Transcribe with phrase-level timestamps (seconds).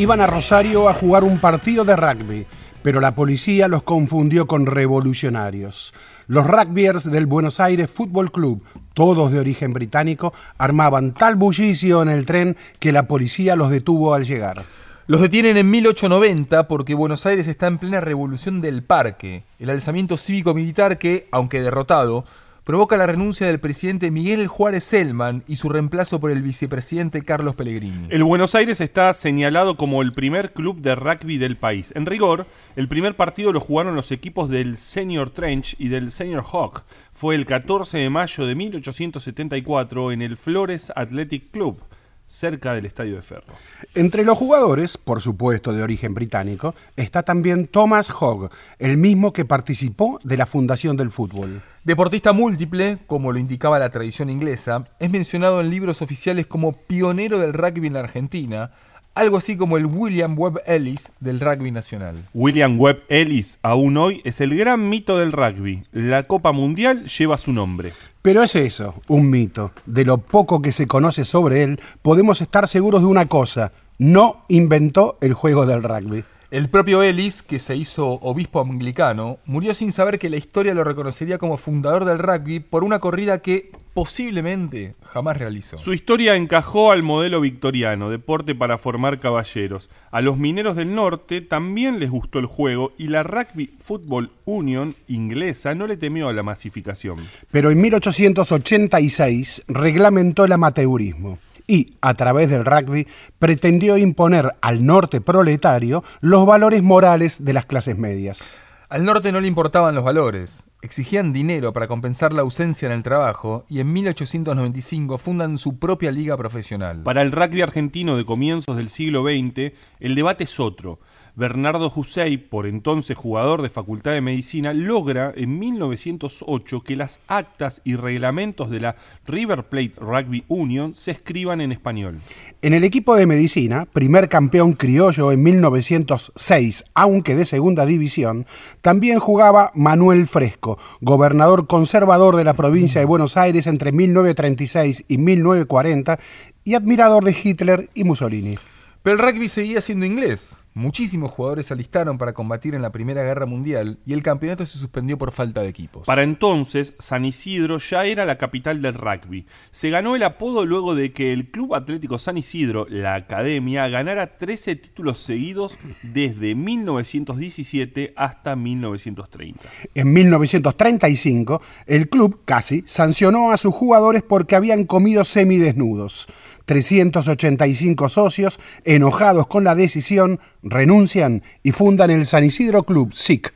[0.00, 2.46] Iban a Rosario a jugar un partido de rugby,
[2.82, 5.92] pero la policía los confundió con revolucionarios.
[6.26, 8.64] Los rugbyers del Buenos Aires Fútbol Club,
[8.94, 14.14] todos de origen británico, armaban tal bullicio en el tren que la policía los detuvo
[14.14, 14.64] al llegar.
[15.06, 20.16] Los detienen en 1890 porque Buenos Aires está en plena revolución del parque, el alzamiento
[20.16, 22.24] cívico-militar que, aunque derrotado,
[22.70, 27.56] provoca la renuncia del presidente Miguel Juárez Selman y su reemplazo por el vicepresidente Carlos
[27.56, 28.06] Pellegrini.
[28.10, 31.92] El Buenos Aires está señalado como el primer club de rugby del país.
[31.96, 36.44] En rigor, el primer partido lo jugaron los equipos del Senior Trench y del Senior
[36.44, 36.84] Hawk.
[37.12, 41.82] Fue el 14 de mayo de 1874 en el Flores Athletic Club
[42.30, 43.54] cerca del Estadio de Ferro.
[43.94, 49.44] Entre los jugadores, por supuesto de origen británico, está también Thomas Hogg, el mismo que
[49.44, 51.60] participó de la fundación del fútbol.
[51.82, 57.38] Deportista múltiple, como lo indicaba la tradición inglesa, es mencionado en libros oficiales como pionero
[57.40, 58.70] del rugby en la Argentina,
[59.14, 62.16] algo así como el William Webb Ellis del rugby nacional.
[62.32, 65.84] William Webb Ellis, aún hoy, es el gran mito del rugby.
[65.92, 67.92] La Copa Mundial lleva su nombre.
[68.22, 69.72] Pero es eso, un mito.
[69.86, 73.72] De lo poco que se conoce sobre él, podemos estar seguros de una cosa.
[73.98, 76.24] No inventó el juego del rugby.
[76.50, 80.82] El propio Ellis, que se hizo obispo anglicano, murió sin saber que la historia lo
[80.82, 85.78] reconocería como fundador del rugby por una corrida que posiblemente jamás realizó.
[85.78, 89.90] Su historia encajó al modelo victoriano, deporte para formar caballeros.
[90.10, 94.94] A los mineros del norte también les gustó el juego y la Rugby Football Union
[95.08, 97.16] inglesa no le temió a la masificación.
[97.50, 103.06] Pero en 1886 reglamentó el amateurismo y, a través del rugby,
[103.38, 108.60] pretendió imponer al norte proletario los valores morales de las clases medias.
[108.90, 113.04] Al norte no le importaban los valores, exigían dinero para compensar la ausencia en el
[113.04, 117.04] trabajo y en 1895 fundan su propia liga profesional.
[117.04, 120.98] Para el rugby argentino de comienzos del siglo XX, el debate es otro.
[121.40, 127.80] Bernardo Husey, por entonces jugador de Facultad de Medicina, logra en 1908 que las actas
[127.82, 128.96] y reglamentos de la
[129.26, 132.18] River Plate Rugby Union se escriban en español.
[132.60, 138.44] En el equipo de medicina, primer campeón criollo en 1906, aunque de segunda división,
[138.82, 145.16] también jugaba Manuel Fresco, gobernador conservador de la provincia de Buenos Aires entre 1936 y
[145.16, 146.18] 1940
[146.64, 148.58] y admirador de Hitler y Mussolini.
[149.02, 150.60] Pero el rugby seguía siendo inglés.
[150.72, 154.78] Muchísimos jugadores se alistaron para combatir en la Primera Guerra Mundial y el campeonato se
[154.78, 156.04] suspendió por falta de equipos.
[156.06, 159.46] Para entonces, San Isidro ya era la capital del rugby.
[159.72, 164.38] Se ganó el apodo luego de que el Club Atlético San Isidro, la academia, ganara
[164.38, 169.60] 13 títulos seguidos desde 1917 hasta 1930.
[169.96, 176.28] En 1935, el club casi sancionó a sus jugadores porque habían comido semidesnudos.
[176.70, 183.52] 385 socios, enojados con la decisión, renuncian y fundan el San Isidro Club SIC.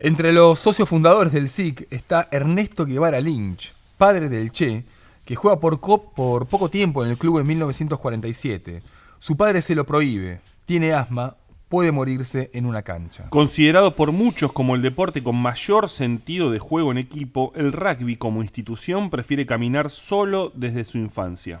[0.00, 4.84] Entre los socios fundadores del SIC está Ernesto Guevara Lynch, padre del Che,
[5.24, 8.82] que juega por, por poco tiempo en el club en 1947.
[9.18, 11.36] Su padre se lo prohíbe, tiene asma,
[11.68, 13.28] puede morirse en una cancha.
[13.28, 18.16] Considerado por muchos como el deporte con mayor sentido de juego en equipo, el rugby
[18.16, 21.60] como institución prefiere caminar solo desde su infancia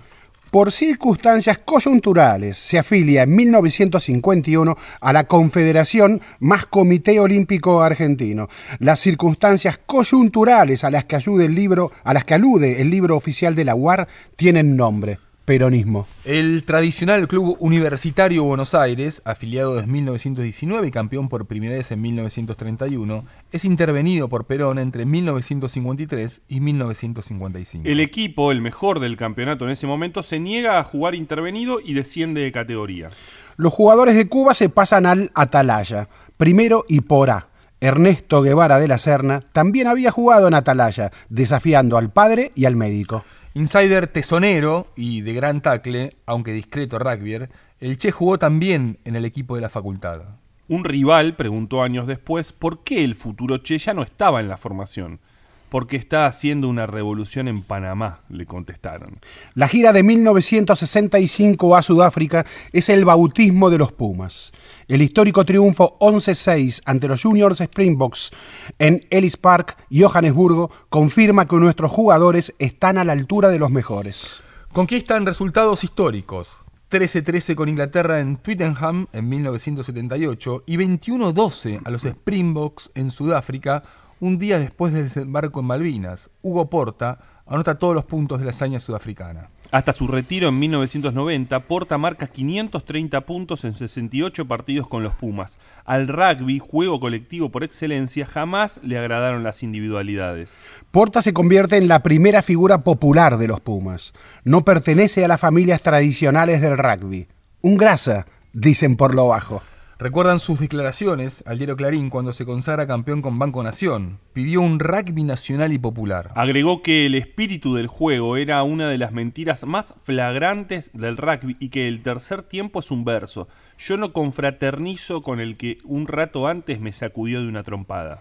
[0.50, 8.48] por circunstancias coyunturales, se afilia en 1951 a la Confederación más Comité Olímpico Argentino.
[8.78, 13.16] Las circunstancias coyunturales a las que ayude el libro, a las que alude el libro
[13.16, 16.06] oficial de la UAR tienen nombre peronismo.
[16.26, 22.02] El tradicional Club Universitario Buenos Aires, afiliado desde 1919 y campeón por primera vez en
[22.02, 27.88] 1931, es intervenido por Perón entre 1953 y 1955.
[27.88, 31.94] El equipo, el mejor del campeonato en ese momento, se niega a jugar intervenido y
[31.94, 33.08] desciende de categoría.
[33.56, 37.48] Los jugadores de Cuba se pasan al Atalaya, primero y por A.
[37.80, 42.76] Ernesto Guevara de la Serna también había jugado en Atalaya, desafiando al padre y al
[42.76, 43.24] médico.
[43.58, 47.50] Insider tesonero y de gran tacle, aunque discreto rugbyer,
[47.80, 50.38] el Che jugó también en el equipo de la facultad.
[50.68, 54.58] Un rival preguntó años después por qué el futuro Che ya no estaba en la
[54.58, 55.18] formación.
[55.68, 59.18] Porque está haciendo una revolución en Panamá, le contestaron.
[59.54, 64.52] La gira de 1965 a Sudáfrica es el bautismo de los Pumas.
[64.88, 68.30] El histórico triunfo 11-6 ante los Juniors Springboks
[68.78, 74.42] en Ellis Park, Johannesburgo, confirma que nuestros jugadores están a la altura de los mejores.
[74.72, 76.56] Conquistan resultados históricos.
[76.90, 83.82] 13-13 con Inglaterra en Twickenham en 1978 y 21-12 a los Springboks en Sudáfrica
[84.20, 86.30] un día después del desembarco en Malvinas.
[86.42, 89.50] Hugo Porta anota todos los puntos de la hazaña sudafricana.
[89.70, 95.58] Hasta su retiro en 1990, Porta marca 530 puntos en 68 partidos con los Pumas.
[95.84, 100.58] Al rugby, juego colectivo por excelencia, jamás le agradaron las individualidades.
[100.90, 104.14] Porta se convierte en la primera figura popular de los Pumas.
[104.44, 107.28] No pertenece a las familias tradicionales del rugby.
[107.60, 109.62] Un grasa, dicen por lo bajo.
[110.00, 114.20] Recuerdan sus declaraciones al diario Clarín cuando se consagra campeón con Banco Nación.
[114.32, 116.30] Pidió un rugby nacional y popular.
[116.36, 121.56] Agregó que el espíritu del juego era una de las mentiras más flagrantes del rugby
[121.58, 123.48] y que el tercer tiempo es un verso.
[123.76, 128.20] Yo no confraternizo con el que un rato antes me sacudió de una trompada.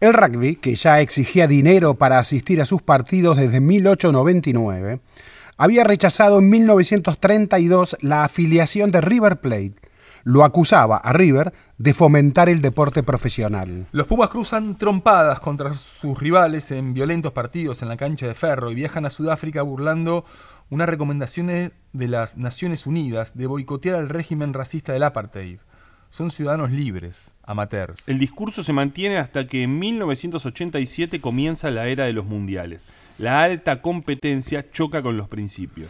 [0.00, 4.98] El rugby, que ya exigía dinero para asistir a sus partidos desde 1899,
[5.56, 9.91] había rechazado en 1932 la afiliación de River Plate
[10.24, 13.86] lo acusaba a River de fomentar el deporte profesional.
[13.92, 18.70] Los Pumas cruzan trompadas contra sus rivales en violentos partidos en la cancha de Ferro
[18.70, 20.24] y viajan a Sudáfrica burlando
[20.70, 25.58] unas recomendaciones de las Naciones Unidas de boicotear al régimen racista del apartheid.
[26.10, 28.06] Son ciudadanos libres, amateurs.
[28.06, 32.86] El discurso se mantiene hasta que en 1987 comienza la era de los mundiales.
[33.16, 35.88] La alta competencia choca con los principios.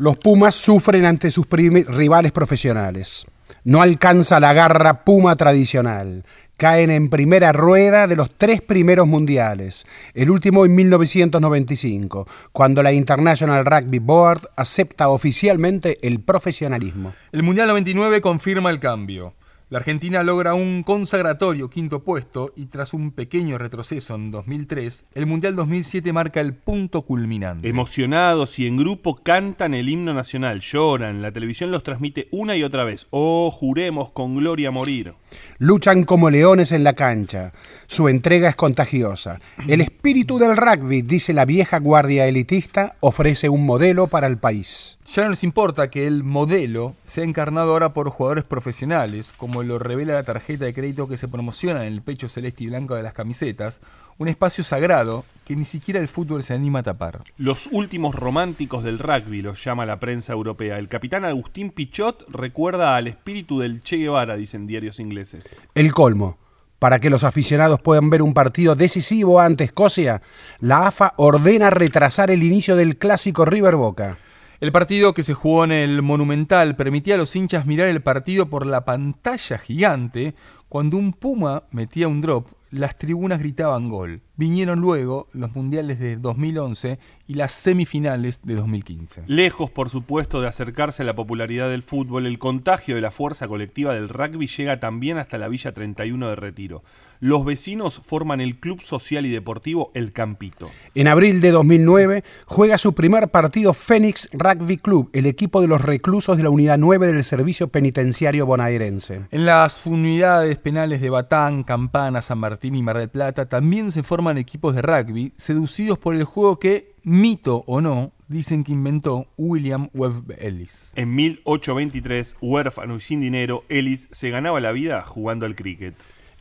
[0.00, 3.26] Los Pumas sufren ante sus rivales profesionales.
[3.64, 6.24] No alcanza la garra Puma tradicional.
[6.56, 12.94] Caen en primera rueda de los tres primeros mundiales, el último en 1995, cuando la
[12.94, 17.12] International Rugby Board acepta oficialmente el profesionalismo.
[17.30, 19.34] El Mundial 99 confirma el cambio.
[19.70, 25.26] La Argentina logra un consagratorio quinto puesto y tras un pequeño retroceso en 2003, el
[25.26, 27.68] Mundial 2007 marca el punto culminante.
[27.68, 32.64] Emocionados y en grupo cantan el himno nacional, lloran, la televisión los transmite una y
[32.64, 33.06] otra vez.
[33.10, 35.14] Oh, juremos con gloria morir.
[35.58, 37.52] Luchan como leones en la cancha.
[37.86, 39.40] Su entrega es contagiosa.
[39.68, 44.98] El espíritu del rugby, dice la vieja guardia elitista, ofrece un modelo para el país.
[45.12, 49.80] Ya no les importa que el modelo sea encarnado ahora por jugadores profesionales, como lo
[49.80, 53.02] revela la tarjeta de crédito que se promociona en el pecho celeste y blanco de
[53.02, 53.80] las camisetas,
[54.18, 57.24] un espacio sagrado que ni siquiera el fútbol se anima a tapar.
[57.38, 60.78] Los últimos románticos del rugby los llama la prensa europea.
[60.78, 65.56] El capitán Agustín Pichot recuerda al espíritu del Che Guevara, dicen diarios ingleses.
[65.74, 66.38] El colmo.
[66.78, 70.22] Para que los aficionados puedan ver un partido decisivo ante Escocia,
[70.60, 74.16] la AFA ordena retrasar el inicio del clásico River Boca.
[74.60, 78.50] El partido que se jugó en el Monumental permitía a los hinchas mirar el partido
[78.50, 80.34] por la pantalla gigante.
[80.68, 84.20] Cuando un Puma metía un drop, las tribunas gritaban gol.
[84.40, 89.24] Vinieron luego los mundiales de 2011 y las semifinales de 2015.
[89.26, 93.48] Lejos, por supuesto, de acercarse a la popularidad del fútbol, el contagio de la fuerza
[93.48, 96.82] colectiva del rugby llega también hasta la Villa 31 de Retiro.
[97.20, 100.70] Los vecinos forman el Club Social y Deportivo El Campito.
[100.94, 105.82] En abril de 2009 juega su primer partido Phoenix Rugby Club, el equipo de los
[105.82, 109.26] reclusos de la Unidad 9 del Servicio Penitenciario Bonaerense.
[109.30, 114.02] En las unidades penales de Batán, Campana, San Martín y Mar del Plata también se
[114.02, 119.26] forman equipos de rugby seducidos por el juego que, mito o no, dicen que inventó
[119.36, 120.92] William Webb Ellis.
[120.94, 125.94] En 1823, huérfano y sin dinero, Ellis se ganaba la vida jugando al cricket.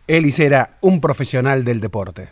[0.07, 2.29] Ellis era un profesional del deporte.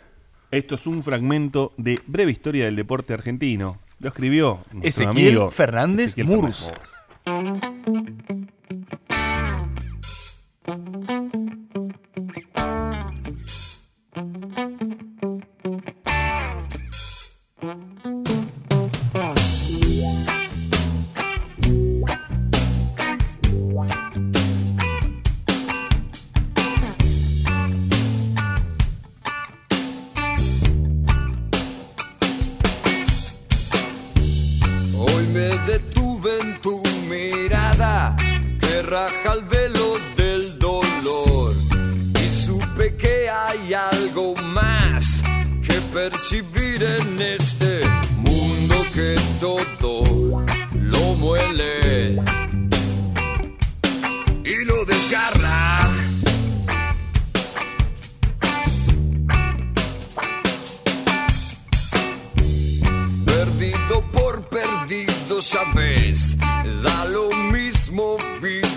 [0.50, 3.78] Esto es un fragmento de Breve Historia del Deporte Argentino.
[3.98, 6.72] Lo escribió nuestro Ezequiel amigo Fernández Ezequiel Murs.
[7.24, 7.98] Fernández.
[38.88, 41.52] raja el velo del dolor
[42.24, 45.20] y supe que hay algo más
[45.62, 47.80] que percibir en este
[48.16, 50.42] mundo que todo
[50.72, 52.12] lo muele
[54.44, 55.90] y lo desgarra.
[63.26, 66.34] Perdido por perdido, sabes,
[66.82, 68.67] da lo mismo vivir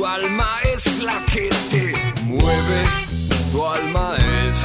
[0.00, 1.92] Tu alma es la que te
[2.24, 2.80] mueve.
[3.52, 4.64] Tu alma es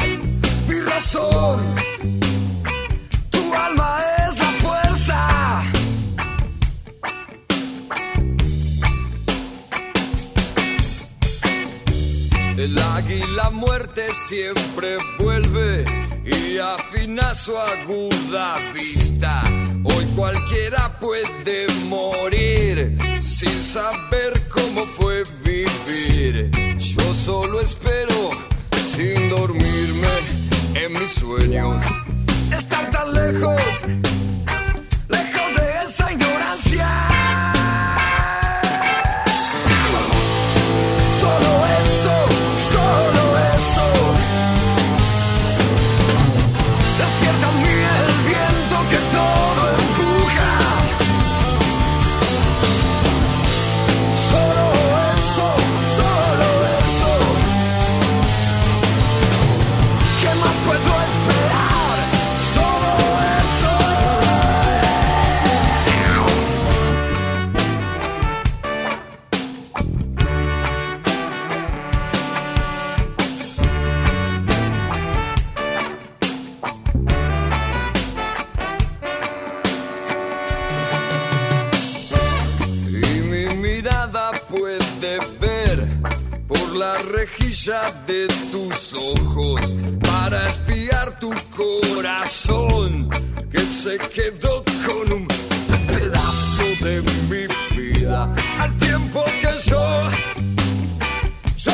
[0.66, 1.60] mi razón.
[3.32, 5.64] Tu alma es la fuerza.
[12.56, 15.86] El águila muerte siempre vuelve
[16.24, 19.44] y afina su aguda vista.
[20.16, 26.50] Cualquiera puede morir sin saber cómo fue vivir.
[26.78, 28.30] Yo solo espero
[28.96, 30.08] sin dormirme
[30.74, 31.84] en mis sueños.
[32.50, 33.62] Estar tan lejos,
[35.10, 37.15] lejos de esa ignorancia.
[87.66, 93.10] De tus ojos para espiar tu corazón
[93.52, 95.28] que se quedó con un
[95.88, 98.32] pedazo de mi vida.
[98.60, 100.10] Al tiempo que yo
[101.58, 101.74] yo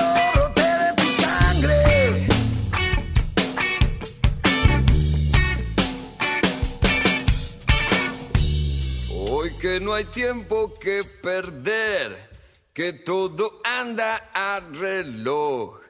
[9.59, 12.31] que no hay tiempo que perder,
[12.73, 15.80] que todo anda a reloj,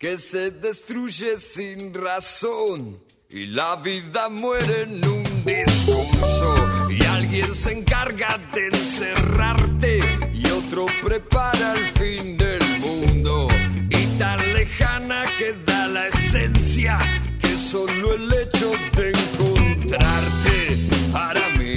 [0.00, 7.72] que se destruye sin razón y la vida muere en un discurso y alguien se
[7.72, 10.00] encarga de encerrarte
[10.32, 13.48] y otro prepara el fin del mundo.
[13.90, 16.98] Y tan lejana queda la esencia
[17.38, 20.78] que solo el hecho de encontrarte
[21.12, 21.76] para mí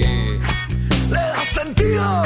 [1.10, 2.24] le da sentido,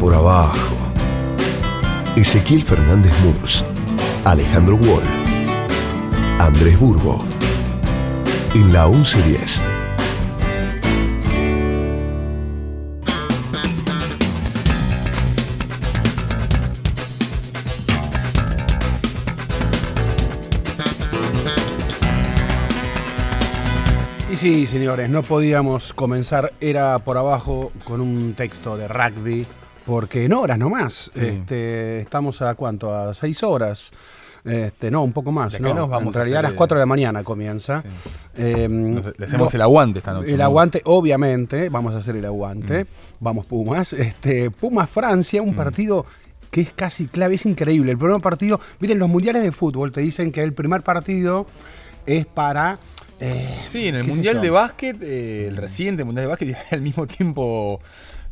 [0.00, 0.76] por abajo.
[2.16, 3.64] Ezequiel Fernández Murs,
[4.24, 5.02] Alejandro Wall,
[6.38, 7.22] Andrés Burgo.
[8.54, 9.60] En la 1110.
[24.32, 29.46] Y sí, señores, no podíamos comenzar Era por abajo con un texto de rugby,
[29.90, 31.10] porque en horas nomás.
[31.16, 33.90] Este, estamos a cuánto, a seis horas
[34.44, 35.52] Este, no, un poco más.
[35.52, 35.74] De acá no.
[35.80, 37.82] nos vamos en realidad a las 4 de la mañana comienza.
[38.36, 40.30] Eh, Nos- Le hacemos lo- el aguante esta noche.
[40.30, 40.44] el ¿no?
[40.44, 42.84] aguante, obviamente, vamos a hacer el aguante.
[42.84, 42.86] Mm.
[43.20, 43.92] Vamos Pumas.
[43.92, 46.06] Este, Pumas Francia, un partido
[46.50, 47.92] que es casi clave, es increíble.
[47.92, 51.46] El primer partido, miren, los mundiales de fútbol te dicen que el primer partido
[52.06, 52.78] es para...
[53.20, 57.06] eh, Sí, en el Mundial de Básquet, eh, el reciente Mundial de Básquet, al mismo
[57.06, 57.80] tiempo,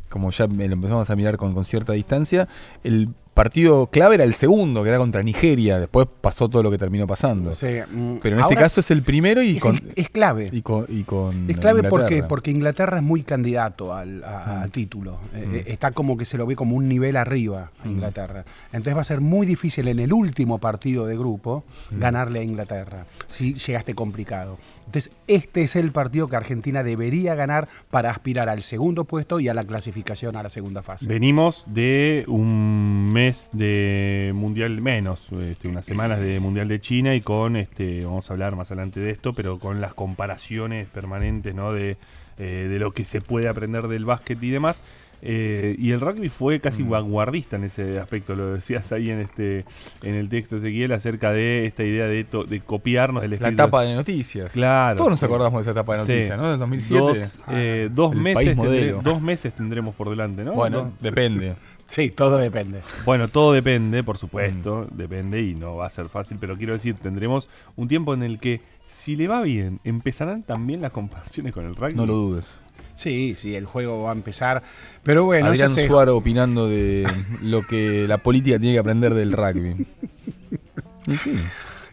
[0.09, 2.47] como ya lo empezamos a mirar con, con cierta distancia,
[2.83, 5.79] el partido clave era el segundo, que era contra Nigeria.
[5.79, 7.53] Después pasó todo lo que terminó pasando.
[7.53, 10.47] Sí, mm, Pero en este caso es el primero y es, con, es clave.
[10.51, 12.27] y con, y con Es clave porque, Inglaterra.
[12.27, 15.19] porque Inglaterra es muy candidato al, a- al título.
[15.33, 18.43] Eh, eh, está como que se lo ve como un nivel arriba a Inglaterra.
[18.73, 23.05] Entonces va a ser muy difícil en el último partido de grupo ganarle a Inglaterra,
[23.27, 24.57] si llegaste complicado.
[24.87, 29.47] Entonces este es el partido que Argentina debería ganar para aspirar al segundo puesto y
[29.47, 31.05] a la clasificación a la segunda fase.
[31.07, 37.21] Venimos de un mes de mundial menos, este, unas semanas de mundial de China y
[37.21, 41.73] con, este, vamos a hablar más adelante de esto, pero con las comparaciones permanentes, ¿no?
[41.73, 41.97] De,
[42.37, 44.81] eh, de lo que se puede aprender del básquet y demás.
[45.21, 46.89] Eh, y el rugby fue casi Mm.
[46.91, 49.65] vanguardista en ese aspecto, lo decías ahí en este
[50.01, 53.61] en el texto Ezequiel acerca de esta idea de, to- de copiarnos del La espíritu.
[53.63, 54.53] etapa de noticias.
[54.53, 56.11] Claro, Todos nos acordamos de esa etapa de Sí.
[56.13, 56.49] noticias, ¿no?
[56.51, 57.01] Del 2007.
[57.01, 60.53] Dos, eh, dos El meses tendré- dos meses tendremos por delante, ¿no?
[60.53, 60.91] Bueno, No.
[61.01, 61.55] depende.
[61.89, 62.81] Sí, todo depende.
[63.03, 64.95] Bueno, todo depende, por supuesto, Mm.
[64.97, 68.39] depende y no va a ser fácil, pero quiero decir, tendremos un tiempo en el
[68.39, 71.95] que, si le va bien, empezarán también las comparaciones con el rugby.
[71.95, 72.57] No lo dudes.
[72.95, 74.61] Sí, sí, el juego va a empezar.
[75.03, 77.07] Pero bueno, Adrián se- Suárez opinando de
[77.41, 79.85] lo que la política tiene que aprender del rugby.
[81.07, 81.33] Y sí.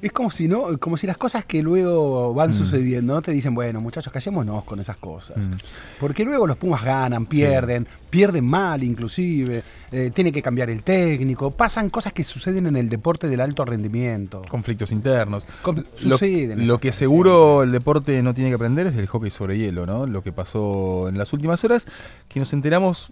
[0.06, 2.36] Es como si no, como si las cosas que luego Mm.
[2.36, 5.48] van sucediendo no te dicen, bueno, muchachos, callémonos con esas cosas.
[5.48, 5.54] Mm.
[5.98, 11.50] Porque luego los Pumas ganan, pierden, pierden mal inclusive, eh, tiene que cambiar el técnico,
[11.50, 14.42] pasan cosas que suceden en el deporte del alto rendimiento.
[14.48, 15.44] conflictos internos.
[15.64, 15.84] Lo,
[16.18, 19.86] suceden lo que seguro el deporte no tiene que aprender es del hockey sobre hielo,
[19.86, 20.06] ¿no?
[20.06, 21.84] Lo que pasó en las últimas horas,
[22.28, 23.10] que nos enteramos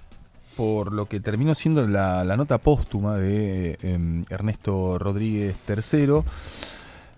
[0.57, 6.23] por lo que terminó siendo la, la nota póstuma de em, Ernesto Rodríguez III.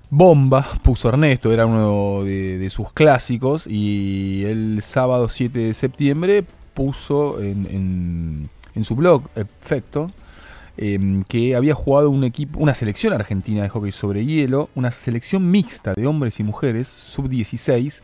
[0.09, 7.41] Bomba, puso Ernesto, era uno de, sus clásicos, y el sábado 7 de septiembre puso
[7.43, 10.13] en, en- en su blog, Efecto,
[10.77, 15.51] em, que había jugado un equipo, una selección argentina de hockey sobre hielo, una selección
[15.51, 18.03] mixta de hombres y mujeres, sub-16,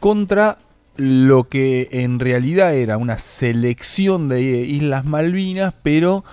[0.00, 0.58] contra
[0.96, 6.24] lo que en realidad era una selección de Islas Malvinas, pero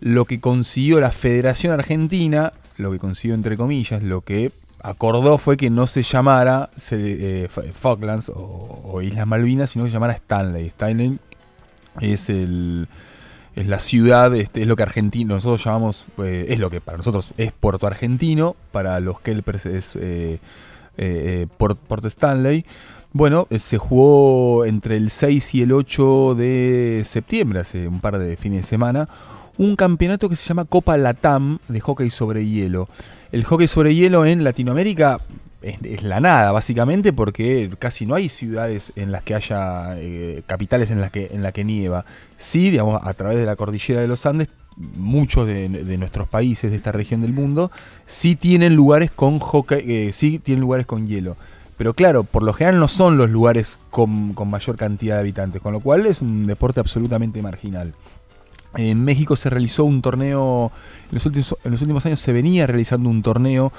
[0.00, 5.56] lo que consiguió la Federación Argentina, lo que consiguió entre comillas, lo que acordó fue
[5.56, 10.66] que no se llamara eh, Falklands o, o Islas Malvinas, sino que se llamara Stanley.
[10.66, 11.18] Stanley
[12.00, 12.88] es el
[13.54, 16.96] es la ciudad, este, es lo que argentino, nosotros llamamos, eh, es lo que para
[16.96, 20.38] nosotros es Puerto Argentino, para los Kelpers es eh,
[20.96, 21.46] eh,
[22.04, 22.64] Stanley.
[23.12, 28.38] Bueno, se jugó entre el 6 y el 8 de septiembre, hace un par de
[28.38, 29.06] fines de semana,
[29.58, 32.88] un campeonato que se llama Copa Latam de hockey sobre hielo.
[33.32, 35.20] El hockey sobre hielo en Latinoamérica
[35.62, 40.90] es, la nada, básicamente, porque casi no hay ciudades en las que haya eh, capitales
[40.90, 42.04] en las que, en la que nieva.
[42.36, 46.78] Sí, digamos, a través de la cordillera de los Andes, muchos de, nuestros países de
[46.78, 47.70] esta región del mundo
[48.06, 51.36] sí tienen lugares con hockey, eh, sí tienen lugares con hielo.
[51.76, 55.72] Pero claro, por lo general no son los lugares con mayor cantidad de habitantes, con
[55.72, 57.92] lo cual es un deporte absolutamente marginal.
[58.76, 60.72] En México se realizó un torneo,
[61.10, 61.26] en los
[61.82, 63.72] últimos, años se venía realizando un torneo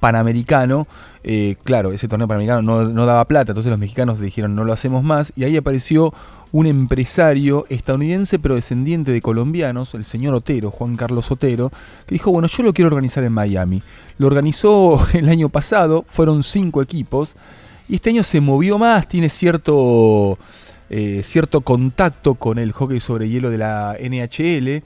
[0.00, 0.86] panamericano.
[1.24, 4.72] eh, claro, ese torneo panamericano no, no daba plata, entonces los mexicanos dijeron no lo
[4.72, 5.32] hacemos más.
[5.36, 6.14] Y ahí apareció
[6.52, 11.70] un empresario estadounidense pero descendiente de colombianos, el señor Otero, Juan Carlos Otero,
[12.06, 13.82] que dijo, bueno, yo lo quiero organizar en Miami.
[14.18, 17.34] Lo organizó el año pasado, fueron cinco equipos,
[17.88, 20.38] y este año se movió más, tiene cierto,
[20.90, 24.82] eh, cierto contacto con el hockey sobre hielo de la NHL.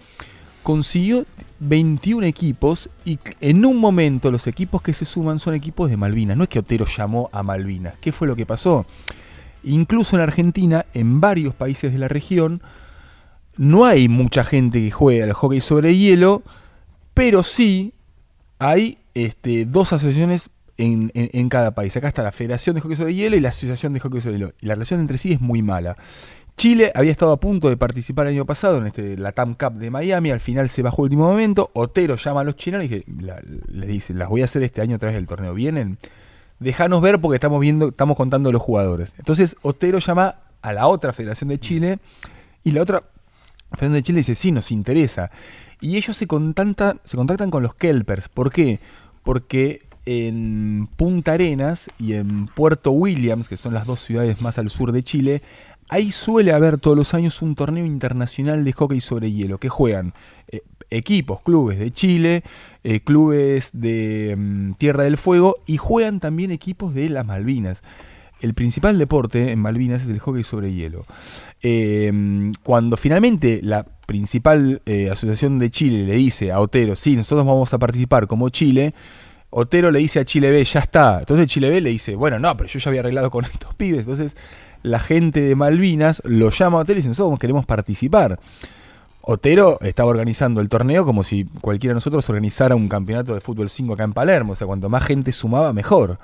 [0.62, 1.26] Consiguió
[1.60, 6.36] 21 equipos y en un momento los equipos que se suman son equipos de Malvinas.
[6.36, 7.94] No es que Otero llamó a Malvinas.
[8.00, 8.86] ¿Qué fue lo que pasó?
[9.64, 12.62] Incluso en Argentina, en varios países de la región,
[13.56, 16.42] no hay mucha gente que juegue al hockey sobre hielo,
[17.14, 17.92] pero sí
[18.58, 21.96] hay este, dos asociaciones en, cada país.
[21.96, 24.52] Acá está la Federación de Hockey sobre Hielo y la Asociación de Hockey sobre Hielo.
[24.60, 25.96] La relación entre sí es muy mala.
[26.56, 29.74] Chile había estado a punto de participar el año pasado en este, la TAM Cup
[29.78, 32.88] de Miami, al final se bajó el último momento, Otero llama a los chilenos y
[32.88, 35.98] dije, la- les dice, las voy a hacer este año a través del torneo, ¿vienen?
[36.60, 39.14] Déjanos ver porque estamos viendo, estamos contando los jugadores.
[39.18, 41.98] Entonces Otero llama a la otra Federación de Chile
[42.62, 43.02] y la otra
[43.72, 45.30] Federación de Chile dice, sí, nos interesa.
[45.80, 48.28] Y ellos se contactan, se contactan con los Kelpers.
[48.28, 48.78] ¿Por qué?
[49.24, 54.70] Porque en Punta Arenas y en Puerto Williams, que son las dos ciudades más al
[54.70, 55.42] sur de Chile,
[55.88, 60.12] ahí suele haber todos los años un torneo internacional de hockey sobre hielo, que juegan
[60.48, 60.60] eh,
[60.90, 62.42] equipos, clubes de Chile,
[62.84, 67.82] eh, clubes de mm, Tierra del Fuego y juegan también equipos de las Malvinas.
[68.40, 71.04] El principal deporte en Malvinas es el hockey sobre hielo.
[71.62, 72.12] Eh,
[72.64, 77.72] cuando finalmente la principal eh, asociación de Chile le dice a Otero, sí, nosotros vamos
[77.72, 78.94] a participar como Chile,
[79.54, 81.18] Otero le dice a Chile B, ya está.
[81.20, 84.00] Entonces Chile B le dice, bueno, no, pero yo ya había arreglado con estos pibes.
[84.00, 84.34] Entonces
[84.82, 88.40] la gente de Malvinas lo llama a Otero y dice, nosotros queremos participar.
[89.22, 93.68] Otero estaba organizando el torneo como si cualquiera de nosotros organizara un campeonato de fútbol
[93.70, 94.52] 5 acá en Palermo.
[94.54, 96.18] O sea, cuanto más gente sumaba, mejor.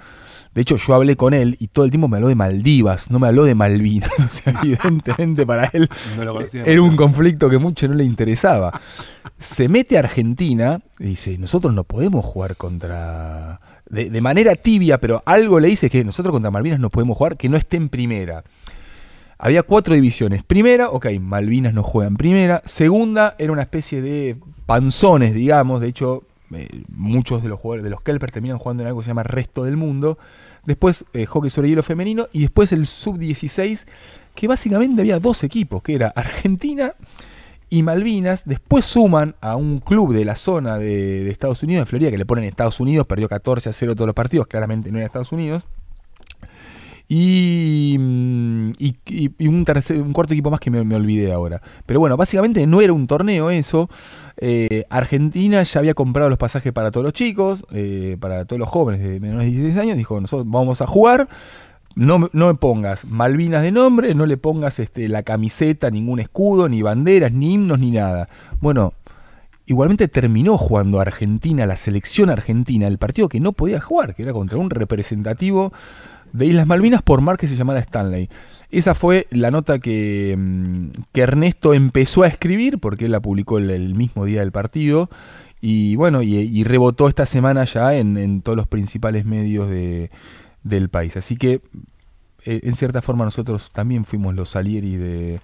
[0.55, 3.19] De hecho, yo hablé con él y todo el tiempo me habló de Maldivas, no
[3.21, 4.11] me habló de Malvinas.
[4.19, 6.65] O sea, evidentemente para él No lo conocía.
[6.65, 8.81] era un conflicto que mucho no le interesaba.
[9.39, 13.61] Se mete a Argentina y dice, nosotros no podemos jugar contra...
[13.89, 17.37] De, de manera tibia, pero algo le dice que nosotros contra Malvinas no podemos jugar,
[17.39, 18.45] que no esté en primera.
[19.39, 20.43] Había cuatro divisiones.
[20.43, 22.61] Primera, ok, Malvinas no juega en primera.
[22.65, 25.81] Segunda, era una especie de panzones, digamos.
[25.81, 29.05] De hecho, eh, muchos de los jugadores de los Kelper terminan jugando en algo que
[29.05, 30.19] se llama Resto del Mundo.
[30.65, 32.27] Después, eh, hockey sobre hielo femenino.
[32.33, 33.87] Y después el Sub-16,
[34.35, 36.95] que básicamente había dos equipos, que era Argentina
[37.71, 38.43] y Malvinas.
[38.45, 42.19] Después suman a un club de la zona de, de Estados Unidos, de Florida, que
[42.19, 43.07] le ponen Estados Unidos.
[43.07, 44.49] Perdió 14 a 0 todos los partidos.
[44.49, 45.69] Claramente no era Estados Unidos.
[47.09, 48.97] Y, mm, y-
[49.39, 51.61] y- un, tercer, un cuarto equipo más que me, me olvidé ahora.
[51.87, 53.89] Pero bueno, básicamente no era un torneo eso.
[54.37, 58.69] Eh, Argentina ya había comprado los pasajes para todos los chicos, eh, para todos los
[58.69, 59.97] jóvenes de menores de 16 años.
[59.97, 61.29] Dijo, nosotros vamos a jugar.
[61.95, 66.69] No, no me pongas Malvinas de nombre, no le pongas este, la camiseta, ningún escudo,
[66.69, 68.29] ni banderas, ni himnos, ni nada.
[68.61, 68.93] Bueno,
[69.67, 74.33] Igualmente terminó jugando Argentina, la selección argentina, el partido que no podía jugar, que era
[74.33, 75.75] contra un representativo
[76.33, 78.29] de Islas Malvinas por mar que se llamara Stanley.
[78.71, 83.59] Esa fue la nota que, mm, que Ernesto empezó a escribir, porque él la publicó
[83.59, 85.09] el, mismo día del partido,
[85.61, 90.11] y bueno, y, y rebotó esta semana ya en, en todos los principales medios de-
[90.63, 91.17] del país.
[91.17, 91.63] Así que,
[92.45, 95.41] eh, en cierta forma, nosotros también fuimos los Salieri de,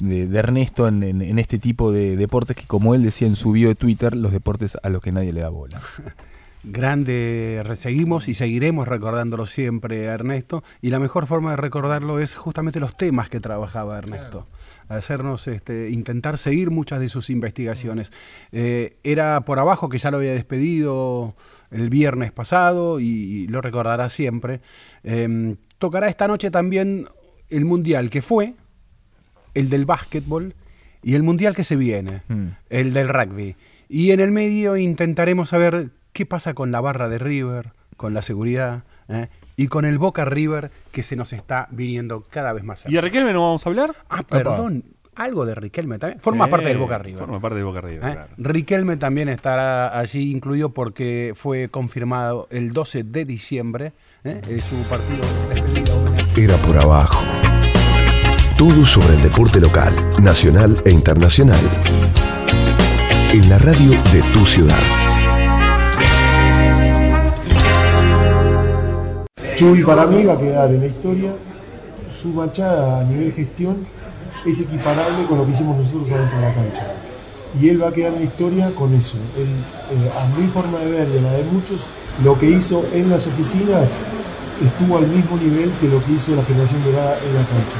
[0.00, 3.36] de, de Ernesto en, en- en este tipo de deportes que, como él decía en
[3.36, 5.80] su bio de Twitter, los deportes a los que nadie le da bola.
[6.66, 10.64] Grande, seguimos y seguiremos recordándolo siempre, Ernesto.
[10.80, 14.46] Y la mejor forma de recordarlo es justamente los temas que trabajaba Ernesto.
[14.88, 18.12] Hacernos este, intentar seguir muchas de sus investigaciones.
[18.50, 21.34] Eh, era por abajo que ya lo había despedido
[21.70, 24.60] el viernes pasado y, y lo recordará siempre.
[25.02, 27.06] Eh, tocará esta noche también
[27.50, 28.54] el mundial que fue,
[29.52, 30.54] el del básquetbol
[31.02, 32.46] y el mundial que se viene, Mm.
[32.70, 33.56] el del rugby.
[33.88, 38.22] Y en el medio intentaremos saber qué pasa con la barra de River, con la
[38.22, 39.28] seguridad ¿eh?
[39.56, 42.94] y con el Boca River que se nos está viniendo cada vez más ¿Y cerca.
[42.94, 43.94] de Riquelme no vamos a hablar?
[44.08, 44.84] Ah, perdón,
[45.16, 46.20] algo de Riquelme también.
[46.20, 47.18] Forma Sí, parte del Boca River.
[47.20, 48.12] Forma parte del Boca River, ¿eh?
[48.12, 48.32] claro.
[48.38, 54.40] Riquelme también estará allí incluido porque fue confirmado el 12 de diciembre ¿eh?
[54.48, 55.24] Es su partido.
[56.36, 57.22] Era por abajo.
[58.56, 61.60] Todo sobre el deporte local, nacional e internacional.
[63.32, 64.78] En la radio de tu ciudad.
[69.54, 71.32] Chuy para mí va a quedar en la historia.
[72.08, 73.86] Su machada a nivel gestión
[74.44, 76.92] es equiparable con lo que hicimos nosotros adentro de la cancha.
[77.60, 79.16] Y él va a quedar en la historia con eso.
[79.36, 81.88] Eh, a mi forma de ver y a la de muchos,
[82.24, 83.98] lo que hizo en las oficinas
[84.64, 87.76] estuvo al mismo nivel que lo que hizo la generación dorada en la cancha.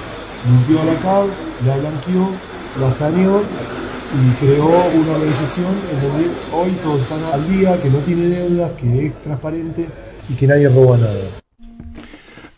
[0.49, 1.27] Limpió a la CAB,
[1.67, 2.31] la blanqueó,
[2.81, 3.43] la saneó
[4.15, 8.71] y creó una organización en donde hoy todos están al día, que no tiene deudas,
[8.81, 9.87] que es transparente
[10.29, 11.44] y que nadie roba nada.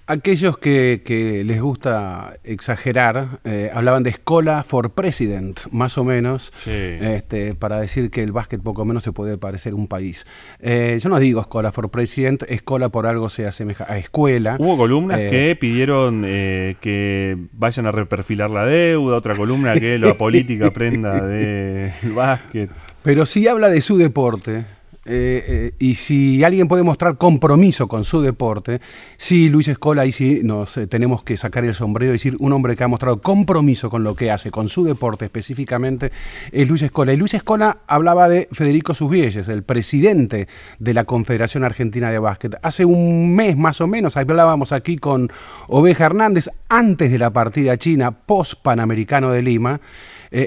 [0.09, 6.53] Aquellos que, que les gusta exagerar, eh, hablaban de Escola for President, más o menos,
[6.59, 6.71] Sí.
[6.71, 10.25] este, para decir que el básquet poco menos se puede parecer un país.
[10.61, 14.55] Eh, yo no digo Escola for President, Escola por algo se asemeja a escuela.
[14.61, 20.15] Hubo columnas Eh, que pidieron que vayan a reperfilar la deuda, otra columna que la
[20.15, 22.71] política aprenda del básquet.
[23.03, 24.65] Pero si habla de su deporte,
[25.09, 28.81] eh, eh, y si alguien puede mostrar compromiso con su deporte,
[29.17, 32.53] sí, Luis Escola, ahí sí nos eh, tenemos que sacar el sombrero y decir un
[32.53, 36.11] hombre que ha mostrado compromiso con lo que hace, con su deporte específicamente,
[36.51, 37.13] es Luis Escola.
[37.13, 40.49] Y Luis Escola hablaba de Federico Susbielles, el presidente
[40.81, 42.57] de la Confederación Argentina de Básquet.
[42.63, 45.31] Hace un mes más o menos hablábamos aquí con
[45.69, 49.81] Oveja Hernández antes de la partida china, post-panamericano de Lima,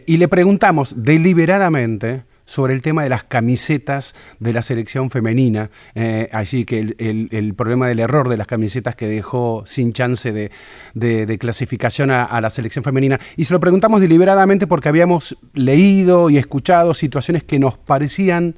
[0.06, 5.70] y le preguntamos deliberadamente sobre el tema de las camisetas de la selección femenina.
[5.94, 11.38] Eh, allí que el, problema del error de las camisetas que dejó sin chance de,
[11.38, 13.20] clasificación a, la selección femenina.
[13.38, 18.56] Y se lo preguntamos deliberadamente porque habíamos leído y escuchado situaciones que nos parecían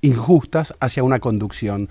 [0.00, 1.88] injustas hacia una conducción.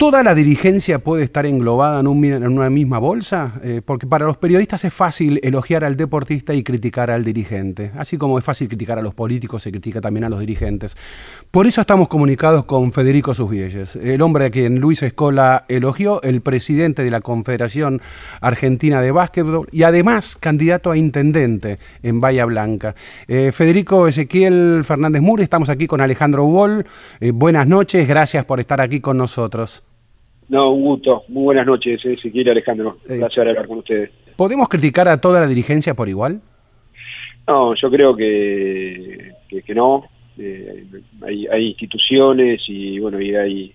[0.00, 3.60] ¿Toda la dirigencia puede estar englobada en, una misma bolsa?
[3.62, 8.16] Eh, porque para los periodistas es fácil elogiar al deportista y criticar al dirigente, así
[8.16, 10.96] como es fácil criticar a los políticos, se critica también a los dirigentes.
[11.50, 16.40] Por eso estamos comunicados con Federico Susbielles, el hombre a quien Luis Escola elogió, el
[16.40, 18.00] presidente de la Confederación
[18.40, 22.94] Argentina de Básquetbol y además candidato a intendente en Bahía Blanca.
[23.28, 26.86] Eh, Federico Ezequiel Fernández Mur, estamos aquí con Alejandro Wall.
[27.20, 29.82] Eh, buenas noches, gracias por estar aquí con nosotros.
[30.50, 31.22] No, un gusto.
[31.28, 32.98] Muy buenas noches, Ezequiel y Alejandro.
[33.06, 34.10] Gracias hablar con ustedes.
[34.34, 36.40] ¿Podemos criticar a toda la dirigencia por igual?
[37.46, 40.06] No, yo creo que, que, no.
[40.36, 40.84] Eh,
[41.24, 43.72] hay, hay, instituciones y bueno, y hay,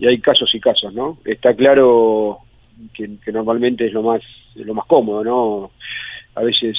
[0.00, 1.18] y hay casos y casos, ¿no?
[1.24, 2.38] Está claro
[2.94, 4.22] que, normalmente es lo más,
[4.56, 5.70] lo más cómodo, ¿no?
[6.34, 6.76] A veces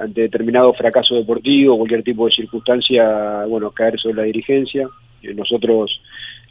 [0.00, 4.88] ante determinado fracaso deportivo, cualquier tipo de circunstancia, bueno, caer sobre la dirigencia.
[5.22, 6.00] Nosotros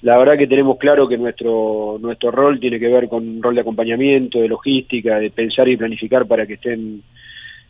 [0.01, 3.55] la verdad que tenemos claro que nuestro nuestro rol tiene que ver con un rol
[3.55, 7.01] de acompañamiento, de logística, de pensar y planificar para que estén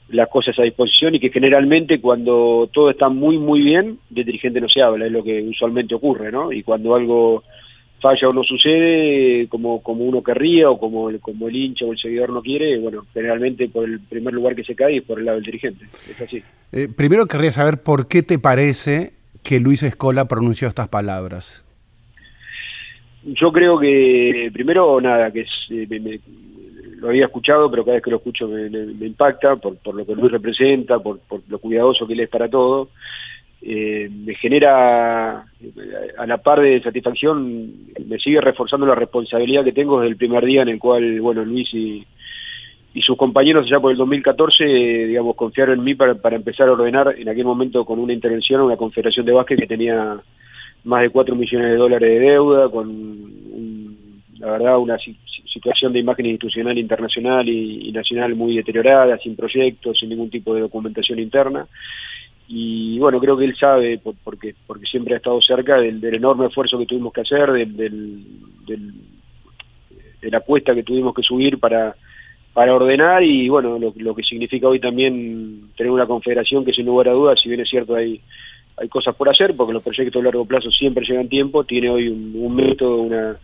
[0.09, 4.61] las cosas a disposición y que generalmente cuando todo está muy muy bien, de dirigente
[4.61, 6.51] no se habla, es lo que usualmente ocurre, ¿no?
[6.51, 7.43] Y cuando algo
[8.01, 11.97] falla o no sucede como, como uno querría o como, como el hincha o el
[11.97, 15.25] seguidor no quiere, bueno, generalmente por el primer lugar que se cae es por el
[15.25, 16.39] lado del dirigente, es así.
[16.71, 19.13] Eh, primero querría saber por qué te parece
[19.43, 21.66] que Luis Escola pronunció estas palabras.
[23.27, 26.19] Yo creo que, primero, nada, que es, eh,
[26.95, 28.67] lo había escuchado, pero cada vez que lo escucho me,
[29.05, 32.47] impacta por, por, lo que Luis representa, por, por, lo cuidadoso que él es para
[32.47, 32.89] todo.
[33.61, 37.69] Eh, me genera, a la par de satisfacción,
[38.05, 41.43] me sigue reforzando la responsabilidad que tengo desde el primer día en el cual, bueno,
[41.43, 42.05] Luis y,
[42.93, 46.71] y sus compañeros ya por el 2014, digamos, confiaron en mí para, para empezar a
[46.71, 50.17] ordenar en aquel momento con una intervención a una confederación de básquet que tenía
[50.88, 52.88] más de 4 millones de dólares de deuda, con
[54.39, 54.97] la verdad una
[55.45, 60.62] situación de imagen institucional internacional y, nacional muy deteriorada, sin proyectos, sin ningún tipo de
[60.62, 61.67] documentación interna.
[62.47, 66.80] Y bueno, creo que él sabe, porque, porque siempre ha estado cerca del, enorme esfuerzo
[66.80, 67.76] que tuvimos que hacer, del,
[68.65, 68.93] del,
[70.21, 71.95] de la cuesta que tuvimos que subir para,
[72.54, 76.86] para ordenar y bueno, lo, lo que significa hoy también tener una confederación que sin
[76.86, 78.21] lugar a dudas, si bien es cierto hay
[78.77, 82.07] hay cosas por hacer, porque los proyectos a largo plazo siempre llevan tiempo, tiene hoy
[82.07, 83.37] un, método, una,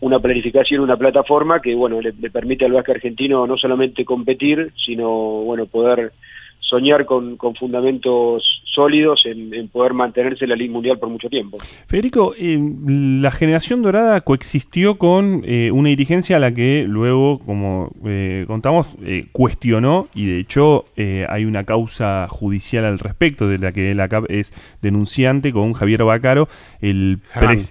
[0.00, 4.72] una planificación, una plataforma que bueno le, le, permite al básquet argentino no solamente competir,
[4.84, 6.12] sino bueno poder
[6.60, 11.58] soñar con, con fundamentos sólidos en, poder mantenerse en la Liga Mundial por mucho tiempo.
[11.86, 17.90] Federico, eh, la generación dorada coexistió con eh, una dirigencia a la que luego, como
[18.04, 18.96] eh, contamos,
[19.32, 20.84] cuestionó y de hecho
[21.28, 26.04] hay una causa judicial al respecto de la que la CAP es denunciante con Javier
[26.04, 26.48] Bacaro,
[26.80, 27.18] el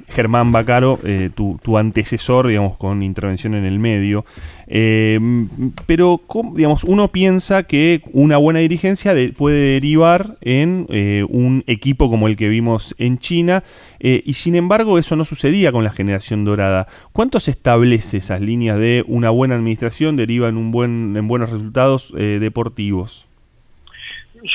[0.09, 0.99] Germán, Bacaro,
[1.35, 4.25] tu, tu, antecesor, digamos, con intervención en el medio.
[4.69, 6.21] Pero,
[6.53, 12.35] digamos, uno piensa que una buena dirigencia puede derivar en eh, un equipo como el
[12.35, 13.63] que vimos en China,
[13.99, 16.85] eh, y sin embargo eso no sucedía con la generación dorada.
[17.13, 21.49] ¿Cuánto se establece esas líneas de una buena administración deriva en, un buen, en buenos
[21.49, 23.27] resultados eh, deportivos?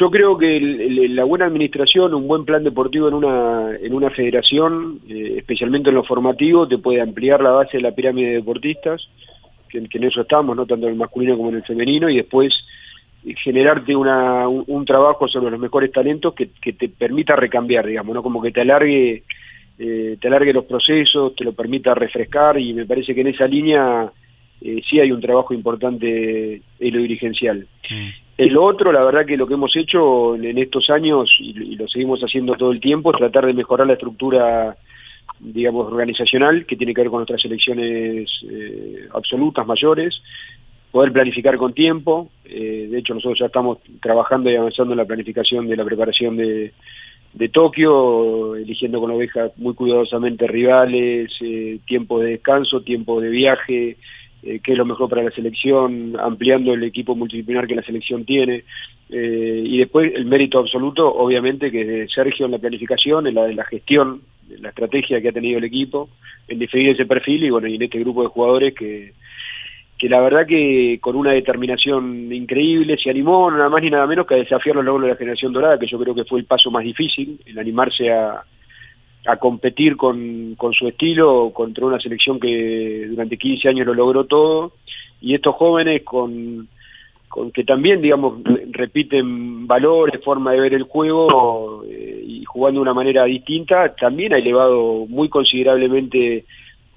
[0.01, 0.61] Yo creo que
[1.11, 6.79] la buena administración, un buen plan deportivo en una federación, especialmente en lo formativo, te
[6.79, 9.03] puede ampliar la base de la pirámide de deportistas,
[9.83, 12.17] que, que en eso estamos, no tanto en el masculino como en el femenino, y
[12.17, 12.55] después
[13.43, 18.23] generarte una, un, trabajo sobre los mejores talentos que, que, te permita recambiar, digamos, ¿no?
[18.23, 19.23] Como que te alargue,
[19.79, 23.47] eh, te alargue los procesos, te lo permita refrescar y me parece que en esa
[23.47, 24.11] línea
[24.61, 27.67] eh, sí hay un trabajo importante en lo dirigencial.
[27.91, 28.09] Mm.
[28.37, 32.21] El otro, la verdad que lo que hemos hecho en, estos años y, lo seguimos
[32.21, 34.77] haciendo todo el tiempo es tratar de mejorar la estructura
[35.41, 40.21] digamos, organizacional, que tiene que ver con nuestras elecciones eh, absolutas, mayores,
[40.91, 42.31] poder planificar con tiempo.
[42.45, 46.37] Eh, de hecho, nosotros ya estamos trabajando y avanzando en la planificación de la preparación
[46.37, 46.73] de,
[47.33, 53.97] de Tokio, eligiendo con ovejas muy cuidadosamente rivales, eh, tiempo de descanso, tiempo de viaje,
[54.45, 58.25] eh, qué es lo mejor para la selección, ampliando el equipo multidisciplinar que la selección
[58.25, 58.65] tiene.
[59.11, 63.45] y después el mérito absoluto, obviamente, que es de Sergio en la planificación, en la
[63.45, 66.09] de la gestión, en la estrategia que ha tenido el equipo,
[66.49, 69.13] en definir ese perfil y bueno, y en este grupo de jugadores que
[69.99, 74.27] que la verdad que con una determinación increíble se animó nada más ni nada menos
[74.27, 76.47] que a desafiar los logros de la generación dorada, que yo creo que fue el
[76.47, 78.43] paso más difícil, el animarse a,
[79.27, 84.25] a competir con, con su estilo contra una selección que durante 15 años lo logró
[84.25, 84.73] todo,
[85.21, 86.69] y estos jóvenes con,
[87.29, 92.83] con que también, digamos, repiten valores, forma de ver el juego eh, y jugando de
[92.83, 96.45] una manera distinta, también ha elevado muy considerablemente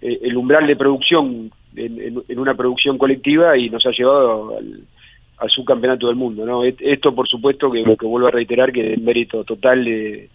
[0.02, 4.82] eh, el umbral de producción en, en, una producción colectiva y nos ha llevado al,
[5.38, 6.46] al subcampeonato del mundo.
[6.46, 6.64] ¿no?
[6.64, 10.30] Esto, por supuesto, que, que vuelvo a reiterar que es mérito total de,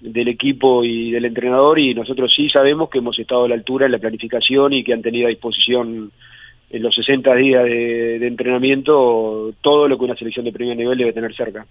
[0.00, 3.86] del equipo y del entrenador y nosotros sí sabemos que hemos estado a la altura
[3.86, 6.10] en la planificación y que han tenido a disposición
[6.70, 11.12] en los 60 días de, entrenamiento todo lo que una selección de primer nivel debe
[11.12, 11.66] tener cerca.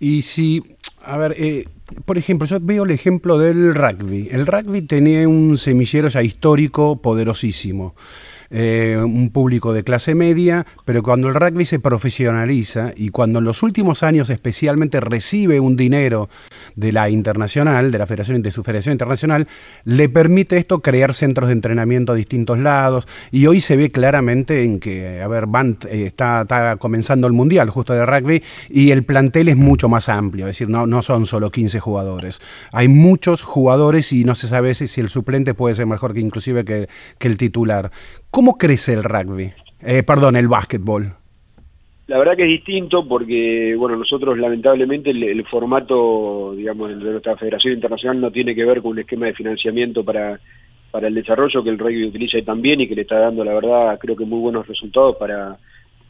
[0.00, 0.60] Y si
[1.04, 1.64] a ver, eh,
[2.04, 4.28] por ejemplo, yo veo el ejemplo del rugby.
[4.30, 7.94] El rugby tenía un semillero ya histórico poderosísimo.
[8.54, 13.46] Eh, un público de clase media, pero cuando el rugby se profesionaliza y cuando en
[13.46, 16.28] los últimos años especialmente recibe un dinero
[16.76, 19.46] de la internacional, de la federación, de su federación internacional,
[19.84, 24.64] le permite esto crear centros de entrenamiento a distintos lados y hoy se ve claramente
[24.64, 29.04] en que, a ver, van, eh, está, comenzando el mundial justo de rugby y el
[29.04, 32.40] plantel es mucho más amplio, es decir, no, no son solo 15 jugadores,
[32.72, 36.64] hay muchos jugadores y no se sabe si el suplente puede ser mejor que inclusive
[36.64, 37.90] que, que el titular.
[38.30, 39.52] ¿Cómo crece el rugby?
[39.80, 41.16] Eh, perdón, el básquetbol.
[42.08, 47.36] La verdad que es distinto porque, bueno, nosotros lamentablemente el, el, formato, digamos, de nuestra
[47.36, 50.38] Federación Internacional no tiene que ver con un esquema de financiamiento para,
[50.90, 53.98] para el desarrollo que el rugby utiliza también y que le está dando, la verdad,
[54.00, 55.56] creo que muy buenos resultados para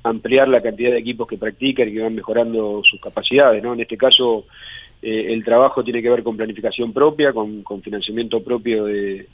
[0.02, 3.74] ampliar la cantidad de equipos que practican y que van mejorando sus capacidades, ¿no?
[3.74, 4.46] En este caso,
[5.00, 9.28] eh, el trabajo tiene que ver con planificación propia, con, con financiamiento propio de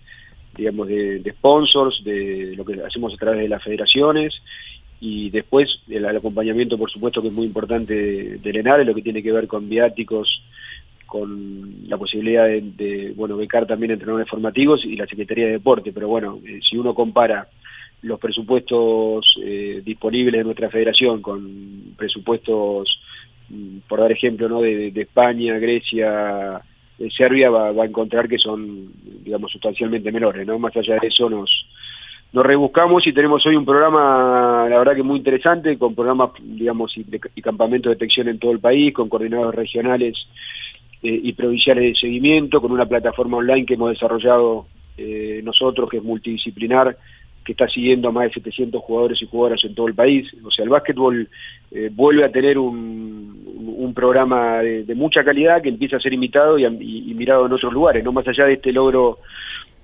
[0.57, 4.35] digamos, de, sponsors, de lo que hacemos a través de las federaciones
[5.01, 9.23] y después el, acompañamiento, por supuesto, que es muy importante de, de lo que tiene
[9.23, 10.43] que ver con viáticos,
[11.07, 15.93] con la posibilidad de, de, bueno, becar también entrenadores formativos y la Secretaría de Deporte,
[15.93, 17.49] pero bueno, eh, si uno compara
[18.03, 23.01] los presupuestos eh, disponibles de nuestra federación con presupuestos,
[23.49, 24.61] mm, por dar ejemplo, ¿no?
[24.61, 26.61] de, de España, Grecia,
[27.17, 28.93] Serbia va, va, a encontrar que son,
[29.25, 30.59] digamos, sustancialmente menores, ¿no?
[30.59, 31.49] Más allá de eso nos,
[32.33, 36.97] nos rebuscamos y tenemos hoy un programa, la verdad que muy interesante, con programas, digamos,
[36.97, 40.14] y, de, y campamentos de detección en todo el país, con coordinadores regionales
[41.03, 44.67] eh, y provinciales de seguimiento, con una plataforma online que hemos desarrollado
[44.99, 46.99] eh, nosotros, que es multidisciplinar,
[47.45, 50.31] que está siguiendo a más de 700 jugadores y jugadoras en todo el país.
[50.45, 51.27] O sea, el básquetbol
[51.71, 56.12] eh, vuelve a tener un, un programa de, de, mucha calidad que empieza a ser
[56.12, 59.21] imitado y, y, y, mirado en otros lugares, no más allá de este logro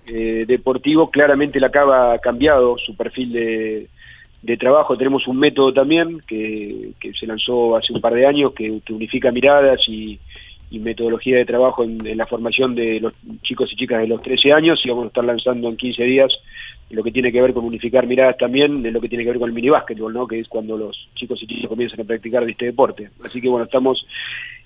[0.06, 3.88] eh, deportivo, claramente la Cava ha cambiado su perfil de,
[4.42, 8.52] de trabajo, tenemos un método también que, que, se lanzó hace un par de años
[8.52, 10.18] que, unifica miradas y,
[10.70, 14.22] y, metodología de trabajo en, en, la formación de los chicos y chicas de los
[14.22, 16.32] 13 años y vamos a estar lanzando en 15 días
[16.90, 19.38] lo que tiene que ver con unificar miradas también, es lo que tiene que ver
[19.38, 20.26] con el minibásquetbol, ¿no?
[20.26, 23.10] que es cuando los chicos y chicas comienzan a practicar este deporte.
[23.24, 24.06] Así que bueno, estamos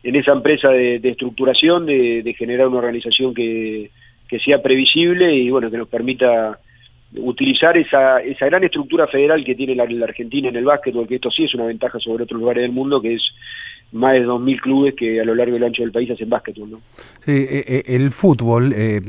[0.02, 3.90] en esa empresa de, de estructuración, de, de, generar una organización que,
[4.28, 6.58] que sea previsible y bueno, que nos permita
[7.16, 11.14] utilizar esa, esa gran estructura federal que tiene la, la Argentina en el básquetbol, que
[11.16, 13.22] esto sí es una ventaja sobre otros lugares del mundo, que es
[13.92, 16.70] más de 2.000 clubes que a lo largo y ancho del país hacen básquetbol.
[16.72, 16.80] ¿no?
[17.24, 17.46] Sí,
[17.86, 18.72] el fútbol...
[18.74, 19.00] Eh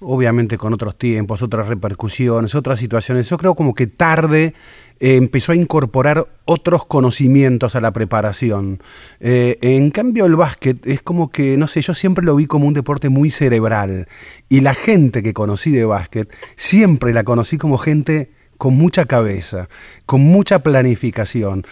[0.00, 3.28] obviamente con otros tiempos, otras repercusiones, otras situaciones.
[3.28, 4.54] Yo creo como que tarde
[5.00, 8.80] eh, empezó a incorporar otros conocimientos a la preparación.
[9.20, 12.66] Eh, en cambio el básquet es como que, no sé, yo siempre lo vi como
[12.66, 14.08] un deporte muy cerebral.
[14.48, 19.68] Y la gente que conocí de básquet, siempre la conocí como gente con mucha cabeza,
[20.04, 21.64] con mucha planificación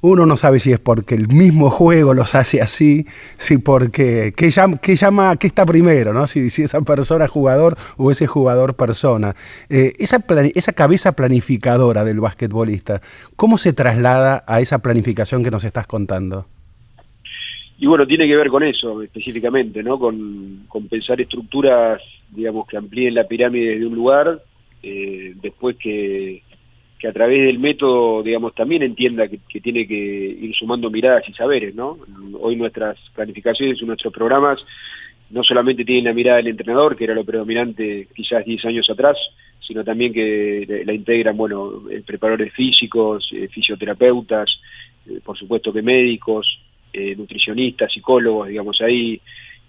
[0.00, 3.04] uno no sabe si es porque el mismo juego los hace así,
[3.36, 6.26] si porque qué llama, qué está primero, ¿no?
[6.26, 9.34] Si, si esa persona jugador o ese jugador persona.
[9.68, 13.00] Eh, esa, esa cabeza planificadora del basquetbolista,
[13.36, 16.46] ¿cómo se traslada a esa planificación que nos estás contando?
[17.80, 19.98] Y bueno, tiene que ver con eso específicamente, ¿no?
[19.98, 24.42] Con, con pensar estructuras, digamos, que amplíen la pirámide de un lugar,
[24.82, 26.42] eh, después que
[26.98, 31.32] que a través del método, digamos, también entienda que, tiene que ir sumando miradas y
[31.32, 31.96] saberes, ¿no?
[32.40, 34.64] Hoy nuestras planificaciones y nuestros programas
[35.30, 39.16] no solamente tienen la mirada del entrenador, que era lo predominante quizás 10 años atrás,
[39.60, 44.48] sino también que la integran, bueno, preparadores físicos, eh, fisioterapeutas,
[45.06, 46.58] eh, por supuesto que médicos,
[46.92, 49.20] eh, nutricionistas, psicólogos, digamos, ahí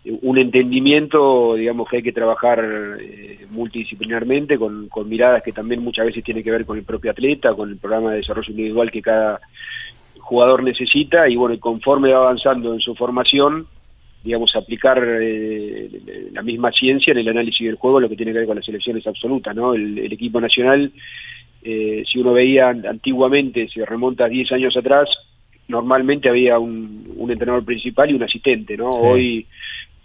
[0.06, 2.64] un entendimiento, digamos, que hay que trabajar
[3.00, 7.12] eh, multidisciplinarmente, con, con, miradas que también muchas veces tienen que ver con el propio
[7.12, 9.42] atleta, con el programa de desarrollo individual que cada
[10.20, 13.68] jugador necesita, y bueno, conforme va avanzando en su formación,
[14.24, 15.90] digamos, aplicar eh,
[16.34, 18.66] la misma ciencia en el análisis del juego, lo que tiene que ver con las
[18.66, 19.74] selecciones absolutas, ¿no?
[19.74, 20.92] El, equipo nacional,
[21.64, 25.10] eh, si uno veía antiguamente, si remonta 10 años atrás,
[25.68, 28.90] normalmente había un, un entrenador principal y un asistente, ¿no?
[28.90, 29.46] Hoy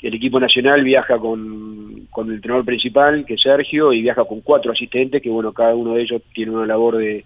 [0.03, 4.41] el equipo nacional viaja con, con el entrenador principal, que es Sergio, y viaja con
[4.41, 7.25] cuatro asistentes, que bueno, cada uno de ellos tiene una labor de,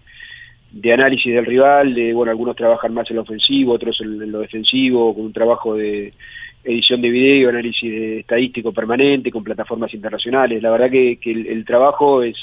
[0.71, 4.39] de análisis del rival, de bueno, algunos trabajan más en lo ofensivo, otros en, lo
[4.39, 6.13] defensivo, con un trabajo de
[6.63, 10.61] edición de video, análisis estadístico permanente, con plataformas internacionales.
[10.61, 12.37] La verdad que, el, trabajo es,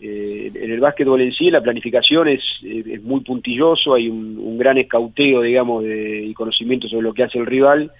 [0.00, 4.58] eh, en el básquetbol en sí, la planificación es, es muy puntilloso, hay un, un,
[4.58, 7.90] gran escauteo, digamos, de, y conocimiento sobre lo que hace el rival,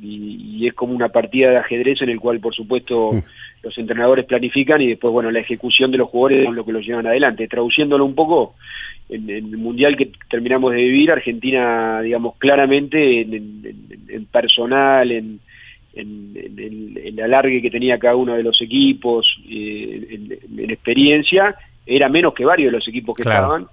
[0.00, 3.12] y, es como una partida de ajedrez en el cual, por supuesto,
[3.62, 6.86] los entrenadores planifican y después, bueno, la ejecución de los jugadores es lo que los
[6.86, 7.48] llevan adelante.
[7.48, 8.54] Traduciéndolo un poco,
[9.08, 15.40] en, el mundial que terminamos de vivir, Argentina, digamos, claramente en, personal, en,
[15.94, 22.44] el alargue que tenía cada uno de los equipos, eh, en, experiencia, era menos que
[22.44, 23.66] varios de los equipos que estaban.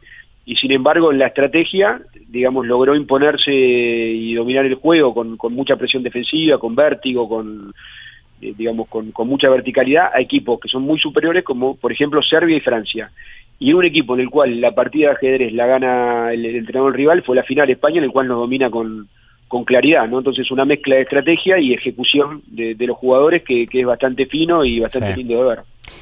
[0.45, 5.53] Y sin embargo, en la estrategia, digamos, logró imponerse y dominar el juego con, con
[5.53, 7.73] mucha presión defensiva, con vértigo, con,
[8.41, 12.21] eh, digamos, con, con mucha verticalidad a equipos que son muy superiores, como por ejemplo
[12.21, 13.11] Serbia y Francia
[13.59, 17.23] y un equipo en el cual la partida de ajedrez la gana el, entrenador rival
[17.23, 19.07] fue la final España, en el cual nos domina con,
[19.47, 20.17] con claridad, ¿no?
[20.17, 24.65] Entonces una mezcla de estrategia y ejecución de, los jugadores que, que, es bastante fino
[24.65, 25.59] y bastante lindo de ver.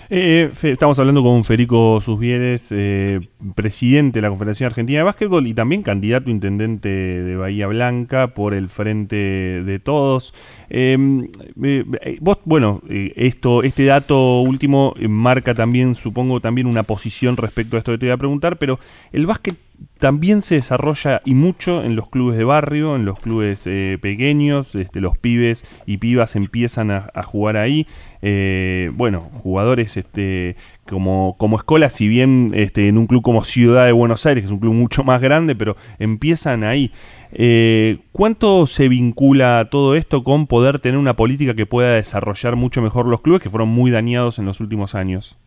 [0.10, 3.22] Eh, estamos hablando con Federico Susbieres, eh,
[3.56, 8.54] presidente de la Confederación Argentina de Básquetbol y también candidato intendente de Bahía Blanca por
[8.54, 9.16] el Frente
[9.64, 10.34] de Todos.
[10.70, 11.30] Em,
[11.64, 17.80] eh, vos, bueno, esto, este dato último marca también, supongo, también una posición respecto a
[17.80, 18.80] esto que te voy a preguntar, pero
[19.12, 19.58] el básquet
[20.00, 24.76] también se desarrolla y mucho en los clubes de barrio, en los clubes eh, pequeños,
[24.76, 27.88] este, los pibes y pibas empiezan a, jugar ahí.
[28.26, 30.56] Eh, bueno, jugadores este,
[30.90, 34.46] como, como Escola, si bien este, en un club como Ciudad de Buenos Aires, que
[34.46, 36.90] es un club mucho más grande, pero empiezan ahí.
[37.34, 42.82] Eh, ¿Cuánto se vincula todo esto con poder tener una política que pueda desarrollar mucho
[42.82, 45.38] mejor los clubes que fueron muy dañados en los últimos años?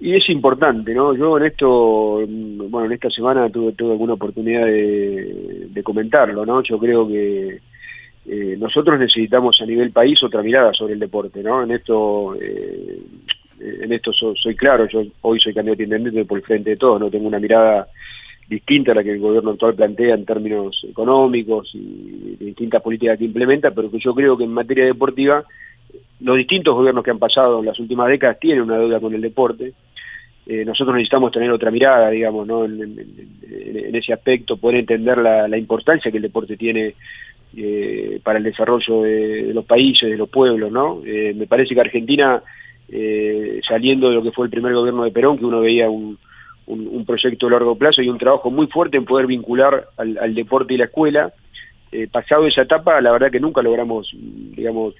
[0.00, 1.14] Y es importante, ¿no?
[1.14, 2.26] Yo en esto,
[2.70, 6.62] bueno, en esta semana tuve, tuve alguna oportunidad de, comentarlo, ¿no?
[6.62, 7.60] Yo creo que
[8.32, 11.64] eh, nosotros necesitamos a nivel país otra mirada sobre el deporte, ¿no?
[11.64, 13.02] En esto, eh,
[13.58, 17.10] en esto soy claro, yo hoy soy candidato intendente por el frente de todo, ¿no?
[17.10, 17.88] Tengo una mirada
[18.48, 23.24] distinta a la que el gobierno actual plantea en términos económicos y distintas políticas que
[23.24, 25.44] implementa, pero que yo creo que en materia deportiva
[26.20, 29.20] los distintos gobiernos que han pasado en las últimas décadas tienen una deuda con el
[29.20, 29.72] deporte
[30.46, 32.64] eh, nosotros necesitamos tener otra mirada, digamos, ¿no?
[32.64, 36.96] en, ese aspecto, poder entender la, importancia que el deporte tiene
[37.56, 41.02] eh, para el desarrollo de, los países, de los pueblos, ¿no?
[41.04, 42.42] Eh, me parece que Argentina,
[43.68, 46.18] saliendo de lo que fue el primer gobierno de Perón, que uno veía un,
[47.06, 50.76] proyecto a largo plazo y un trabajo muy fuerte en poder vincular al, deporte y
[50.76, 51.32] la escuela,
[52.12, 54.94] pasado esa etapa, la verdad que nunca logramos, digamos,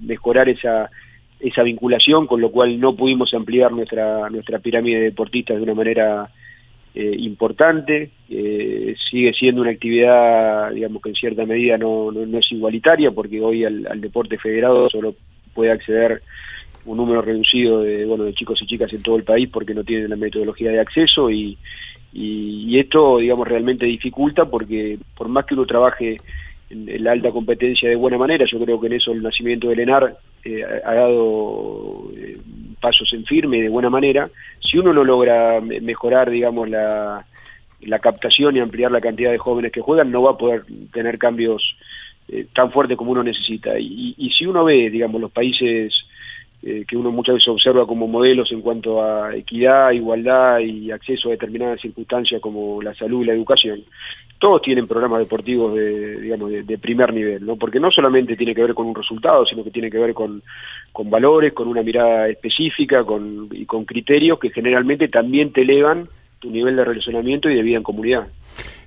[0.00, 0.90] mejorar esa
[1.40, 5.74] esa vinculación, con lo cual no pudimos ampliar nuestra, nuestra pirámide de deportistas de una
[5.74, 6.30] manera
[6.94, 8.10] eh, importante.
[8.32, 13.40] Eh, sigue siendo una actividad, digamos que en cierta medida no, no, es igualitaria, porque
[13.40, 15.16] hoy al, deporte federado solo
[15.52, 16.22] puede acceder
[16.84, 19.82] un número reducido de, bueno, de chicos y chicas en todo el país porque no
[19.82, 21.58] tienen la metodología de acceso y,
[22.12, 26.18] y, esto, digamos, realmente dificulta porque por más que uno trabaje
[26.70, 29.80] en, la alta competencia de buena manera, yo creo que en eso el nacimiento del
[29.80, 32.38] ENAR eh, ha dado eh,
[32.80, 34.30] pasos en firme de buena manera.
[34.60, 37.26] Si uno no logra mejorar, digamos, la,
[37.82, 40.62] la captación y ampliar la cantidad de jóvenes que juegan, no va a poder
[40.92, 41.76] tener cambios
[42.28, 43.78] eh, tan fuertes como uno necesita.
[43.78, 45.94] Y, y, si uno ve, digamos, los países
[46.60, 51.32] que uno muchas veces observa como modelos en cuanto a equidad, igualdad y acceso a
[51.32, 53.82] determinadas circunstancias como la salud y la educación,
[54.40, 57.56] todos tienen programas deportivos de, digamos, de, primer nivel, ¿no?
[57.56, 60.42] Porque no solamente tiene que ver con un resultado, sino que tiene que ver con,
[60.92, 66.08] con valores, con una mirada específica con, y con criterios que generalmente también te elevan
[66.40, 68.26] tu nivel de relacionamiento y de vida en comunidad.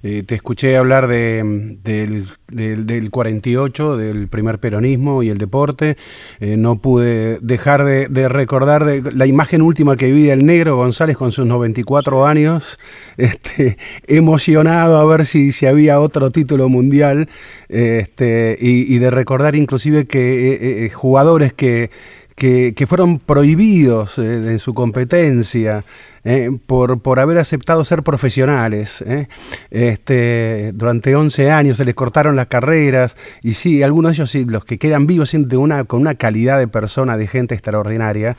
[0.06, 5.96] Eh, te escuché hablar de, del, del, 48, del primer peronismo y el deporte.
[6.42, 11.16] Eh, no pude dejar de, recordar de la imagen última que vi del negro González
[11.16, 12.78] con sus 94 años,
[13.16, 17.30] este, emocionado a ver si, si había otro título mundial
[17.70, 21.92] este, y, de recordar inclusive que jugadores que
[22.36, 25.86] que, fueron prohibidos eh, en su competencia
[26.24, 29.02] eh, por, por haber aceptado ser profesionales.
[29.06, 29.28] Eh.
[29.72, 34.46] Este, durante 11 años se les cortaron las carreras y sí, algunos de ellos, sí,
[34.46, 38.38] los que quedan vivos, una, con una calidad de persona, de gente extraordinaria.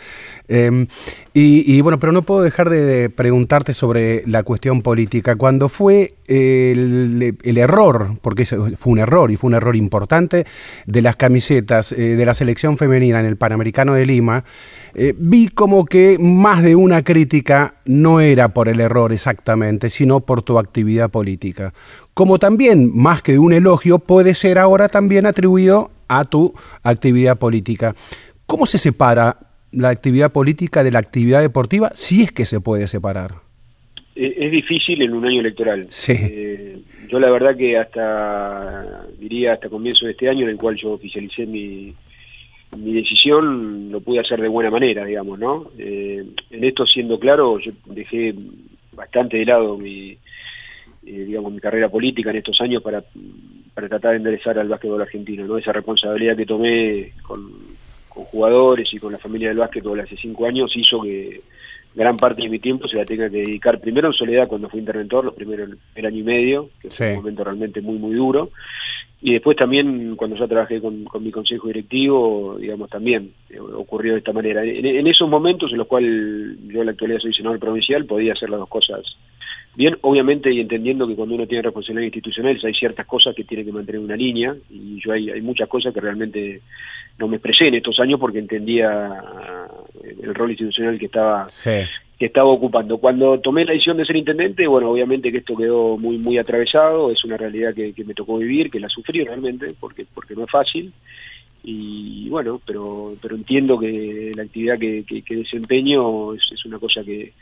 [0.48, 0.86] Em,
[1.36, 5.34] y, bueno, pero no puedo dejar de, preguntarte sobre la cuestión política.
[5.34, 10.46] Cuando fue el, error, porque fue un error y fue un error importante,
[10.86, 14.44] de las camisetas eh, de la selección femenina en el Panamericano de Lima,
[14.94, 20.20] eh, vi como que más de una crítica no era por el error exactamente, sino
[20.20, 21.74] por tu actividad política.
[22.14, 26.54] Como también, más que un elogio, puede ser ahora también atribuido a tu
[26.84, 27.96] actividad política.
[28.46, 32.86] ¿Cómo se separa la actividad política de la actividad deportiva, si es que se puede
[32.86, 33.32] separar?
[34.14, 35.86] Es difícil en un año electoral.
[35.88, 36.12] Sí.
[36.16, 40.76] Eh, yo la verdad que hasta, diría, hasta comienzo de este año en el cual
[40.76, 41.92] yo oficialicé mi,
[42.76, 45.70] mi decisión lo pude hacer de buena manera, digamos, ¿no?
[45.78, 48.34] Eh, en esto, siendo claro, yo dejé
[48.92, 50.16] bastante de lado mi,
[51.06, 53.02] eh, digamos, mi carrera política en estos años para,
[53.74, 55.58] para tratar de enderezar al básquetbol argentino, ¿no?
[55.58, 57.50] Esa responsabilidad que tomé con,
[58.14, 61.42] jugadores y con la familia del básquetbol hace cinco años hizo que
[61.94, 64.80] gran parte de mi tiempo se la tenga que dedicar primero en soledad cuando fui
[64.80, 68.50] interventor, los primeros el año y medio, que fue un momento realmente muy, muy duro,
[69.26, 74.18] y después también, cuando yo trabajé con, mi consejo directivo, digamos, también eh, ocurrió de
[74.18, 74.62] esta manera.
[74.62, 78.50] En, esos momentos en los cuales yo en la actualidad soy senador provincial, podía hacer
[78.50, 79.00] las dos cosas
[79.76, 83.64] bien, obviamente, y entendiendo que cuando uno tiene responsabilidad institucional hay ciertas cosas que tiene
[83.64, 86.60] que mantener una línea, y yo hay, hay muchas cosas que realmente
[87.18, 89.22] no me expresé en estos años porque entendía
[90.22, 91.46] el rol institucional que estaba
[92.18, 92.98] que estaba ocupando.
[92.98, 97.10] Cuando tomé la decisión de ser intendente, bueno, obviamente que esto quedó muy muy atravesado,
[97.10, 100.50] es una realidad que, me tocó vivir, que la sufrí realmente, porque porque no es
[100.50, 100.92] fácil,
[101.62, 107.32] y bueno, pero pero entiendo que la actividad que, que, desempeño es, una cosa que,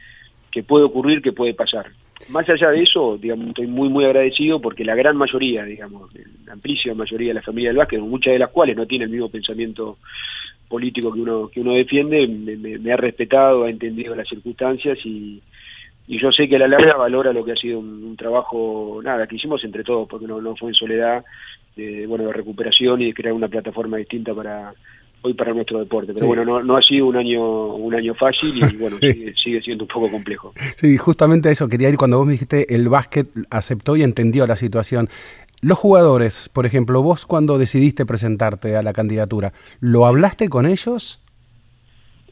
[0.52, 1.86] que puede ocurrir, que puede pasar.
[2.28, 6.14] Más allá de eso, digamos, estoy muy muy agradecido porque la gran mayoría, digamos,
[6.46, 9.12] la amplísima mayoría de la familia del básquet, muchas de las cuales no tienen el
[9.12, 9.98] mismo pensamiento
[10.68, 15.42] político que uno que uno defiende me, ha respetado, ha entendido las circunstancias y,
[16.06, 19.26] y, yo sé que a la larga valora lo que ha sido un, trabajo, nada,
[19.26, 21.24] que hicimos entre todos, porque no, no fue en soledad,
[21.74, 24.72] de, bueno, de recuperación y de crear una plataforma distinta para
[25.22, 26.12] hoy para nuestro deporte.
[26.12, 29.62] Pero bueno, no, no, ha sido un año un año fácil y bueno, sigue, sigue,
[29.62, 30.52] siendo un poco complejo.
[30.76, 34.56] Sí, justamente eso quería ir cuando vos me dijiste el básquet aceptó y entendió la
[34.56, 35.08] situación.
[35.60, 41.20] Los jugadores, por ejemplo, vos cuando decidiste presentarte a la candidatura, ¿lo hablaste con ellos?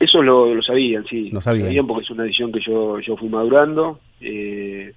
[0.01, 1.31] Eso lo, lo sabían, sí.
[1.31, 1.87] Lo sabían.
[1.87, 4.01] porque es una decisión que yo, yo fui madurando.
[4.21, 4.95] Eh,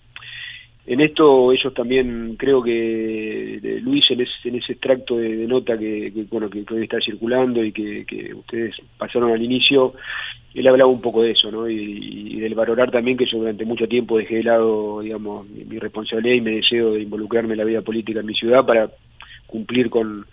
[0.86, 6.50] en esto ellos también, creo que Luis en, en ese extracto de, nota que, bueno
[6.50, 9.94] que, hoy está circulando y que, que ustedes pasaron al inicio,
[10.54, 11.68] él hablaba un poco de eso, ¿no?
[11.68, 16.36] Y, del valorar también que yo durante mucho tiempo dejé de lado, digamos, mi, responsabilidad
[16.36, 18.90] y mi deseo de involucrarme en la vida política en mi ciudad para
[19.48, 20.26] cumplir con,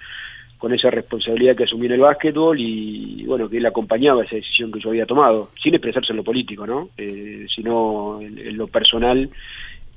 [0.59, 4.73] con esa responsabilidad que asumí en el básquetbol y, bueno, que él acompañaba esa decisión
[4.73, 6.91] que yo había tomado, sin expresarse en lo político, ¿no?
[6.99, 9.31] Eh, sino en, lo personal.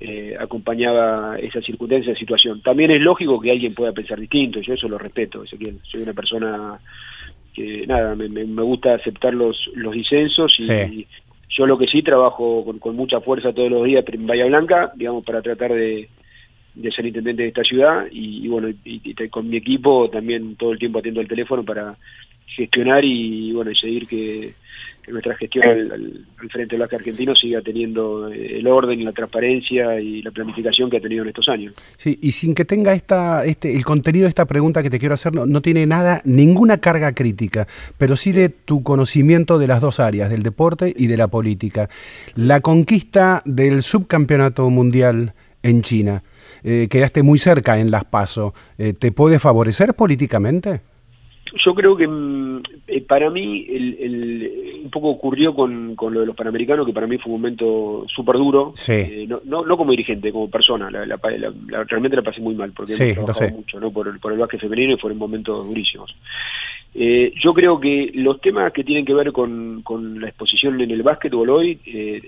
[0.05, 2.61] Eh, acompañaba esa circunstancia, esa situación.
[2.61, 5.79] También es lógico que alguien pueda pensar distinto, yo eso lo respeto, Ezequiel.
[5.89, 6.77] Soy una persona
[7.53, 11.07] que nada, me, me, gusta aceptar los, los disensos y,
[11.47, 15.23] yo lo que sí trabajo con, mucha fuerza todos los días en Bahía Blanca, digamos,
[15.23, 16.09] para tratar de,
[16.75, 20.79] de ser intendente de esta ciudad y, bueno, y, con mi equipo también todo el
[20.79, 21.95] tiempo atiendo el teléfono para
[22.47, 24.53] gestionar y bueno, y seguir que,
[25.03, 29.99] que nuestra gestión al, frente del básquet argentino siga teniendo eh, el orden, la transparencia
[29.99, 31.73] y la planificación que ha tenido en estos años.
[31.97, 35.13] Sí, y sin que tenga esta, este, el contenido de esta pregunta que te quiero
[35.13, 37.67] hacer, no, tiene nada, ninguna carga crítica,
[37.97, 41.89] pero sí de tu conocimiento de las dos áreas, del deporte y de la política.
[42.35, 46.23] La conquista del subcampeonato mundial en China,
[46.63, 50.81] eh, quedaste muy cerca en Las Paso, eh, ¿te puede favorecer políticamente?
[51.63, 52.61] Yo creo que mm,
[53.07, 57.17] para mí el un poco ocurrió con, con lo de los Panamericanos, que para mí
[57.17, 58.73] fue un momento súper duro.
[58.89, 60.91] Eh, no, no, como dirigente, como persona.
[60.91, 61.17] La,
[61.87, 63.91] realmente la pasé muy mal, porque sí, hemos trabajado mucho ¿no?
[63.91, 66.13] por, el, por el básquet femenino y fueron momentos durísimos.
[66.95, 70.91] Eh, yo creo que los temas que tienen que ver con, con la exposición en
[70.91, 72.21] el básquetbol hoy, eh,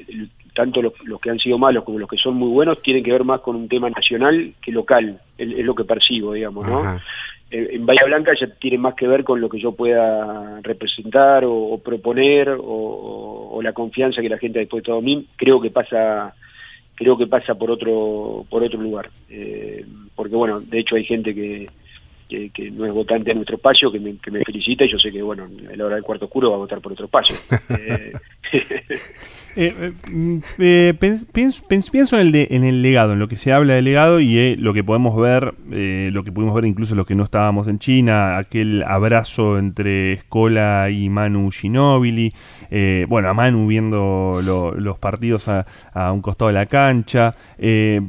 [0.56, 3.12] tanto los, los, que han sido malos como los que son muy buenos tienen que
[3.12, 6.80] ver más con un tema nacional que local, es, es lo que percibo, digamos, ¿no?
[6.80, 7.04] Ajá.
[7.52, 11.44] Eh, en Bahía Blanca ya tiene más que ver con lo que yo pueda representar
[11.46, 16.36] o, proponer o la confianza que la gente ha dispuesto a mí, creo que pasa
[16.96, 19.10] creo que pasa por otro por otro lugar.
[19.30, 19.86] Eh,
[20.16, 21.70] porque bueno de hecho hay gente que,
[22.30, 24.98] que, que no es votante de nuestro espacio que me, que me felicita y yo
[25.00, 27.36] sé que bueno a la hora del cuarto oscuro va a votar por otro espacio
[27.70, 28.14] Eh,
[29.58, 29.94] Eh,
[30.60, 33.54] eh, pens- pienso, pens- pienso en el, de- en el legado, en lo que se
[33.54, 37.16] habla del legado y lo que podemos ver, lo que pudimos ver incluso los que
[37.16, 42.34] no estábamos en China, aquel abrazo entre Escola y Manu Ginóbili,
[42.70, 47.34] eh, bueno, a Manu viendo lo- los partidos a, a un costado de la cancha.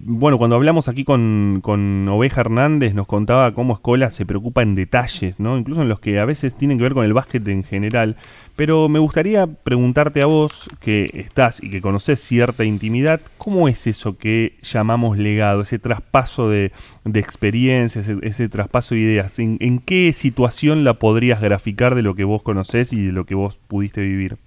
[0.03, 4.75] Bueno, cuando hablamos aquí con, con Oveja Hernández nos contaba cómo Escola se preocupa en
[4.75, 5.59] detalles, ¿no?
[5.59, 8.17] incluso en los que a veces tienen que ver con el básquet en general.
[8.57, 13.87] Pero me gustaría preguntarte a vos, que estás y que conoces cierta intimidad, ¿cómo es
[13.87, 16.73] eso que llamamos legado, ese traspaso de,
[17.05, 19.39] de experiencias, ese, traspaso de ideas?
[19.39, 23.27] ¿En, en qué situación la podrías graficar de lo que vos conocés y de lo
[23.27, 24.39] que vos pudiste vivir?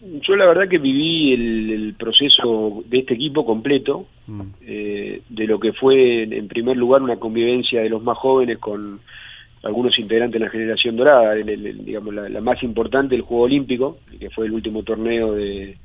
[0.00, 4.42] Yo la verdad que viví el, el proceso de este equipo completo Mm.
[4.66, 9.00] eh, de lo que fue en, primer lugar una convivencia de los más jóvenes con
[9.62, 13.44] algunos integrantes de la generación dorada, el- el- digamos la, la más importante el Juego
[13.44, 15.78] Olímpico, que fue el último torneo de,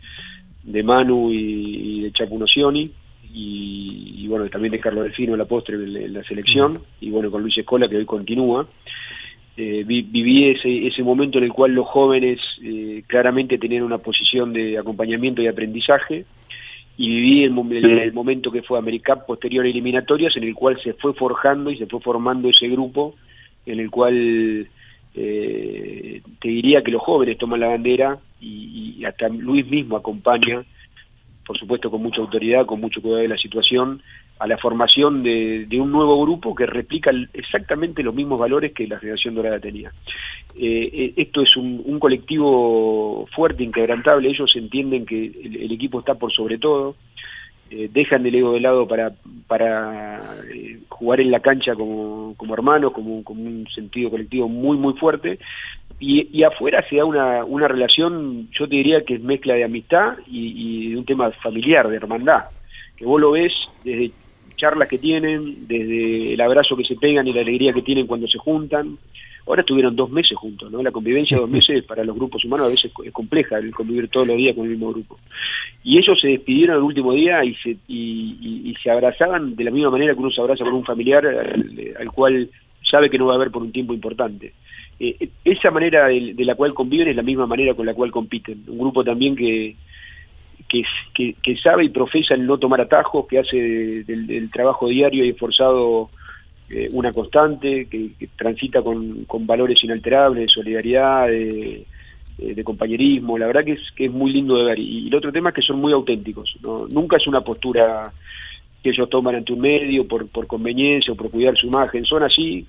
[0.64, 2.92] de Manu y, y de Chapu Nocioni,
[3.34, 7.32] y, y bueno, también de Carlos Delfino la postre en, en la selección, y bueno,
[7.32, 8.68] con Luis Escola que hoy continúa.
[9.56, 14.00] Eh, vi- viví ese, ese momento en el cual los jóvenes eh, claramente tenían una
[14.00, 16.26] posición de acompañamiento y aprendizaje,
[16.98, 20.80] y viví el, el- el momento que fue AmeriCup posterior a eliminatorias, en el cual
[20.84, 23.16] se fue forjando y se fue formando ese grupo,
[23.66, 24.68] en el cual
[25.16, 30.64] eh, te diría que los jóvenes toman la bandera y, y hasta Luis mismo acompaña,
[31.46, 34.02] por supuesto con mucha autoridad, con mucho cuidado de la situación,
[34.44, 39.00] a la formación de, un nuevo grupo que replica exactamente los mismos valores que la
[39.00, 39.94] generación dorada tenía.
[40.54, 46.34] Eh, eh, esto es un, colectivo fuerte, inquebrantable, ellos entienden que el, equipo está por
[46.34, 46.98] sobre todo,
[47.72, 49.14] eh, dejan el ego de lado para,
[49.48, 50.22] para
[50.90, 55.40] jugar en la cancha como, como hermanos, como, como un sentido colectivo muy, muy fuerte.
[56.02, 59.64] Y, y afuera se da una, una relación, yo te diría que es mezcla de
[59.64, 62.42] amistad y, y de un tema familiar, de hermandad,
[62.98, 63.54] que vos lo ves
[63.86, 64.12] desde
[64.64, 68.28] charlas que tienen, desde el abrazo que se pegan y la alegría que tienen cuando
[68.30, 68.98] se juntan.
[69.46, 70.82] Ahora estuvieron dos meses juntos, ¿no?
[70.82, 74.08] La convivencia de dos meses para los grupos humanos a veces es compleja, el convivir
[74.08, 75.18] todos los días con el mismo grupo.
[75.84, 79.64] Y ellos se despidieron el último día y se, y, y- y se abrazaban de
[79.66, 82.50] la misma manera que uno se abraza con un familiar al, al cual
[82.90, 84.54] sabe que no va a ver por un tiempo importante.
[85.00, 87.94] Eh, eh, esa manera de, de la cual conviven es la misma manera con la
[87.94, 88.64] cual compiten.
[88.68, 89.76] Un grupo también que,
[91.14, 95.30] que, sabe y profesa el no tomar atajos, que hace de- del, trabajo diario y
[95.30, 96.10] esforzado
[96.70, 101.86] eh, una constante, que, transita con, valores inalterables, de solidaridad, de,
[102.40, 103.38] eh, de compañerismo.
[103.38, 104.80] La verdad que es, que es muy lindo de ver.
[104.80, 106.56] Y, el otro tema es que son muy auténticos.
[106.90, 108.12] Nunca es una postura
[108.82, 112.06] que ellos toman ante un medio por, por conveniencia o por cuidar su imagen.
[112.06, 112.66] Son así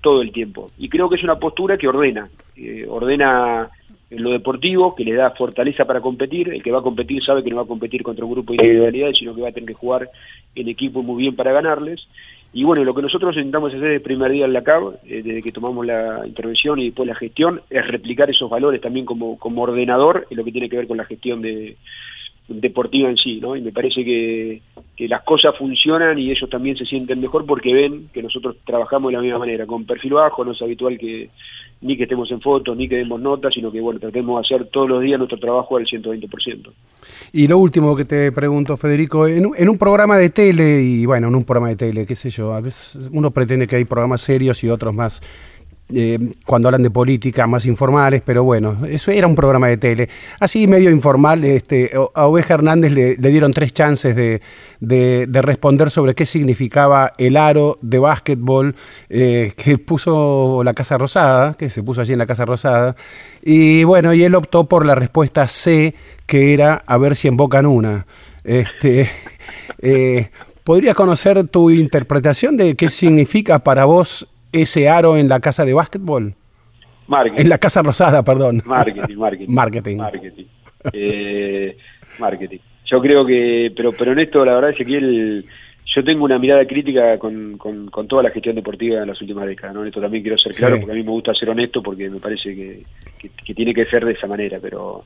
[0.00, 0.70] todo el tiempo.
[0.78, 2.28] Y creo que es una postura que ordena.
[2.56, 3.70] eh, ordena
[4.14, 6.48] en lo deportivo, que le da fortaleza para competir.
[6.48, 8.62] El que va a competir sabe que no va a competir contra un grupo de
[8.62, 10.08] individualidades, sino que va a tener que jugar
[10.54, 12.06] en equipo muy bien para ganarles.
[12.52, 15.22] Y bueno, lo que nosotros intentamos hacer desde el primer día en la CAB, eh,
[15.24, 19.38] desde que tomamos la intervención y después la gestión, es replicar esos valores también como,
[19.38, 21.76] como ordenador en lo que tiene que ver con la gestión de,
[22.48, 23.56] deportiva en sí, ¿no?
[23.56, 24.60] Y me parece que,
[24.96, 29.10] que las cosas funcionan y ellos también se sienten mejor porque ven que nosotros trabajamos
[29.10, 31.30] de la misma manera, con perfil bajo, no es habitual que
[31.80, 34.68] ni que estemos en fotos, ni que demos notas, sino que bueno, tratemos de hacer
[34.70, 36.72] todos los días nuestro trabajo al 120%.
[37.32, 41.28] Y lo último que te pregunto, Federico, en, en un programa de tele, y bueno,
[41.28, 44.22] en un programa de tele, qué sé yo, a veces uno pretende que hay programas
[44.22, 45.20] serios y otros más,
[45.92, 50.08] eh, cuando hablan de política, más informales, pero bueno, eso era un programa de tele.
[50.40, 54.40] Así medio informal, este, a Oveja Hernández le, dieron tres chances de,
[54.80, 58.74] de- de responder sobre qué significaba el aro de básquetbol
[59.10, 62.96] eh, que puso la Casa Rosada, que se puso allí en la Casa Rosada,
[63.42, 65.94] y bueno, y él optó por la respuesta C,
[66.26, 68.06] que era a ver si invocan una.
[68.42, 69.10] Este,
[69.82, 70.30] eh,
[70.64, 75.74] ¿Podrías conocer tu interpretación de qué significa para vos ese aro en la casa de
[75.74, 76.34] básquetbol?
[77.06, 77.42] Marketing.
[77.42, 78.62] En la Casa Rosada, perdón.
[78.64, 79.46] Marketing, marketing.
[79.52, 79.96] Marketing.
[79.98, 80.44] Marketing.
[80.92, 81.76] Eh,
[82.18, 82.58] marketing.
[82.86, 85.44] Yo creo que, pero, pero en esto, la verdad, Ezequiel,
[85.94, 89.46] yo tengo una mirada crítica con, con, con toda la gestión deportiva en las últimas
[89.46, 89.82] décadas, ¿no?
[89.82, 90.80] En esto también quiero ser claro, Sí.
[90.80, 92.82] porque a mí me gusta ser honesto, porque me parece que,
[93.18, 95.04] que, que tiene que ser de esa manera, pero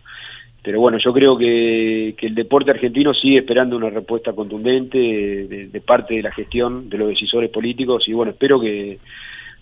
[0.61, 5.69] pero bueno, yo creo que, que el deporte argentino sigue esperando una respuesta contundente de,
[5.69, 8.99] de parte de la gestión, de los decisores políticos, y bueno, espero que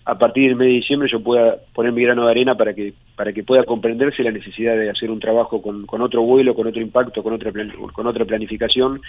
[0.08, 2.94] a partir del mes de diciembre yo pueda poner mi grano de arena para que
[3.16, 6.66] para que pueda comprenderse la necesidad de hacer un trabajo con, con otro vuelo, con
[6.68, 9.00] otro impacto, con otra plan- con otra planificación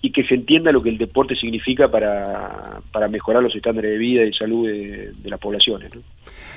[0.00, 3.98] y que se entienda lo que el deporte significa para, para mejorar los estándares de
[3.98, 5.94] vida y salud de, de las poblaciones.
[5.94, 6.00] ¿no?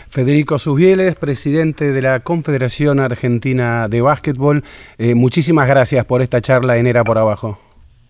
[0.10, 4.64] Federico Susbieles, presidente de la Confederación Argentina de Básquetbol,
[4.98, 7.60] eh, muchísimas gracias por esta charla en Era por Abajo.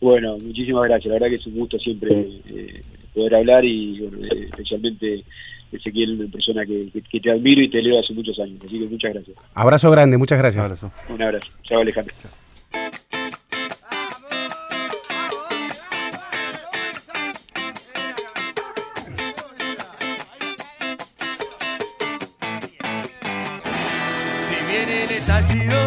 [0.01, 1.07] Bueno, muchísimas gracias.
[1.07, 2.13] La verdad que es un gusto siempre
[2.47, 2.81] eh,
[3.13, 5.23] poder hablar y bueno, eh, especialmente
[5.71, 8.59] Ezequiel, una persona que, que- que te admiro y te leo hace muchos años.
[8.65, 9.37] Así que muchas gracias.
[9.53, 10.63] Abrazo grande, muchas gracias.
[10.63, 10.91] Abrazo.
[11.09, 11.49] Un abrazo.
[11.63, 12.13] Chao Alejandro.
[24.47, 25.79] Si viene el estallido,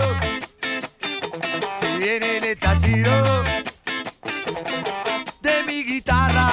[1.77, 3.43] si viene el estallido
[5.41, 6.51] de mi guitarra,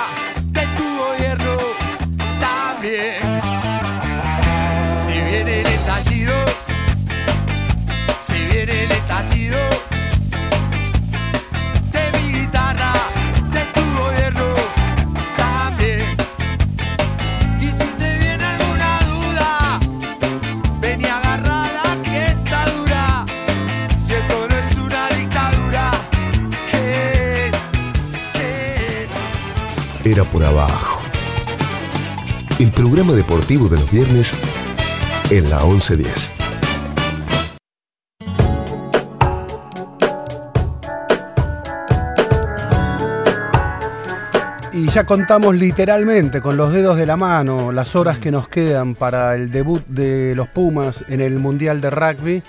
[30.32, 31.02] por abajo.
[32.60, 34.34] El programa deportivo de los viernes
[35.30, 36.32] en la 1110.
[44.74, 48.96] Y ya contamos literalmente con los dedos de la mano las horas que nos quedan
[48.96, 52.44] para el debut de los Pumas en el Mundial de Rugby.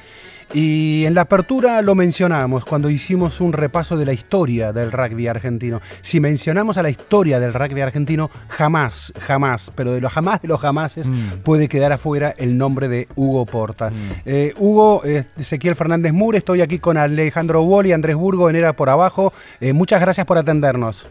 [0.53, 5.29] Y en la apertura lo mencionamos cuando hicimos un repaso de la historia del rugby
[5.29, 5.79] argentino.
[6.01, 10.49] Si mencionamos a la historia del rugby argentino, jamás, jamás, pero de los jamás de
[10.49, 11.09] los jamases
[11.45, 13.93] puede quedar afuera el nombre de Hugo Porta.
[14.27, 18.57] Eh, Hugo, eh, Ezequiel Fernández Mure, estoy aquí con Alejandro Wall y Andrés Burgo en
[18.57, 19.33] Era por Abajo.
[19.61, 21.09] Eh, muchas gracias por atendernos.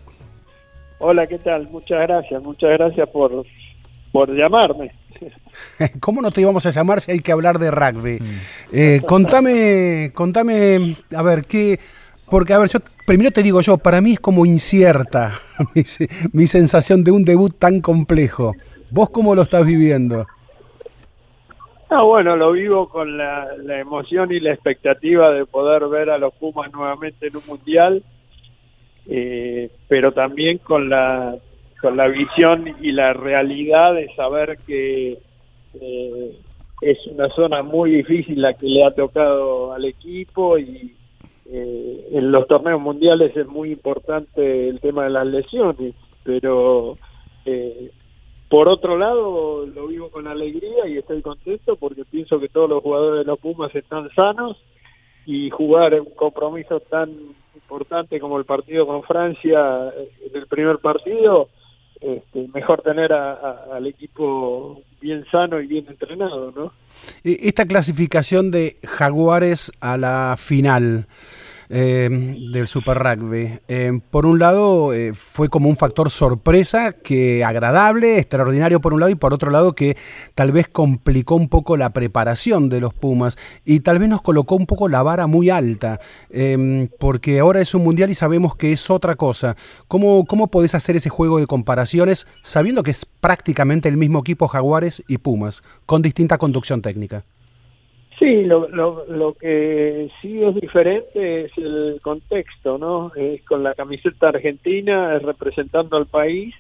[0.97, 1.69] Hola, ¿qué tal?
[1.69, 3.45] Muchas gracias, muchas gracias por,
[4.11, 4.91] por llamarme.
[5.99, 8.19] ¿Cómo no te íbamos a llamar si hay que hablar de rugby?
[8.71, 11.79] Eh, contame, contame, a ver, qué.
[12.29, 15.33] Porque, a ver, yo primero te digo yo, para mí es como incierta
[15.75, 18.55] mi, se- mi sensación de un debut tan complejo.
[18.91, 20.25] ¿Vos cómo lo estás viviendo?
[21.91, 26.19] Ah, bueno, lo vivo con la, la emoción y la expectativa de poder ver a
[26.19, 28.03] los Pumas nuevamente en un mundial,
[29.07, 31.35] eh, pero también con la
[31.81, 35.17] con la visión y la realidad de saber que
[35.73, 36.39] eh,
[36.81, 40.95] es una zona muy difícil la que le ha tocado al equipo y
[41.51, 46.97] eh, en los torneos mundiales es muy importante el tema de las lesiones, pero
[47.45, 47.91] eh,
[48.49, 52.81] por otro lado lo vivo con alegría y estoy contento porque pienso que todos los
[52.83, 54.57] jugadores de los Pumas están sanos
[55.25, 57.11] y jugar un compromiso tan
[57.55, 61.49] importante como el partido con Francia eh, en el primer partido
[62.01, 66.73] este, mejor tener a- al equipo bien sano y bien entrenado, ¿no?
[67.23, 71.07] E- Esta clasificación de Jaguares a la final
[71.69, 72.09] eh,
[72.51, 78.17] del Super Rugby, eh, por un lado eh, fue como un factor sorpresa, que agradable,
[78.17, 79.95] extraordinario por un lado, y por otro lado que
[80.33, 84.55] tal vez complicó un poco la preparación de los Pumas y tal vez nos colocó
[84.55, 85.99] un poco la vara muy alta,
[86.31, 89.55] eh, porque ahora es un mundial y sabemos que es otra cosa.
[89.87, 94.47] ¿Cómo, ¿Cómo podés hacer ese juego de comparaciones sabiendo que es prácticamente el mismo equipo
[94.47, 97.23] Jaguares y Pumas, con distinta conducción técnica?
[98.19, 103.13] Sí, lo, lo, lo que sí es diferente es el contexto, ¿no?
[103.15, 106.53] Es con la camiseta argentina, es representando al país,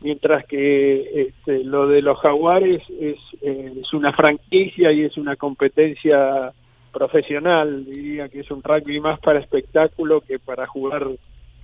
[0.00, 6.52] mientras que este, lo de los jaguares es, es una franquicia y es una competencia
[6.92, 11.08] profesional, diría que es un rugby más para espectáculo que para jugar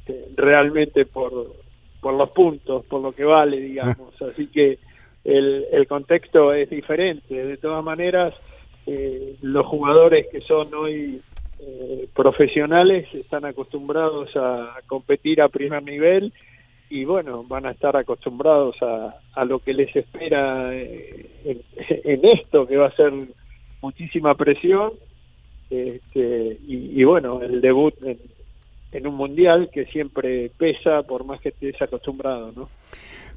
[0.07, 1.55] eh, realmente por,
[2.01, 4.21] por los puntos, por lo que vale, digamos.
[4.21, 4.79] Así que
[5.23, 7.35] el, el contexto es diferente.
[7.35, 8.35] De todas maneras,
[8.91, 11.21] eh, los jugadores que son hoy
[11.61, 16.33] eh, profesionales están acostumbrados a competir a primer nivel
[16.89, 21.61] y bueno, van a estar acostumbrados a, a lo que les espera eh, en,
[22.05, 23.13] en esto, que va a ser
[23.83, 24.93] muchísima presión.
[25.69, 28.19] Este, y, y bueno, el debut en,
[28.93, 32.69] en un mundial que siempre pesa por más que estés acostumbrado, ¿no?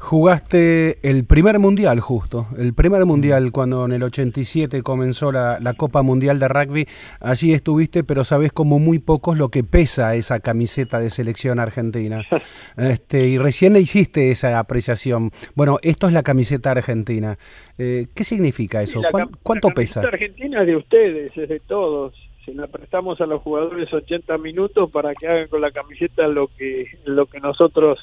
[0.02, 5.76] Jugaste el primer mundial justo, el primer mundial cuando en el 87 comenzó la, la,
[5.76, 6.88] Copa Mundial de Rugby,
[7.20, 12.24] allí estuviste, pero sabes como muy pocos lo que pesa esa camiseta de selección argentina.
[12.78, 15.30] Este, y recién le hiciste esa apreciación.
[15.56, 17.38] Bueno, esto es la camiseta argentina.
[17.78, 19.02] Eh, ¿Qué significa eso?
[19.02, 20.02] Sí, ¿Cuán, ¿Cuánto la pesa?
[20.02, 22.16] La argentina es de ustedes, es de todos.
[22.46, 26.48] Se la prestamos a los jugadores 80 minutos para que hagan con la camiseta lo
[26.48, 28.00] que, lo que nosotros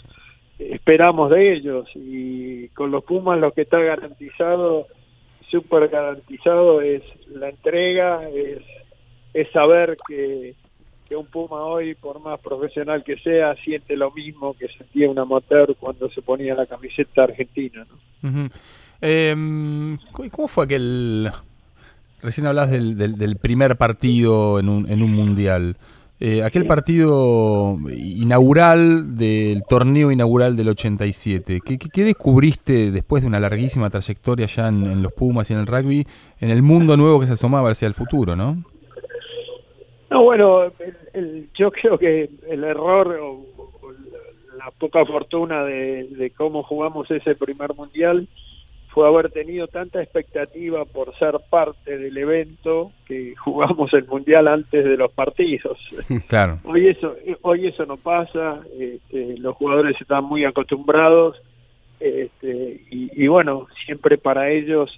[0.58, 4.86] esperamos de ellos y con los Pumas lo que está garantizado,
[5.50, 8.62] súper garantizado es la entrega, es,
[9.34, 10.54] es saber que,
[11.08, 15.18] que, un Puma hoy, por más profesional que sea, siente lo mismo que sentía un
[15.18, 17.84] amateur cuando se ponía la camiseta argentina.
[18.22, 18.28] ¿no?
[18.28, 18.48] Uh
[20.30, 21.30] ¿Cómo fue aquel...
[22.22, 25.76] Recién hablabas del, del, del primer partido en un, en un mundial.
[26.20, 33.88] Eh, aquel partido inaugural del torneo inaugural del 87, ¿qué, descubriste después de una larguísima
[33.88, 36.04] trayectoria ya en, en, los Pumas y en el rugby,
[36.40, 38.56] en el mundo nuevo que se asomaba hacia el futuro, no?
[40.10, 40.72] No, bueno,
[41.56, 43.44] yo creo que el error o,
[44.56, 48.26] la poca fortuna de, cómo jugamos ese primer mundial
[48.88, 54.84] fue haber tenido tanta expectativa por ser parte del evento que jugamos el mundial antes
[54.84, 55.78] de los partidos.
[56.28, 56.58] Claro.
[56.64, 61.36] Hoy eso, hoy eso no pasa, este, los jugadores están muy acostumbrados
[62.00, 64.90] este, y, y, bueno, siempre para ellos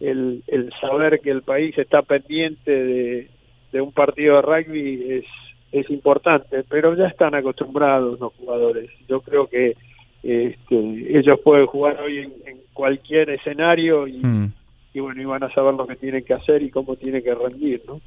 [0.00, 3.30] el, el, saber que el país está pendiente de,
[3.72, 5.24] de un partido de rugby es,
[5.72, 8.90] es importante, pero ya están acostumbrados los jugadores.
[9.08, 9.74] Yo creo que
[10.22, 14.52] este, ellos pueden jugar hoy en, en cualquier escenario y, mm.
[14.94, 17.34] y, bueno, y van a saber lo que tienen que hacer y cómo tienen que
[17.34, 18.00] rendir, ¿no?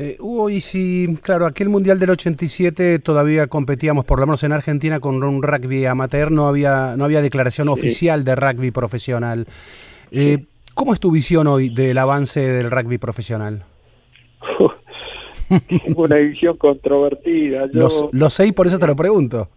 [0.00, 4.52] Eh, Hugo, y si, claro, aquel Mundial del 87 todavía competíamos, por lo menos en
[4.52, 7.72] Argentina, con un rugby amateur, no había, no había declaración sí.
[7.72, 9.46] oficial de rugby profesional.
[10.12, 10.46] Eh, sí.
[10.74, 13.64] ¿Cómo es tu visión hoy del avance del rugby profesional?
[15.96, 17.66] una visión controvertida.
[17.72, 19.48] Yo, lo, lo sé y por eso te lo pregunto.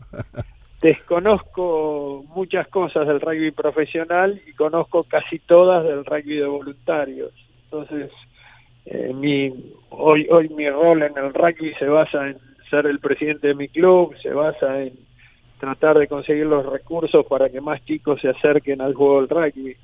[0.82, 7.32] Desconozco muchas cosas del rugby profesional y conozco casi todas del rugby de voluntarios.
[7.66, 8.12] Entonces,
[8.86, 9.54] eh, mi,
[9.92, 12.38] hoy, hoy mi rol en el rugby se basa en
[12.70, 14.94] ser el presidente de mi club, se basa en
[15.60, 19.76] tratar de conseguir los recursos para que más chicos se acerquen al juego del rugby.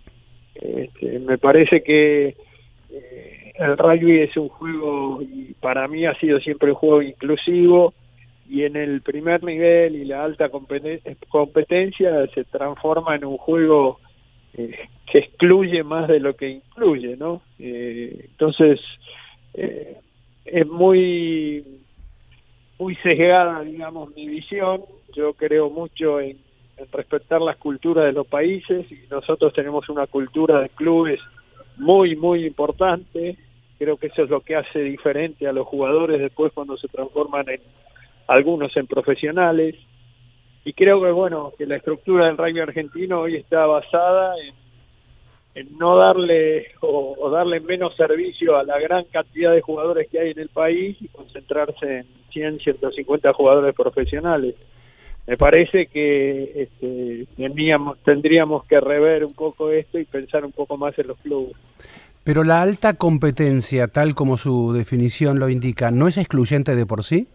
[0.55, 2.35] Este, me parece que
[2.89, 7.93] eh, el rugby es un juego, y para mí ha sido siempre un juego inclusivo,
[8.49, 13.99] y en el primer nivel y la alta competencia se transforma en un juego
[14.53, 17.41] eh, que excluye más de lo que incluye, ¿no?
[17.59, 18.79] Eh, entonces
[19.53, 19.97] eh,
[20.45, 21.63] es muy
[22.79, 24.81] muy sesgada, digamos, mi visión.
[25.15, 26.37] Yo creo mucho en,
[26.77, 31.19] en respetar las culturas de los países y nosotros tenemos una cultura de clubes
[31.77, 33.37] muy muy importante.
[33.77, 37.47] Creo que eso es lo que hace diferente a los jugadores después cuando se transforman
[37.49, 37.61] en
[38.27, 39.75] algunos en profesionales,
[40.65, 44.35] y creo que bueno, que la estructura del rugby argentino hoy está basada
[45.55, 50.19] en, no darle o, o, darle menos servicio a la gran cantidad de jugadores que
[50.19, 54.55] hay en el país y concentrarse en 100, 150 jugadores profesionales.
[55.25, 60.77] Me parece que este, teníamos, tendríamos que rever un poco esto y pensar un poco
[60.77, 61.55] más en los clubes.
[62.23, 67.03] Pero la alta competencia, tal como su definición lo indica, ¿no es excluyente de por
[67.03, 67.27] sí?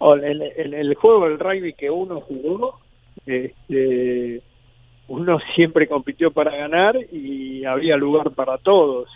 [0.00, 2.78] En, el juego del rugby que uno jugó,
[3.24, 4.42] este,
[5.08, 9.08] uno siempre compitió para ganar y había lugar para todos.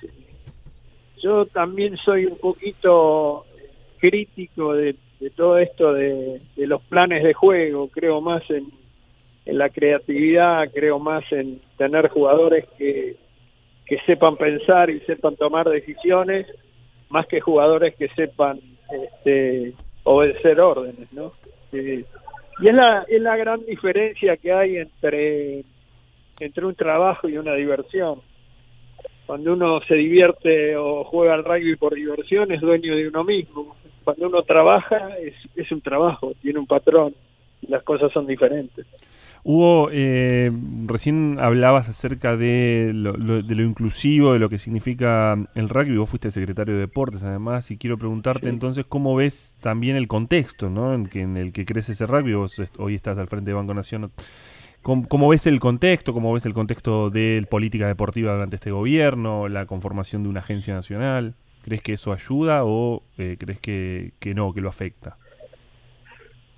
[1.22, 3.44] Yo también soy un poquito
[3.98, 4.96] crítico de,
[5.36, 8.66] todo esto de, de, los planes de juego, creo más en,
[9.44, 13.16] en, la creatividad, creo más en tener jugadores que,
[13.84, 16.46] que sepan pensar y sepan tomar decisiones,
[17.10, 18.60] más que jugadores que sepan
[18.90, 19.74] este,
[20.04, 21.32] obedecer órdenes, ¿no?
[21.72, 22.04] Eh,
[22.60, 25.64] y es la, es la gran diferencia que hay entre,
[26.38, 28.20] entre un trabajo y una diversión.
[29.26, 33.76] Cuando uno se divierte o juega al rugby por diversión es dueño de uno mismo.
[34.04, 37.14] Cuando uno trabaja es, es un trabajo, tiene un patrón,
[37.62, 38.86] y las cosas son diferentes.
[39.42, 40.52] Hugo, eh,
[40.86, 45.96] recién hablabas acerca de lo, lo, de lo, inclusivo, de lo que significa el rugby.
[45.96, 48.52] Vos fuiste secretario de deportes, además, y quiero preguntarte sí.
[48.52, 50.92] entonces cómo ves también el contexto ¿no?
[50.92, 52.34] en, que, en el que crece ese rugby.
[52.34, 54.12] Vos hoy estás al frente de Banco Nación.
[54.82, 56.12] ¿Cómo, ¿Cómo, ves el contexto?
[56.12, 59.48] ¿Cómo ves el contexto de política deportiva durante este gobierno?
[59.48, 61.34] ¿La conformación de una agencia nacional?
[61.62, 65.18] ¿Crees que eso ayuda o eh, crees que, que no, que lo afecta?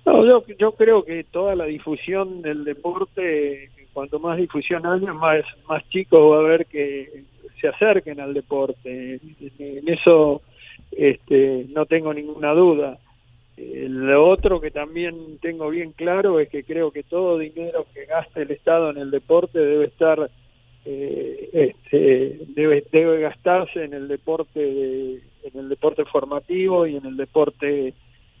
[0.05, 5.45] No, yo, yo creo que toda la difusión del deporte, cuanto más difusión haya, más,
[5.69, 7.23] más chicos va a haber que
[7.61, 9.19] se acerquen al deporte.
[9.59, 10.41] En eso
[10.91, 12.97] este, no tengo ninguna duda.
[13.55, 18.05] Eh, Lo otro que también tengo bien claro es que creo que todo dinero que
[18.05, 20.29] gaste el Estado en el deporte debe estar
[20.85, 27.05] eh, este, debe debe gastarse en el deporte de- en el deporte formativo y en
[27.05, 27.93] el deporte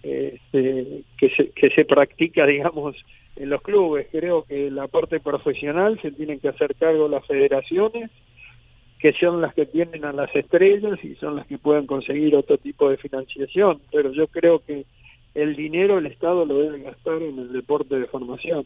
[0.03, 2.95] este, que se que se practica digamos
[3.35, 4.07] en los clubes.
[4.11, 8.11] Creo que el aporte profesional se tienen que hacer cargo las federaciones
[8.99, 12.57] que son las que tienen a las estrellas y son las que pueden conseguir otro
[12.57, 13.81] tipo de financiación.
[13.91, 14.85] Pero yo creo que
[15.35, 18.65] el dinero el Estado lo debe gastar en el deporte de formación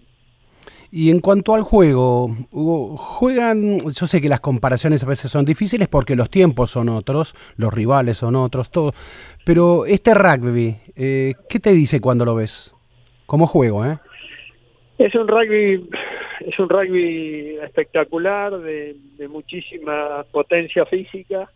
[0.92, 5.44] Y en cuanto al juego, Hugo, juegan, yo sé que las comparaciones a veces son
[5.44, 8.94] difíciles porque los tiempos son otros, los rivales son otros, todo,
[9.46, 12.74] pero este rugby, eh, ¿qué te dice cuando lo ves?
[13.26, 13.98] Como juego, ¿eh?
[14.98, 15.90] Es un rugby,
[16.40, 21.52] es un rugby espectacular, de, de muchísima potencia física,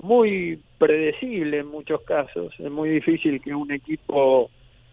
[0.00, 2.54] muy predecible en muchos casos.
[2.58, 4.48] Es muy difícil que un equipo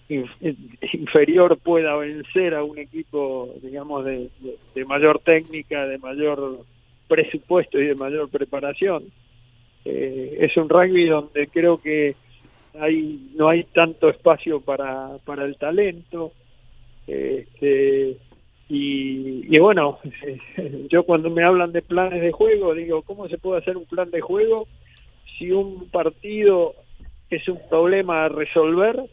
[0.09, 4.29] inferior pueda vencer a un equipo, digamos, de,
[4.73, 6.59] de- mayor técnica, de mayor
[7.07, 9.03] presupuesto y de mayor preparación.
[9.83, 12.15] Eh, es un rugby donde creo que
[12.79, 16.31] hay no hay tanto espacio para, para el talento.
[17.07, 18.17] Este,
[18.69, 19.99] y, y bueno,
[20.89, 24.09] yo cuando me hablan de planes de juego, digo, ¿cómo se puede hacer un plan
[24.11, 24.67] de juego
[25.37, 26.73] si un partido
[27.29, 29.03] es un problema a resolver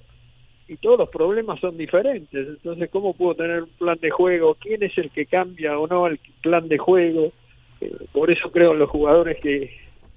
[0.73, 2.49] y todos los problemas son diferentes?
[2.49, 4.55] Entonces, ¿cómo puedo tener un plan de juego?
[4.55, 7.33] ¿Quién es el que cambia o no el plan de juego?
[7.81, 9.71] Eh, por eso creo los jugadores que,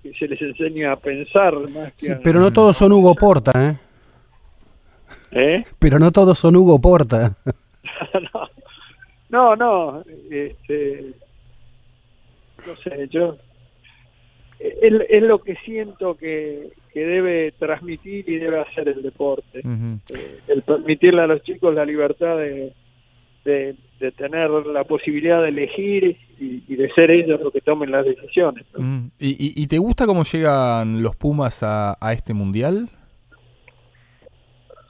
[0.04, 3.16] que se les enseña a pensar más que Sí, a- pero no todos son Hugo
[3.16, 3.80] Porta, ¿eh?
[5.32, 5.64] ¿Eh?
[5.80, 7.36] Pero no todos son Hugo Porta.
[9.30, 11.12] no, no, este,
[12.66, 13.36] no sé, yo
[14.60, 20.40] es, es lo que siento que, que debe transmitir y debe hacer el deporte, Eh,
[20.48, 22.72] el permitirle a los chicos la libertad de,
[23.44, 27.92] de, de tener la posibilidad de elegir y, y de ser ellos los que tomen
[27.92, 28.64] las decisiones.
[28.74, 28.80] ¿no?
[28.82, 29.12] Mm.
[29.20, 32.88] ¿Y, y- y te gusta cómo llegan los Pumas a, a este mundial?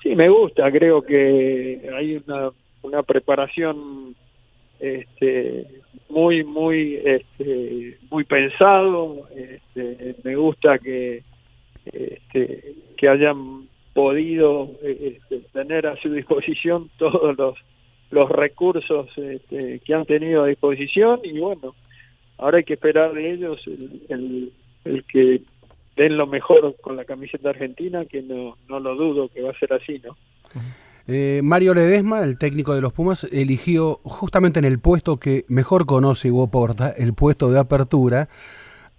[0.03, 2.51] Sí, me gusta, creo que hay una,
[2.83, 4.15] una preparación
[4.79, 5.65] este,
[6.09, 9.21] muy, muy, este, muy pensado.
[9.35, 11.23] Este, me gusta que,
[11.85, 17.57] este, que hayan podido este, tener a su disposición todos los,
[18.11, 21.75] los recursos este, que han tenido a disposición y bueno,
[22.37, 24.51] ahora hay que esperar de ellos el, el,
[24.83, 25.41] el que
[25.95, 29.59] den lo mejor con la camiseta argentina, que no, no lo dudo que va a
[29.59, 30.15] ser así, ¿no?
[31.07, 35.85] Eh, Mario Ledesma, el técnico de los Pumas, eligió justamente en el puesto que mejor
[35.85, 38.27] conoce Hugo Porta, el puesto de apertura,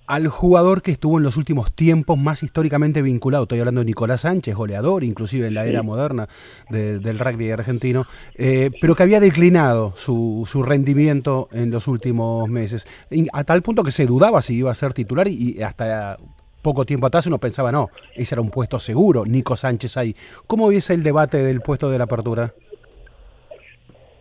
[0.07, 3.45] al jugador que estuvo en los últimos tiempos más históricamente vinculado.
[3.45, 6.29] Estoy hablando de Nicolás Sánchez, goleador, inclusive en la era moderna
[6.71, 8.05] de- del rugby argentino,
[8.37, 13.63] eh, pero que había declinado su, su rendimiento en los últimos meses, Y a tal
[13.63, 16.17] punto que se dudaba si iba a ser titular y, y hasta
[16.63, 20.17] poco tiempo atrás uno pensaba, no, ese era un puesto seguro, Nico Sánchez ahí.
[20.47, 22.53] ¿Cómo viese el debate del puesto de la apertura?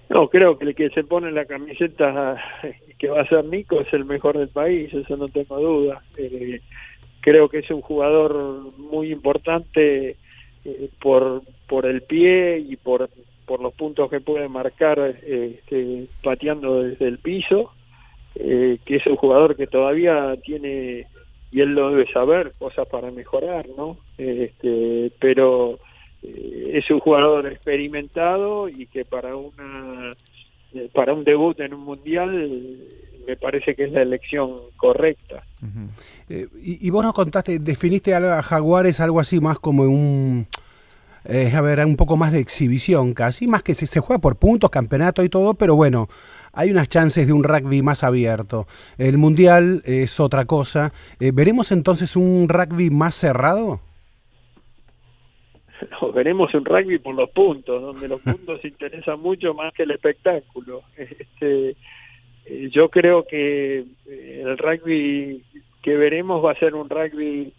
[0.10, 2.38] No, creo que el que se pone la camiseta
[2.98, 6.02] que va a ser Nico es el mejor del país, eso no tengo duda.
[6.18, 6.62] Eh,
[7.22, 10.16] creo que es un jugador muy importante
[10.64, 13.10] eh, por, por el pie y por,
[13.46, 17.72] por los puntos que puede marcar este, pateando desde el piso,
[18.36, 21.08] eh, que es un jugador que todavía tiene,
[21.52, 23.98] y él lo debe saber, cosas para mejorar, ¿no?
[24.18, 25.80] Este, pero
[26.22, 30.14] eh, es un jugador experimentado y que para una
[30.94, 32.80] para un debut en un mundial
[33.28, 35.44] me parece que es la elección correcta.
[36.30, 40.48] Eh, y, vos nos contaste, definiste a Jaguares algo así más como un...
[41.26, 44.38] eh, a ver, un poco más de exhibición casi, más que se, se juega por
[44.38, 46.08] puntos, campeonato y todo, pero bueno,
[46.54, 48.68] hay unas chances de un rugby más abierto.
[48.98, 50.94] El Mundial es otra cosa.
[51.20, 53.82] Eh, ¿Veremos entonces un rugby más cerrado?
[56.14, 60.84] Veremos un rugby por los puntos, donde los puntos interesan mucho más que el espectáculo.
[60.98, 61.76] Este,
[62.46, 65.42] eh, yo creo que eh, el rugby
[65.82, 67.54] que veremos va a ser un rugby,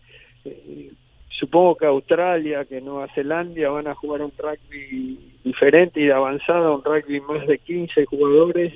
[0.45, 0.91] eh,
[1.29, 6.73] supongo que Australia, que Nueva Zelanda van a jugar un rugby diferente y de avanzada,
[6.73, 8.75] un rugby más de 15 jugadores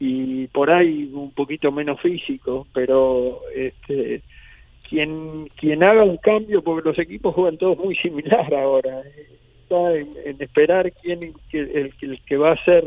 [0.00, 4.22] y por ahí un poquito menos físico, pero este
[4.88, 9.02] quien quien haga un cambio, porque los equipos juegan todos muy similar ahora,
[9.62, 12.84] está en, en esperar quién que- el, el que va a hacer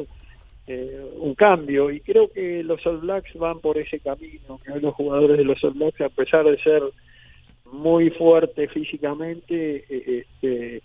[0.68, 1.92] eh, un cambio.
[1.92, 5.64] Y creo que los All Blacks van por ese camino, que los jugadores de los
[5.64, 6.82] All Blacks a pesar de ser
[7.72, 10.82] muy fuertes físicamente, eh, este,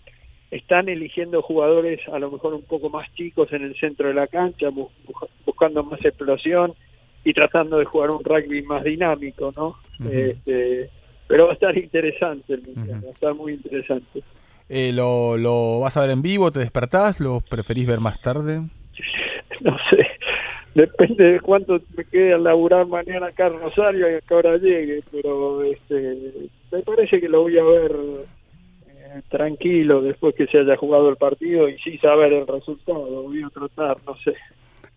[0.51, 4.27] están eligiendo jugadores a lo mejor un poco más chicos en el centro de la
[4.27, 6.73] cancha, bu- bu- buscando más explosión
[7.25, 9.75] y tratando de jugar un rugby más dinámico, ¿no?
[10.29, 10.89] Este,
[11.27, 14.23] pero va a estar interesante el mundial, va a estar muy interesante.
[14.69, 16.51] Eh, ¿lo, ¿Lo vas a ver en vivo?
[16.51, 17.19] ¿Te despertás?
[17.19, 18.61] ¿Lo preferís ver más tarde?
[19.61, 20.07] no sé,
[20.73, 24.57] depende de cuánto me quede a laburar mañana acá en Rosario y a qué hora
[24.57, 27.95] llegue, pero este, me parece que lo voy a ver
[28.87, 33.43] eh, tranquilo después que se haya jugado el partido y sí saber el resultado, voy
[33.43, 34.33] a tratar, no sé.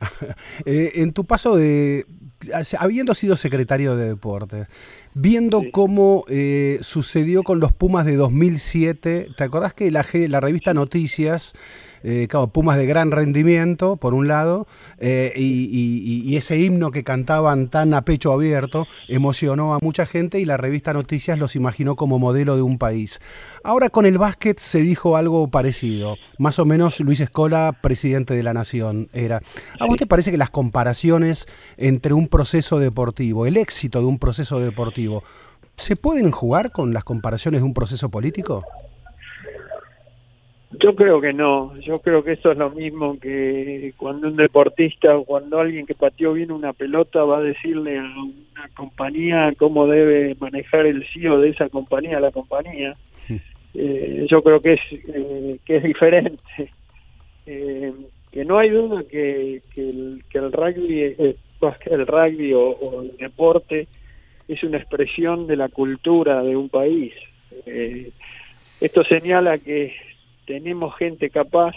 [0.65, 2.07] Eh, en tu paso de,
[2.79, 4.67] habiendo sido secretario de deportes,
[5.15, 5.71] viendo Sí.
[5.71, 10.75] cómo eh, sucedió con los Pumas de 2007, ¿te acordás que la, G- la revista
[10.75, 11.53] Noticias,
[12.03, 14.67] eh, Pumas de gran rendimiento, por un lado,
[14.99, 20.07] eh, y, y- y ese himno que cantaban tan a pecho abierto emocionó a mucha
[20.07, 23.21] gente y la revista Noticias los imaginó como modelo de un país.
[23.65, 28.43] Ahora con el básquet se dijo algo parecido, más o menos Luis Escola, presidente de
[28.43, 29.41] la Nación, era.
[29.79, 31.47] ¿A vos te parece que las comparaciones
[31.77, 35.23] entre un proceso deportivo, el éxito de un proceso deportivo,
[35.77, 38.65] se pueden jugar con las comparaciones de un proceso político?
[40.73, 45.17] Yo creo que no, yo creo que eso es lo mismo que cuando un deportista
[45.17, 49.89] o cuando alguien que pateó bien una pelota va a decirle a una compañía cómo
[49.89, 52.95] debe manejar el CEO de esa compañía a la compañía.
[53.75, 56.43] Eh, yo creo que es eh, que es diferente.
[57.47, 57.93] Eh,
[58.31, 63.17] que no hay duda que, que, el, que el rugby, el rugby o, o el
[63.17, 63.89] deporte
[64.47, 67.13] es una expresión de la cultura de un país.
[67.67, 68.11] Eh,
[68.81, 69.95] esto señala que
[70.47, 71.75] tenemos gente capaz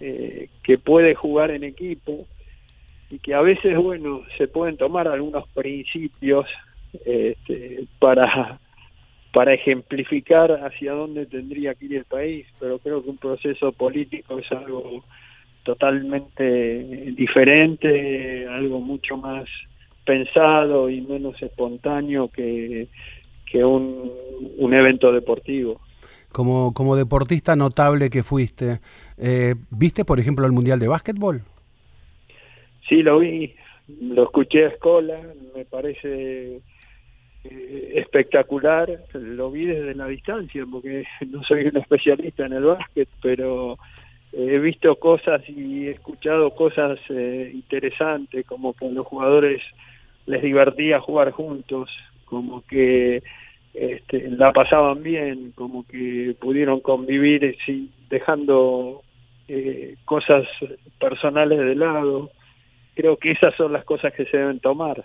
[0.00, 2.26] eh, que puede jugar en equipo
[3.10, 6.46] y que a veces, bueno, se pueden tomar algunos principios
[7.04, 8.58] este, para
[9.32, 14.38] para ejemplificar hacia dónde tendría que ir el país, pero creo que un proceso político
[14.38, 15.04] es algo
[15.64, 19.44] totalmente diferente, algo mucho más
[20.04, 22.88] pensado y menos espontáneo que,
[23.44, 24.10] que un,
[24.56, 25.80] un evento deportivo.
[26.32, 28.80] Como, como deportista notable que fuiste,
[29.16, 31.42] eh, ¿viste, por ejemplo, el Mundial de Básquetbol?
[32.88, 33.54] Sí, lo vi,
[34.00, 35.20] lo escuché a Escola,
[35.56, 36.60] me parece
[37.44, 43.08] eh, espectacular, lo vi desde la distancia, porque no soy un especialista en el básquet,
[43.22, 43.78] pero
[44.32, 49.62] he visto cosas y he escuchado cosas eh, interesantes, como que a los jugadores
[50.26, 51.90] les divertía jugar juntos,
[52.26, 53.22] como que
[53.74, 59.02] este, la pasaban bien, como que pudieron convivir sin, dejando
[59.48, 60.46] eh, cosas
[60.98, 62.30] personales de lado.
[62.94, 65.04] Creo que esas son las cosas que se deben tomar.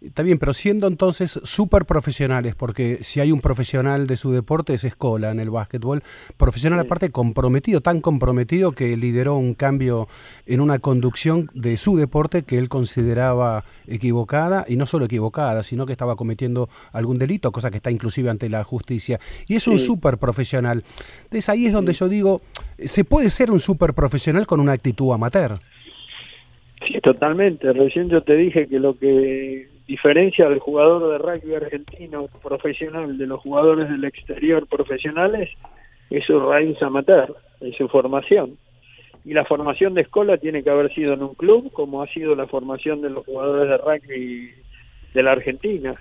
[0.00, 4.72] Está bien, pero siendo entonces súper profesionales, porque si hay un profesional de su deporte
[4.74, 6.02] es Escola en el básquetbol,
[6.36, 6.86] profesional Sí.
[6.86, 10.06] aparte comprometido, tan comprometido que lideró un cambio
[10.46, 15.84] en una conducción de su deporte que él consideraba equivocada, y no solo equivocada, sino
[15.84, 19.18] que estaba cometiendo algún delito, cosa que está inclusive ante la justicia.
[19.48, 19.86] Y es un Sí.
[19.86, 20.84] súper profesional.
[21.24, 22.40] Entonces ahí es donde yo digo,
[22.78, 25.58] se puede ser un súper profesional con una actitud amateur.
[26.86, 27.72] Sí, totalmente.
[27.72, 33.26] Recién yo te dije que lo que diferencia al jugador de rugby argentino profesional de
[33.26, 35.48] los jugadores del exterior profesionales
[36.10, 38.58] es su raíz amateur, es su formación.
[39.24, 42.34] Y la formación de escuela tiene que haber sido en un club, como ha sido
[42.36, 44.50] la formación de los jugadores de rugby
[45.14, 45.94] de la Argentina.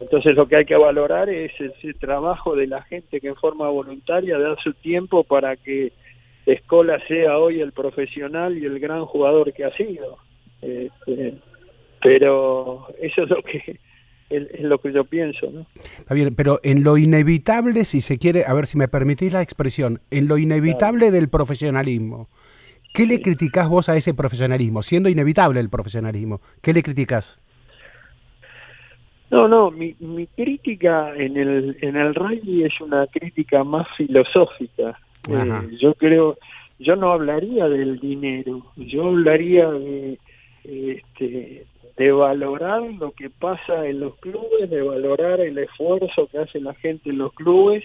[0.00, 3.68] Entonces lo que hay que valorar es ese trabajo de la gente que en forma
[3.68, 5.92] voluntaria da su tiempo para que
[6.46, 10.16] Escola sea hoy el profesional y el gran jugador que ha sido.
[10.62, 11.34] Este,
[12.06, 13.80] pero eso es lo que
[14.30, 15.66] es, lo que yo pienso, ¿no?
[15.74, 19.42] Está bien, pero en lo inevitable, si se quiere, a ver si me permitís la
[19.42, 22.28] expresión, en lo inevitable del profesionalismo,
[22.94, 24.82] ¿qué le criticás vos a ese profesionalismo?
[24.82, 27.42] Siendo inevitable el profesionalismo, ¿qué le criticás?
[29.32, 34.96] No, no, mi, mi crítica en el, en el rugby es una crítica más filosófica.
[35.28, 36.38] Eh, yo creo,
[36.78, 40.20] yo no hablaría del dinero, yo hablaría de,
[40.66, 41.64] este,
[41.96, 46.74] de valorar lo que pasa en los clubes, de valorar el esfuerzo que hace la
[46.74, 47.84] gente en los clubes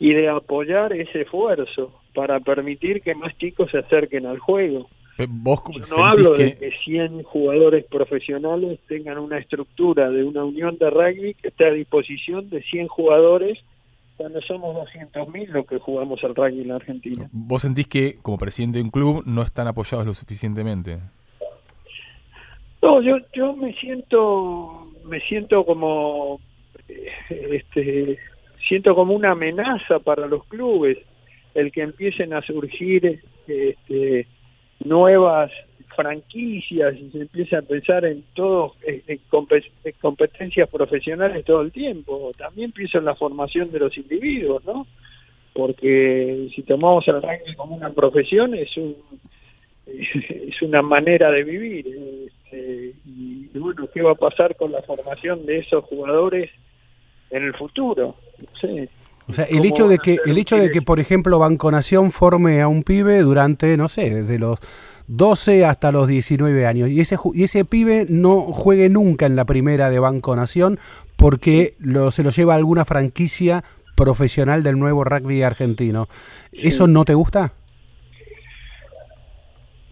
[0.00, 4.88] y de apoyar ese esfuerzo para permitir que más chicos se acerquen al juego.
[5.16, 6.44] Pe- Vos Yo no hablo que...
[6.46, 11.66] de que 100 jugadores profesionales tengan una estructura de una unión de rugby que esté
[11.66, 13.58] a disposición de 100 jugadores
[14.16, 17.28] cuando somos 200.000 los que jugamos al rugby en la Argentina.
[17.32, 20.98] Vos sentís que, como presidente de un club, no están apoyados lo suficientemente.
[22.84, 26.40] No, yo, yo me siento, me siento como,
[26.88, 27.08] eh,
[27.52, 28.18] este,
[28.68, 30.98] siento como una amenaza para los clubes
[31.54, 34.26] el que empiecen a surgir este,
[34.84, 35.50] nuevas
[35.96, 41.62] franquicias y se empieza a pensar en todo en, en compe- en competencias profesionales todo
[41.62, 42.32] el tiempo.
[42.36, 44.86] También pienso en la formación de los individuos, ¿no?
[45.54, 48.96] Porque si tomamos el rugby como una profesión es un
[49.86, 51.86] es una manera de vivir.
[52.54, 56.50] Este, y, y bueno, ¿qué va a pasar con la formación de esos jugadores
[57.30, 58.16] en el futuro?
[58.38, 58.88] No sé.
[59.26, 62.60] O sea, el ¿Cómo hecho de que, el hecho de que, por ejemplo, Banconación forme
[62.60, 64.58] a un pibe durante, no sé, desde los
[65.06, 69.44] 12 hasta los 19 años, y ese, y ese pibe no juegue nunca en la
[69.44, 70.78] primera de Banco Nación
[71.16, 73.64] porque lo, se lo lleva alguna franquicia
[73.96, 76.08] profesional del nuevo rugby argentino.
[76.52, 77.54] ¿Eso no te gusta?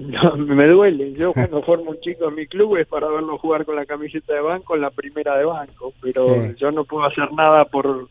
[0.07, 1.13] No, me duele.
[1.13, 4.35] Yo cuando formo un chico en mi club es para verlo jugar con la camiseta
[4.35, 6.55] de banco en la primera de banco, pero Sí.
[6.59, 8.09] yo no puedo hacer nada por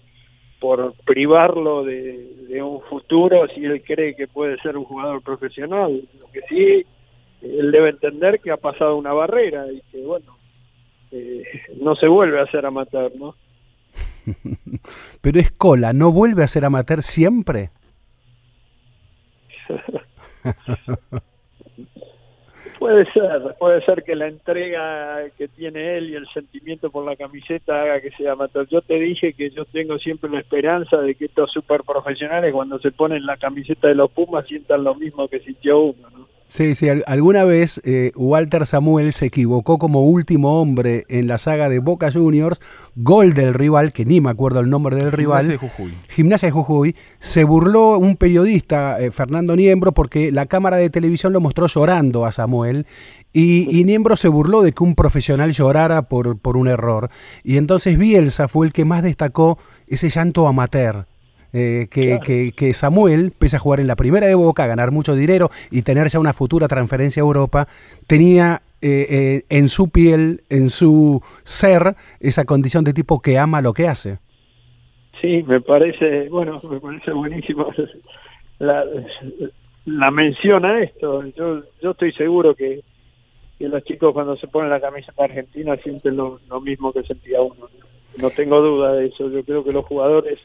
[0.59, 6.07] por privarlo de, de un futuro si él cree que puede ser un jugador profesional.
[6.19, 6.85] Lo que sí,
[7.41, 10.37] él debe entender que ha pasado una barrera y que, bueno,
[11.11, 11.43] eh,
[11.81, 13.33] no se vuelve a ser amateur, ¿no?
[15.21, 17.71] Pero es cola, ¿no vuelve a ser amateur siempre?
[22.81, 27.15] Puede ser, puede ser que la entrega que tiene él y el sentimiento por la
[27.15, 28.67] camiseta haga que sea amateur.
[28.69, 32.79] Yo te dije que yo tengo siempre la esperanza de que estos super profesionales cuando
[32.79, 36.30] se ponen la camiseta de los Pumas sientan lo mismo que sintió uno, ¿no?
[36.53, 41.37] Sí, sí, al- alguna vez eh, Walter Samuel se equivocó como último hombre en la
[41.37, 42.59] saga de Boca Juniors,
[42.97, 45.43] gol del rival, que ni me acuerdo el nombre del rival.
[45.45, 45.93] Gimnasia de Jujuy.
[46.09, 51.31] Gimnasia de Jujuy, se burló un periodista, eh, Fernando Niembro, porque la cámara de televisión
[51.31, 52.85] lo mostró llorando a Samuel
[53.31, 57.09] y, y Niembro se burló de que un profesional llorara por, por un error.
[57.45, 59.57] Y entonces Bielsa fue el que más destacó
[59.87, 61.05] ese llanto amateur.
[61.53, 65.15] Eh, que, que- que Samuel, pese a jugar en la primera de Boca, ganar mucho
[65.15, 67.67] dinero y tener ya una futura transferencia a Europa,
[68.07, 73.61] tenía eh, eh, en su piel, en su ser, esa condición de tipo que ama
[73.61, 74.19] lo que hace.
[75.21, 77.67] Sí, me parece, bueno, me parece buenísimo
[78.59, 78.83] la,
[79.85, 81.23] la mención a esto.
[81.35, 82.81] Yo, yo estoy seguro que,
[83.59, 87.39] que los chicos cuando se ponen la camiseta argentina sienten lo, lo mismo que sentía
[87.41, 87.67] uno.
[88.19, 89.29] No tengo duda de eso.
[89.29, 90.39] Yo creo que los jugadores,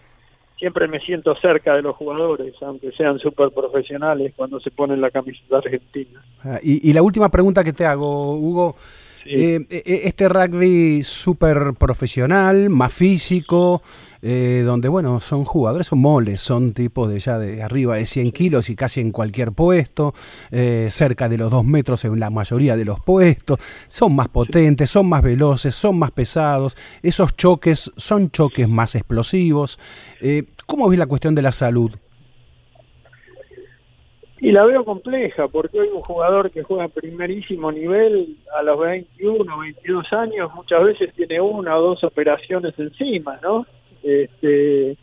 [0.58, 5.10] siempre me siento cerca de los jugadores, aunque sean súper profesionales, cuando se ponen la
[5.10, 6.22] camiseta argentina.
[6.42, 8.76] Ah, Y, y la última pregunta que te hago, Hugo.
[9.28, 13.82] Eh, eh, este rugby súper profesional, más físico,
[14.28, 18.32] eh, donde, bueno, son jugadores, son moles, son tipos de ya de arriba de 100
[18.32, 20.14] kilos y casi en cualquier puesto,
[20.50, 24.90] eh, cerca de los 2 metros en la mayoría de los puestos, son más potentes,
[24.90, 29.78] son más veloces, son más pesados, esos choques son choques más explosivos.
[30.20, 31.92] Eh, ¿Cómo ves la cuestión de la salud?
[34.40, 38.80] Y la veo compleja, porque hoy un jugador que juega a primerísimo nivel a los
[38.80, 43.64] 21, 22 años, muchas veces tiene una o dos operaciones encima, ¿no?
[44.06, 44.96] Este,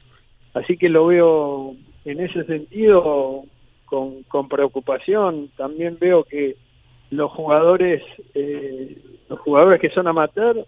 [0.53, 1.75] así que lo veo
[2.05, 3.43] en ese sentido
[3.83, 5.49] con, con preocupación.
[5.57, 6.55] También veo que
[7.09, 8.01] los jugadores,
[8.33, 8.97] eh,
[9.27, 10.65] los jugadores que son amateur,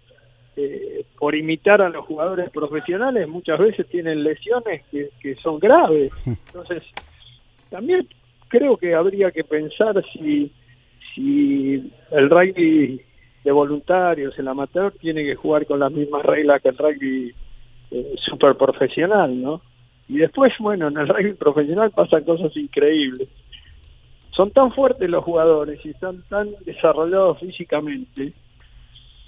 [0.54, 6.12] eh, por imitar a los jugadores profesionales, muchas veces tienen lesiones que, que son graves.
[6.26, 6.82] Entonces,
[7.70, 8.06] también
[8.48, 10.52] creo que habría que pensar si,
[11.14, 13.00] si el rugby
[13.44, 17.34] de voluntarios, el amateur, tiene que jugar con las mismas reglas que el rugby
[17.90, 19.60] eh, super profesional, ¿no?
[20.08, 23.28] Y después, bueno, en el rugby profesional pasan cosas increíbles.
[24.30, 28.32] Son tan fuertes los jugadores y están tan desarrollados físicamente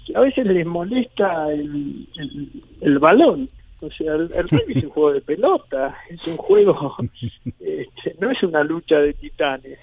[0.05, 2.49] que a veces les molesta el, el,
[2.81, 3.49] el balón.
[3.81, 6.95] O sea, el, el rugby es un juego de pelota, es un juego,
[7.59, 9.79] este, no es una lucha de titanes.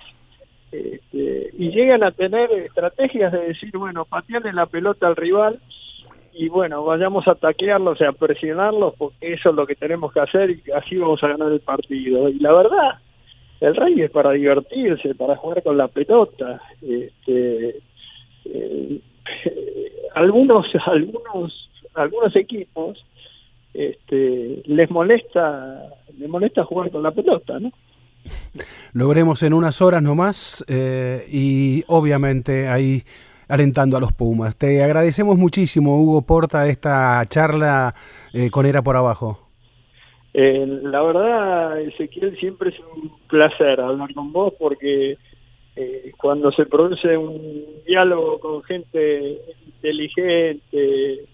[0.71, 5.61] Este, y llegan a tener estrategias de decir, bueno, patearle la pelota al rival
[6.39, 10.51] y bueno, vayamos a taquearlos, sea, presionarlos, porque eso es lo que tenemos que hacer
[10.51, 12.29] y así vamos a ganar el partido.
[12.29, 12.99] Y la verdad,
[13.61, 16.61] el rugby es para divertirse, para jugar con la pelota.
[16.83, 17.81] Este,
[18.45, 19.01] eh,
[20.15, 23.03] algunos, algunos, algunos equipos
[23.73, 25.89] este, les molesta,
[26.19, 27.73] les molesta jugar con la pelota, ¿no?
[28.93, 33.05] logremos en unas horas nomás eh, y obviamente ahí
[33.49, 34.57] alentando a los Pumas.
[34.57, 37.95] Te agradecemos muchísimo, Hugo Porta, esta charla
[38.33, 39.41] eh, con Era por Abajo.
[40.35, 45.17] Eh, la verdad, Ezequiel, siempre es un placer hablar con vos porque
[45.77, 51.25] eh, cuando se produce un diálogo con gente inteligente,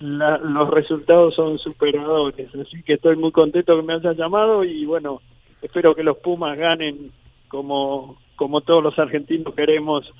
[0.00, 2.48] la- los resultados son superadores.
[2.54, 5.20] Así que estoy muy contento que me hayas llamado y bueno,
[5.62, 7.10] espero que los Pumas ganen
[7.48, 10.10] como, como todos los argentinos queremos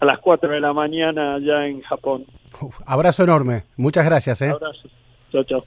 [0.00, 2.24] a las 4 de la mañana allá en Japón.
[2.60, 4.42] Uf, abrazo enorme, muchas gracias.
[4.42, 4.50] ¿eh?
[4.50, 4.88] Abrazo.
[5.32, 5.64] Chao, chao.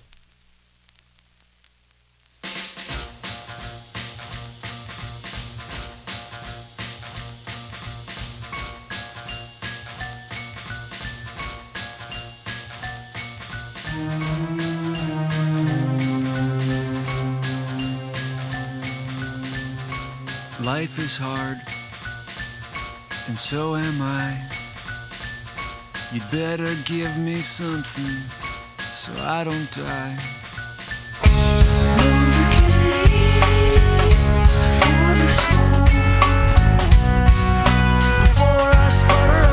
[20.64, 21.58] Life is hard,
[23.28, 24.38] and so am I.
[26.12, 28.16] You'd better give me something
[28.78, 30.18] so I don't die.
[38.24, 39.51] Before I sputter out, before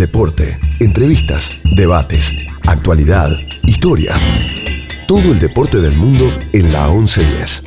[0.00, 2.32] Deporte, entrevistas, debates,
[2.66, 3.28] actualidad,
[3.66, 4.14] historia.
[5.06, 6.24] Todo el deporte del mundo
[6.54, 7.64] en la 1110.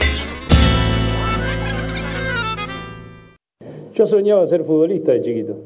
[3.94, 5.58] Yo soñaba ser futbolista de chiquito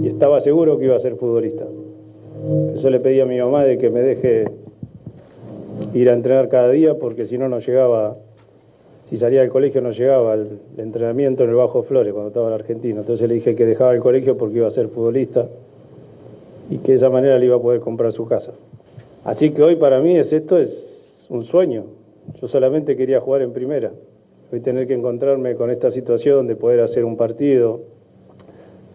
[0.00, 1.64] y estaba seguro que iba a ser futbolista.
[2.76, 4.44] Eso le pedí a mi mamá de que me deje
[5.92, 8.16] ir a entrenar cada día porque si no no llegaba,
[9.08, 12.54] si salía del colegio no llegaba al entrenamiento en el Bajo Flores cuando estaba en
[12.54, 13.00] Argentina.
[13.00, 15.48] Entonces le dije que dejaba el colegio porque iba a ser futbolista
[16.70, 18.52] y que de esa manera le iba a poder comprar su casa.
[19.24, 21.84] Así que hoy para mí es esto es un sueño.
[22.40, 23.90] Yo solamente quería jugar en primera.
[24.52, 27.80] Hoy tener que encontrarme con esta situación de poder hacer un partido,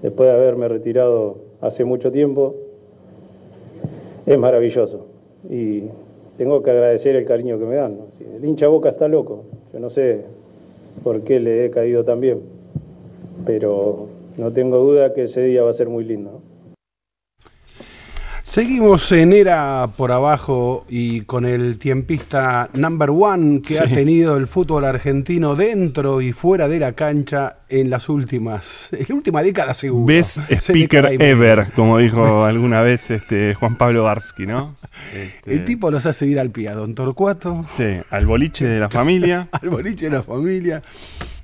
[0.02, 2.56] después de haberme retirado hace mucho tiempo,
[4.26, 5.06] es maravilloso.
[5.50, 5.84] Y
[6.38, 7.98] tengo que agradecer el cariño que me dan.
[8.36, 9.44] El hincha Boca está loco.
[9.74, 10.22] Yo no sé
[11.04, 12.40] por qué le he caído tan bien,
[13.46, 14.08] pero
[14.38, 16.42] no tengo duda que ese día va a ser muy lindo.
[18.56, 24.48] Seguimos en Era por abajo y con el tiempista number one que ha tenido el
[24.48, 29.74] fútbol argentino dentro y fuera de la cancha en las últimas, en la última década
[29.74, 30.06] seguro.
[30.06, 34.78] Best speaker ever, como dijo alguna vez este Juan Pablo Barsky, ¿no?
[35.14, 38.80] Este, El tipo los hace ir al pie a Don Torcuato, Sí, al boliche de
[38.80, 39.50] la familia.
[39.52, 40.82] al boliche de la familia,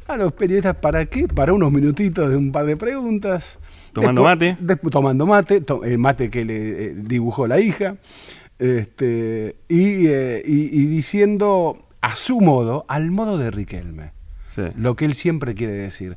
[0.07, 1.27] a los periodistas, ¿para qué?
[1.27, 3.59] Para unos minutitos de un par de preguntas.
[3.93, 4.57] Tomando mate.
[4.89, 7.97] tomando mate, to- el mate que le eh, dibujó la hija.
[8.59, 14.11] Este, y, eh, y- y diciendo a su modo, al modo de Riquelme,
[14.45, 14.61] Sí.
[14.75, 16.15] lo que él siempre quiere decir.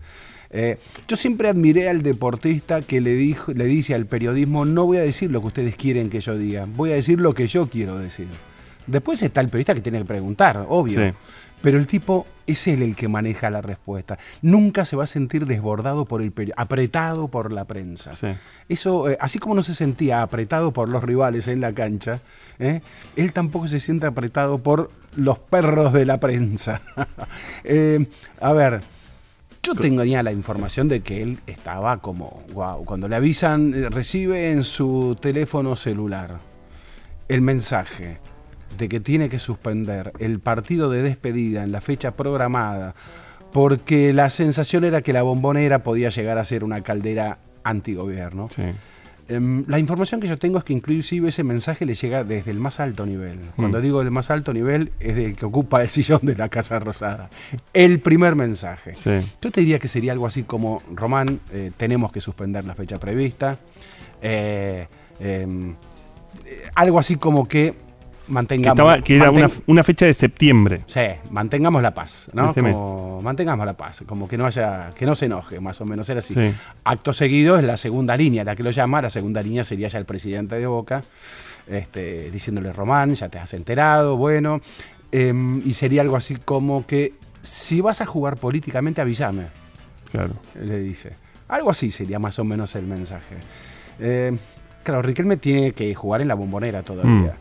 [0.50, 0.78] Eh,
[1.08, 5.02] yo siempre admiré al deportista que le, dijo, le dice al periodismo, no voy a
[5.02, 7.98] decir lo que ustedes quieren que yo diga, voy a decir lo que yo quiero
[7.98, 8.28] decir.
[8.86, 11.00] Después está el periodista que tiene que preguntar, obvio.
[11.10, 11.16] Sí.
[11.64, 14.18] Pero el tipo es él el que maneja la respuesta.
[14.42, 18.12] Nunca se va a sentir desbordado por el apretado por la prensa.
[18.20, 18.26] Sí.
[18.68, 22.20] Eso, eh, así como no se sentía apretado por los rivales en la cancha,
[22.58, 22.82] ¿eh?
[23.16, 26.82] él tampoco se siente apretado por los perros de la prensa.
[27.66, 28.06] Eh,
[28.42, 28.82] a ver,
[29.62, 34.64] yo tenía la información de que él estaba como, wow, cuando le avisan, recibe en
[34.64, 36.40] su teléfono celular
[37.28, 38.18] el mensaje
[38.76, 42.94] de que tiene que suspender el partido de despedida en la fecha programada
[43.52, 48.48] porque la sensación era que la bombonera podía llegar a ser una caldera antigobierno.
[48.54, 48.62] Sí.
[49.26, 52.58] Em, la información que yo tengo es que inclusive ese mensaje le llega desde el
[52.58, 53.38] más alto nivel.
[53.56, 53.82] Cuando Mm.
[53.82, 57.30] digo el más alto nivel es del que ocupa el sillón de la Casa Rosada.
[57.72, 58.94] El primer mensaje.
[59.02, 59.26] Sí.
[59.40, 62.98] Yo te diría que sería algo así como, Román, eh, tenemos que suspender la fecha
[62.98, 63.56] prevista.
[64.20, 64.88] Eh,
[65.20, 65.70] em,
[66.44, 67.74] eh, algo así como que
[68.26, 68.76] Que, mantengamos...
[68.78, 70.82] estaba- que era una, manten- una fecha de septiembre.
[70.86, 72.48] Sí, mantengamos la paz, ¿no?
[72.48, 75.84] Este Como, mantengamos la paz, como que no haya, que no se enoje, más o
[75.84, 76.34] menos era así.
[76.34, 76.52] Sí.
[76.84, 79.98] Acto seguido es la segunda línea, la que lo llama, la segunda línea sería ya
[79.98, 81.02] el presidente de Boca.
[81.66, 84.60] este, diciéndole Román, ya te has enterado, bueno,
[85.12, 89.44] em, y sería algo así como que si vas a jugar políticamente, avísame,
[90.12, 90.34] Claro.
[90.60, 91.14] le dice.
[91.48, 93.36] Algo así sería más o menos el mensaje.
[93.98, 94.36] Eh,
[94.82, 97.34] claro, Riquelme tiene que jugar en la bombonera todavía.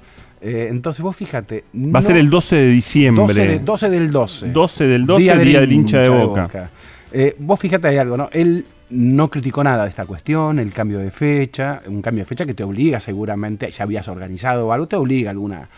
[0.46, 1.64] Eh, entonces vos fíjate.
[1.74, 3.24] Va a ser el 12 de diciembre.
[3.26, 4.50] 12, de- 12 del 12.
[4.52, 6.70] 12 del 12, día, del hincha de Boca.
[7.14, 8.30] Eh, vos fíjate hay algo, ¿no?
[8.34, 12.46] Él no criticó nada de esta cuestión, el cambio de fecha, un cambio de fecha
[12.46, 15.70] que te obliga seguramente, ya habías organizado algo, te obliga alguna.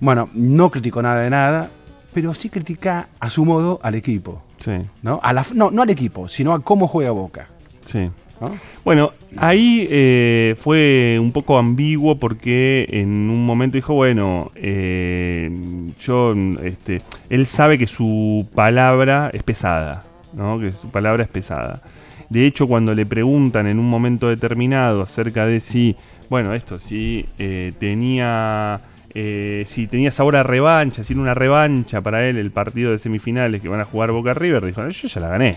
[0.00, 1.70] Bueno, no criticó nada de nada,
[2.12, 5.20] pero sí critica a su modo al equipo, Sí, ¿no?
[5.22, 7.48] A la, no, no al equipo, sino a cómo juega Boca.
[7.86, 8.10] sí.
[8.40, 8.52] ¿No?
[8.84, 15.50] Bueno, ahí eh, fue un poco ambiguo porque en un momento dijo, bueno, eh,
[16.00, 20.58] yo, este, él sabe que su palabra es pesada, ¿no?
[20.60, 21.82] Que su palabra es pesada.
[22.28, 25.96] De hecho, cuando le preguntan en un momento determinado acerca de si,
[26.28, 28.80] bueno, esto, si eh, tenía,
[29.14, 33.62] eh, si tenía sabor revancha, si era una revancha para él el partido de semifinales
[33.62, 35.56] que van a jugar Boca River, dijo, yo ya la gané.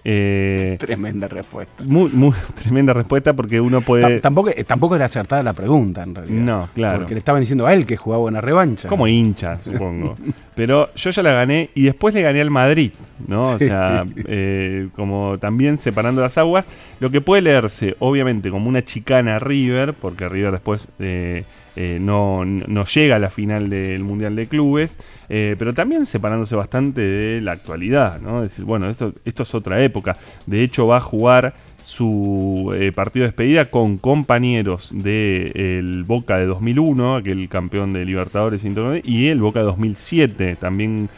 [0.04, 1.84] Eh, Tremenda respuesta.
[1.84, 2.32] muy, muy
[2.62, 4.20] tremenda respuesta porque uno puede.
[4.20, 6.42] Tampoco, eh, tampoco era acertada la pregunta, en realidad.
[6.42, 6.98] No, claro.
[6.98, 8.88] Porque le estaban diciendo a él que jugaba una revancha.
[8.88, 10.16] Como hincha, supongo.
[10.54, 12.92] Pero yo ya la gané y después le gané al Madrid,
[13.26, 13.42] ¿no?
[13.42, 13.66] O Sí.
[13.66, 16.66] sea, eh, como también separando las aguas.
[17.00, 21.98] Lo que puede leerse, obviamente, como una chicana a River, porque River después eh, eh,
[22.00, 27.00] no, no llega a la final del Mundial de Clubes, eh, pero también separándose bastante
[27.00, 28.42] de la actualidad, ¿no?
[28.42, 30.16] Es decir, bueno, esto, esto es otra época.
[30.46, 36.46] De hecho, va a jugar su eh, partido de despedida con compañeros del Boca de
[36.46, 38.64] 2001, aquel campeón de Libertadores
[39.02, 41.08] y el Boca de 2007, también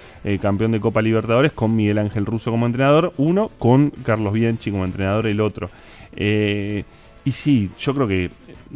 [0.41, 4.87] campeón de Copa Libertadores, con Miguel Ángel Russo como entrenador, uno con Carlos Bianchi como
[4.87, 5.69] entrenador, el otro.
[7.25, 8.31] Y sí, yo creo que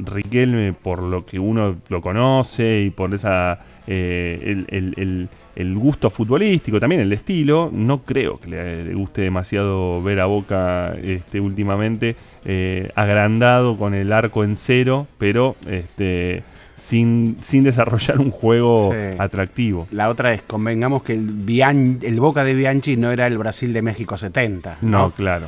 [0.05, 5.75] Riquelme, por lo que uno lo conoce y por esa eh, el, el- el- el
[5.77, 11.41] gusto futbolístico, también el estilo, no creo que le, guste demasiado ver a Boca este,
[11.41, 12.15] últimamente
[12.45, 16.45] eh, agrandado con el arco en cero, pero este,
[16.77, 19.17] sin, sin desarrollar un juego Sí.
[19.19, 19.89] atractivo.
[19.91, 23.73] La otra es, convengamos que el, Bian- el Boca de Bianchi no era el Brasil
[23.73, 24.79] de México 70.
[24.83, 25.47] No, claro.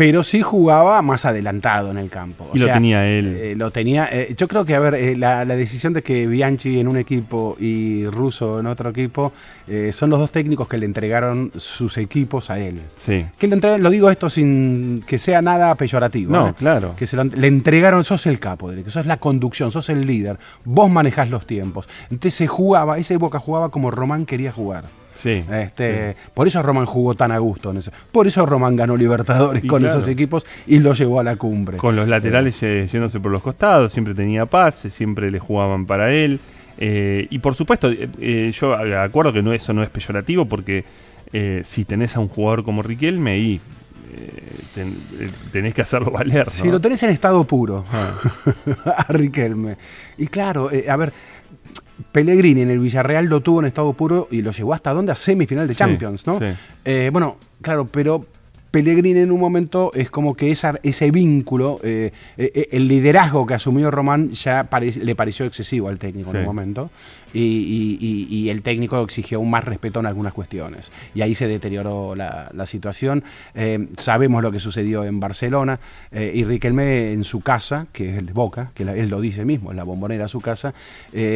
[0.00, 2.48] Pero sí jugaba más adelantado en el campo.
[2.50, 3.36] O Y lo sea, tenía él.
[3.38, 4.08] eh, lo tenía.
[4.10, 6.96] eh, yo creo que, a ver, eh, la, la decisión de que Bianchi en un
[6.96, 9.30] equipo y Russo en otro equipo
[9.68, 12.80] eh, son los dos técnicos que le entregaron sus equipos a él.
[12.96, 13.26] Sí.
[13.36, 16.32] Que le entregan, lo digo esto sin que sea nada peyorativo.
[16.32, 16.54] No, ¿eh?
[16.56, 16.94] claro.
[16.96, 20.38] Que se lo- le entregaron, sos el capo, equipo, sos la conducción, sos el líder,
[20.64, 21.90] vos manejás los tiempos.
[22.04, 24.84] Entonces se jugaba, esa época jugaba como Román quería jugar.
[25.14, 25.44] Sí.
[25.50, 27.90] Este, Por eso Román jugó tan a gusto en eso.
[28.12, 29.98] Por eso Román ganó Libertadores Y con claro.
[29.98, 31.76] esos equipos y lo llevó a la cumbre.
[31.76, 36.12] Con los laterales eh, yéndose por los costados, siempre tenía pases, siempre le jugaban para
[36.12, 36.40] él.
[36.78, 40.84] Eh, y por supuesto, eh, eh, yo acuerdo que no, eso no es peyorativo porque
[41.32, 43.60] eh, si tenés a un jugador como Riquelme eh,
[44.74, 46.48] ten- eh, tenés que hacerlo valer.
[46.48, 48.12] Si lo tenés en estado puro, Ah.
[49.08, 49.76] a Riquelme.
[50.18, 51.12] Y claro, eh, a ver,
[52.12, 55.12] Pellegrini en el Villarreal lo tuvo en estado puro y lo llevó hasta dónde?
[55.12, 56.38] A semifinal de Sí, Champions, ¿no?
[56.38, 56.46] sí.
[56.84, 58.26] Eh, bueno, claro, pero
[58.70, 63.54] Pellegrini en un momento es como que esa- ese vínculo, eh, eh, el liderazgo que
[63.54, 66.90] asumió Román ya pare- le pareció excesivo al técnico en un momento
[67.32, 71.34] y, y- y- y el técnico exigió un más respeto en algunas cuestiones y ahí
[71.34, 73.24] se deterioró la, la situación.
[73.54, 75.80] Eh, sabemos lo que sucedió en Barcelona
[76.12, 79.70] y Riquelme en su casa, que es el Boca, que la- él lo dice mismo,
[79.72, 80.74] en la bombonera su casa,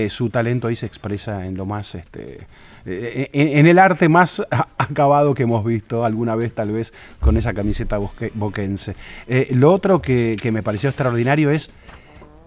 [0.09, 2.39] su talento ahí se expresa en lo más, este,
[2.87, 4.47] eh, en, en el arte más
[4.79, 8.95] acabado que hemos visto alguna vez tal vez con esa camiseta bosque- boquense.
[9.29, 11.71] Eh, lo otro que, que me pareció extraordinario es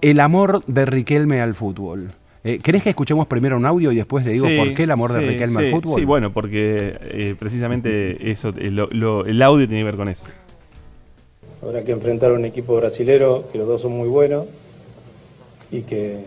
[0.01, 2.11] el amor de Riquelme al fútbol.
[2.43, 4.91] Eh, ¿Querés que escuchemos primero un audio y después le digo Sí, por qué el
[4.91, 5.99] amor de sí, Riquelme al fútbol?
[5.99, 10.07] Sí, bueno, porque eh, precisamente eso, eh, lo- lo- el audio tiene que ver con
[10.07, 10.27] eso.
[11.61, 14.45] Habrá que enfrentar a un equipo brasilero, que los dos son muy buenos,
[15.71, 16.19] y que,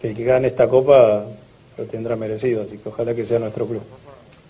[0.00, 1.24] que el que gane esta copa
[1.78, 3.82] lo tendrá merecido, así que ojalá que sea nuestro club.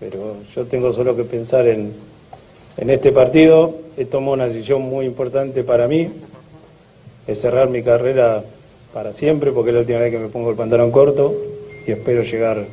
[0.00, 1.92] Pero yo tengo solo que pensar en,
[2.76, 6.08] en este partido, he tomado una decisión muy importante para mí,
[7.26, 8.42] es cerrar mi carrera
[8.94, 11.34] para siempre, porque es la última vez que me pongo el pantalón corto,
[11.86, 12.64] y espero llegar,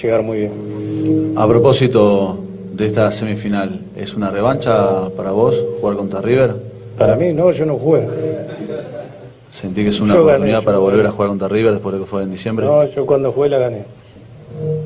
[0.00, 1.34] llegar muy bien.
[1.36, 2.38] A propósito
[2.74, 6.54] de esta semifinal, ¿es una revancha para vos jugar contra River?
[6.98, 8.02] Para mí, no, yo no jugué.
[9.60, 11.08] ¿Sentí que es una Yo oportunidad para volver gané.
[11.08, 12.64] a jugar contra River después de que fue en diciembre?
[12.64, 13.84] No, yo cuando jugué la gané.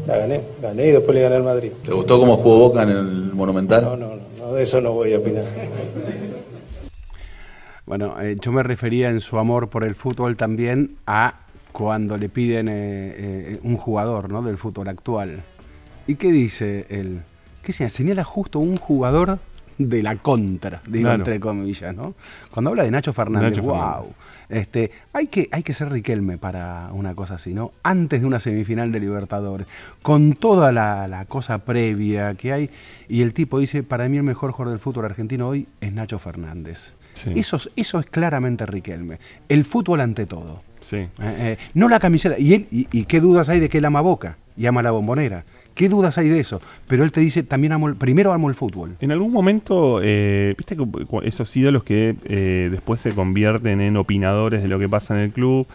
[0.07, 1.73] La gané, gané y después le gané al Madrid.
[1.85, 3.85] ¿Te gustó cómo jugó Boca en el Monumental?
[3.85, 5.45] No, no, no, no, de eso no voy a opinar.
[7.85, 11.41] Bueno, eh, yo me refería en su amor por el fútbol también a
[11.73, 14.41] cuando le piden eh, eh, un jugador ¿no?
[14.41, 15.43] del fútbol actual.
[16.07, 17.23] ¿Y qué dice él?
[17.63, 19.39] ¿Qué se señala justo un jugador
[19.79, 21.19] de la contra, digo Claro.
[21.19, 22.15] entre comillas, ¿no?
[22.51, 23.75] Cuando habla de Nacho Fernández, Nacho wow.
[23.79, 24.13] Fernández.
[24.49, 27.73] Este, hay que, hay que ser Riquelme para una cosa así, ¿no?
[27.83, 29.67] Antes de una semifinal de Libertadores,
[30.03, 32.71] con toda la, la cosa previa que hay,
[33.09, 36.19] y el tipo dice, para mí el mejor jugador del fútbol argentino hoy es Nacho
[36.19, 36.93] Fernández.
[37.15, 37.33] Sí.
[37.35, 39.19] Eso, es- eso es claramente Riquelme.
[39.49, 40.63] El fútbol ante todo.
[40.83, 40.97] Sí.
[40.97, 42.39] Eh, eh, no la camiseta.
[42.39, 44.91] ¿Y, él, y, y qué dudas hay de que él ama Boca y ama la
[44.91, 45.45] bombonera?
[45.75, 46.61] ¿Qué dudas hay de eso?
[46.87, 48.97] Pero él te dice, también primero amo el fútbol.
[49.01, 50.85] En algún momento, eh, viste que
[51.25, 55.31] esos ídolos que eh, después se convierten en opinadores de lo que pasa en el
[55.31, 55.67] club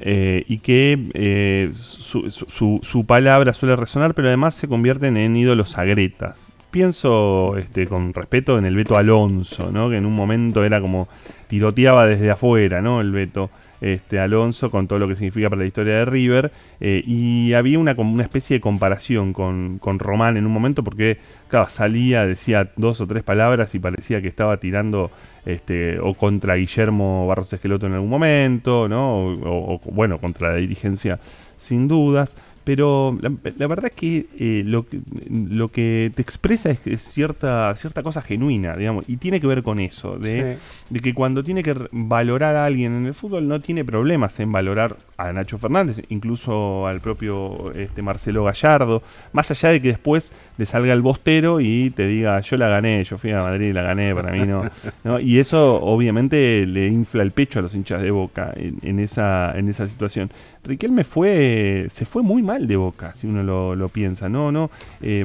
[0.00, 6.48] eh, y que su- su palabra suele resonar, pero además se convierten en ídolos agretas.
[6.70, 9.90] Pienso este, con respeto en el Beto Alonso, ¿no?
[9.90, 11.08] que en un momento era como
[11.48, 13.00] tiroteaba desde afuera, ¿no?
[13.00, 13.50] El Beto
[13.80, 16.52] este, Alonso con todo lo que significa para la historia de River.
[16.80, 17.92] eh, y había una,
[18.22, 23.22] especie de comparación con, Román en un momento porque, claro, salía, decía dos o tres
[23.22, 25.10] palabras y parecía que estaba tirando
[25.46, 29.26] este, o contra Guillermo Barros Esqueloto en algún momento, ¿no?
[29.26, 31.18] O- o, bueno, contra la dirigencia,
[31.56, 32.36] sin dudas.
[32.70, 36.92] Pero la, la verdad es que, eh, lo que lo que te expresa es, que
[36.92, 40.56] es cierta, cierta cosa genuina, digamos, y tiene que ver con eso, de,
[40.88, 44.52] de que cuando tiene que valorar a alguien en el fútbol no tiene problemas en
[44.52, 44.96] valorar
[45.28, 49.02] a Nacho Fernández, incluso al propio este, Marcelo Gallardo,
[49.32, 53.04] más allá de que después le salga el bostero y te diga, yo la gané,
[53.04, 54.62] yo fui a Madrid y la gané, para mí no.
[55.04, 55.20] ¿no?
[55.20, 59.56] Y eso obviamente le infla el pecho a los hinchas de Boca en, en esa,
[59.58, 60.30] en esa situación.
[60.64, 64.52] Riquelme fue, se fue muy mal de Boca, si uno lo, lo piensa, ¿no?
[64.52, 64.70] no
[65.02, 65.24] eh,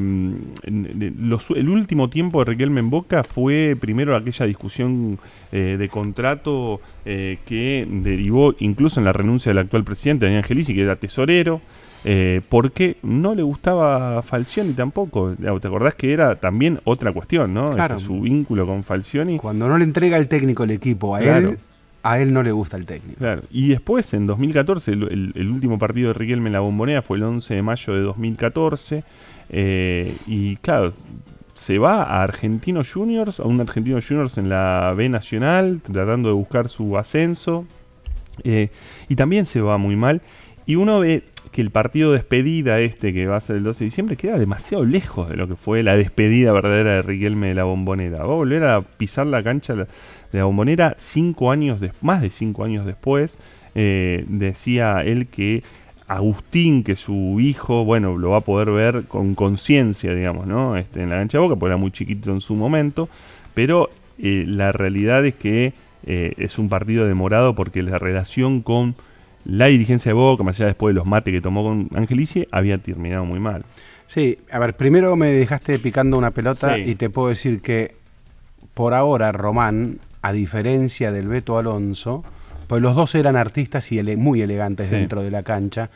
[1.20, 5.20] los- el último tiempo de Riquelme en Boca fue primero aquella discusión
[5.52, 10.74] eh, de contrato eh, que derivó incluso en la renuncia del actual presidente, Daniel Angelici,
[10.74, 11.62] que era tesorero,
[12.04, 15.34] eh, porque no le gustaba Falcioni tampoco.
[15.36, 17.70] ¿Te acordás que era también otra cuestión, ¿no?
[17.72, 17.96] Claro.
[17.96, 19.38] Este, su vínculo con Falcioni.
[19.38, 21.50] Cuando no le entrega el técnico el equipo a Claro.
[21.52, 21.60] él,
[22.04, 23.18] a él no le gusta el técnico.
[23.18, 23.42] Claro.
[23.50, 27.18] Y después, en 2014, el, el- el último partido de Riquelme en la bombonera fue
[27.18, 29.04] el 11 de mayo de 2014.
[29.50, 30.92] eh, y claro,
[31.54, 36.36] se va a Argentinos Juniors, a un Argentinos Juniors en la B Nacional, tratando de
[36.36, 37.66] buscar su ascenso.
[38.44, 38.70] Eh,
[39.10, 40.22] y también se va muy mal.
[40.66, 43.80] Y uno ve que el partido de despedida este que va a ser el 12
[43.80, 47.54] de diciembre queda demasiado lejos de lo que fue la despedida verdadera de Riquelme de
[47.54, 48.18] la bombonera.
[48.20, 49.86] Va a volver a pisar la cancha de
[50.32, 53.38] la- bombonera cinco años, más de cinco años después.
[53.76, 55.64] Eh, decía él que
[56.08, 60.78] Agustín, que su hijo, bueno, lo va a poder ver con conciencia, digamos, ¿no?
[60.78, 63.10] Este, en la cancha de boca, porque era muy chiquito en su momento.
[63.54, 63.90] Pero
[64.20, 65.74] eh, la realidad es que
[66.06, 68.96] eh, es un partido demorado porque la relación con
[69.44, 72.78] la dirigencia de Boca, más allá después de los mates que tomó con Angelici, había
[72.78, 73.64] terminado muy mal.
[74.08, 76.82] Sí, a ver, primero me dejaste picando una pelota Sí.
[76.86, 77.96] y te puedo decir que
[78.74, 82.24] por ahora Román, a diferencia del Beto Alonso,
[82.68, 84.96] pues los dos eran artistas y ele- muy elegantes Sí.
[84.96, 85.90] dentro de la cancha,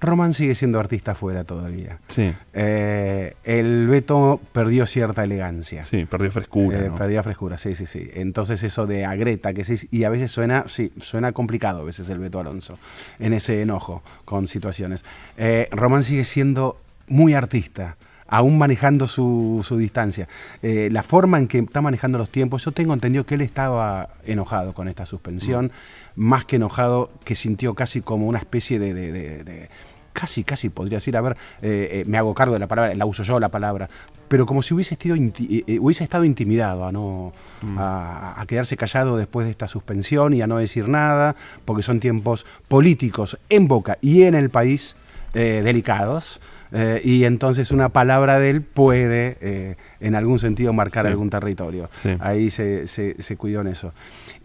[0.00, 1.98] Román sigue siendo artista afuera todavía.
[2.08, 5.82] Sí, Eh, el Beto perdió cierta elegancia.
[5.84, 6.78] sí, perdió frescura.
[6.78, 6.94] Eh, ¿no?
[6.94, 8.08] Perdía frescura, sí, sí, sí.
[8.14, 12.08] Entonces eso de agreta, que sí, y a veces suena, sí, suena complicado a veces
[12.10, 12.78] el Beto Alonso,
[13.18, 15.04] en ese enojo con situaciones.
[15.36, 17.96] Eh, Román sigue siendo muy artista,
[18.30, 20.28] aún manejando su, su distancia.
[20.60, 24.10] Eh, la forma en que está manejando los tiempos, yo tengo entendido que él estaba
[24.26, 25.72] enojado con esta suspensión,
[26.14, 29.70] más que enojado, que sintió casi como una especie de- de- de- de
[30.18, 33.06] casi, casi podría decir, a ver, eh, eh, me hago cargo de la palabra, la
[33.06, 33.88] uso yo la palabra,
[34.26, 37.32] pero como si hubiese, estado inti- eh, hubiese estado intimidado a no
[37.76, 42.00] a, a quedarse callado después de esta suspensión y a no decir nada, porque son
[42.00, 44.96] tiempos políticos en Boca y en el país
[45.34, 46.40] eh, delicados.
[46.72, 51.10] eh, y entonces una palabra de él puede, en algún sentido, marcar Sí.
[51.10, 51.88] algún territorio.
[51.94, 52.10] Sí.
[52.20, 53.92] Ahí se, se- se cuidó en eso.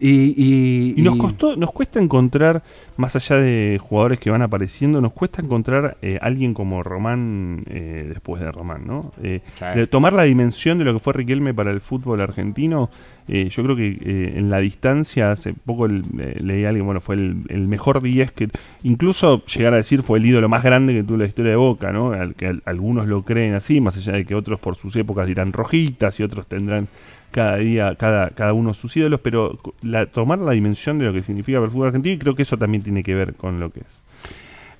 [0.00, 2.62] Y, y- Y nos costó, nos cuesta encontrar,
[2.96, 8.06] más allá de jugadores que van apareciendo, nos cuesta encontrar eh, alguien como Román eh,
[8.08, 9.12] después de Román, ¿no?
[9.22, 9.40] Eh,
[9.74, 12.90] de tomar la dimensión de lo que fue Riquelme para el fútbol argentino,
[13.26, 16.04] yo creo que en la distancia, hace poco el-
[16.40, 18.48] leí a alguien, bueno, fue el, el mejor 10 que
[18.82, 21.92] incluso llegar a decir fue el ídolo más grande que tuvo la historia de Boca,
[21.92, 22.12] ¿no?
[22.12, 25.26] Al que al- algunos lo creen así, más allá de que otros por sus épocas
[25.26, 26.88] dirán rojitas y otros tendrán
[27.30, 31.22] cada día, cada, cada uno sus ídolos, pero la- tomar la dimensión de lo que
[31.22, 33.70] significa para el fútbol argentino, y creo que eso también tiene que ver con lo
[33.70, 33.86] que es.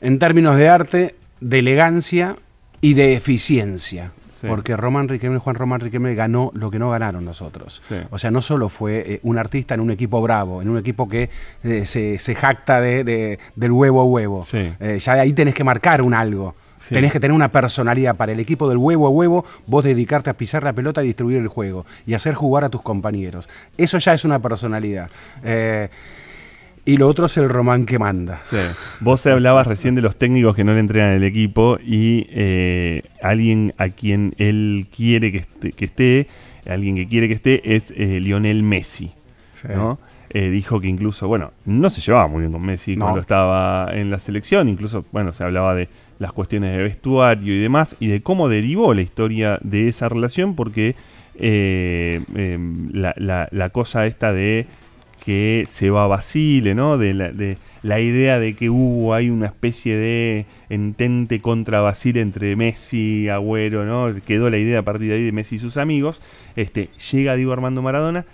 [0.01, 2.37] en términos de arte, de elegancia
[2.81, 4.13] y de eficiencia.
[4.29, 4.49] Sí.
[4.49, 7.81] porque Román Riquelme, Juan Román Riquelme ganó lo que no ganaron los otros.
[7.89, 7.95] Sí.
[8.11, 11.09] O sea, no solo fue eh, un artista en un equipo bravo, en un equipo
[11.09, 11.31] que
[11.63, 14.43] eh, se, se jacta de, de- del huevo a huevo.
[14.45, 14.73] Sí.
[14.81, 16.57] Eh, ya de ahí tenés que marcar un algo.
[16.89, 16.95] Sí.
[16.95, 20.35] Tenés que tener una personalidad para el equipo del huevo a huevo, vos dedicarte a
[20.35, 23.49] pisar la pelota y distribuir el juego y hacer jugar a tus compañeros.
[23.79, 25.11] Eso ya es una personalidad.
[25.43, 25.89] Eh,
[26.85, 28.41] y lo otro es el román que manda.
[28.45, 28.59] Sí.
[29.01, 33.73] Vos hablabas recién de los técnicos que no le entregan el equipo y eh, alguien
[33.79, 36.29] a quien él quiere que esté, que esté,
[36.67, 39.13] alguien que quiere que esté es eh, Lionel Messi.
[39.55, 39.69] Sí.
[39.75, 39.99] ¿no?
[40.37, 43.05] Eh, dijo que incluso, bueno, no se llevaba muy bien con Messi No.
[43.05, 45.89] cuando estaba en la selección, incluso, bueno, se hablaba de
[46.19, 50.57] las cuestiones de vestuario y demás, y de cómo derivó la historia de esa relación,
[50.57, 50.97] porque
[51.37, 52.59] eh, eh,
[52.93, 54.67] la, la- la cosa esta de
[55.25, 56.99] que se va a Basile, ¿no?
[56.99, 62.21] De la, de la idea de que hubo hay una especie de entente contra Basile
[62.21, 64.13] entre Messi, Agüero, ¿no?
[64.27, 66.21] Quedó la idea a partir de ahí de Messi y sus amigos.
[66.57, 68.27] Este, llega Diego Armando Maradona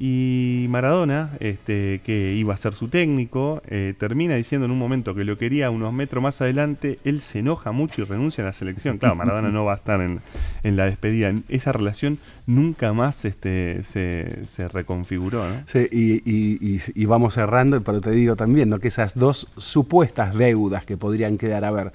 [0.00, 5.12] y Maradona, este, que iba a ser su técnico, eh, termina diciendo en un momento
[5.14, 8.52] que lo quería unos metros más adelante, él se enoja mucho y renuncia a la
[8.52, 8.98] selección.
[8.98, 10.20] Claro, Maradona no va a estar en,
[10.62, 11.32] en la despedida.
[11.48, 15.62] Esa relación nunca más este, se, se reconfiguró, ¿no?
[15.66, 18.78] Sí, y, y- y- y vamos cerrando, pero te digo también ¿no?
[18.78, 21.92] que esas dos supuestas deudas que podrían quedar a ver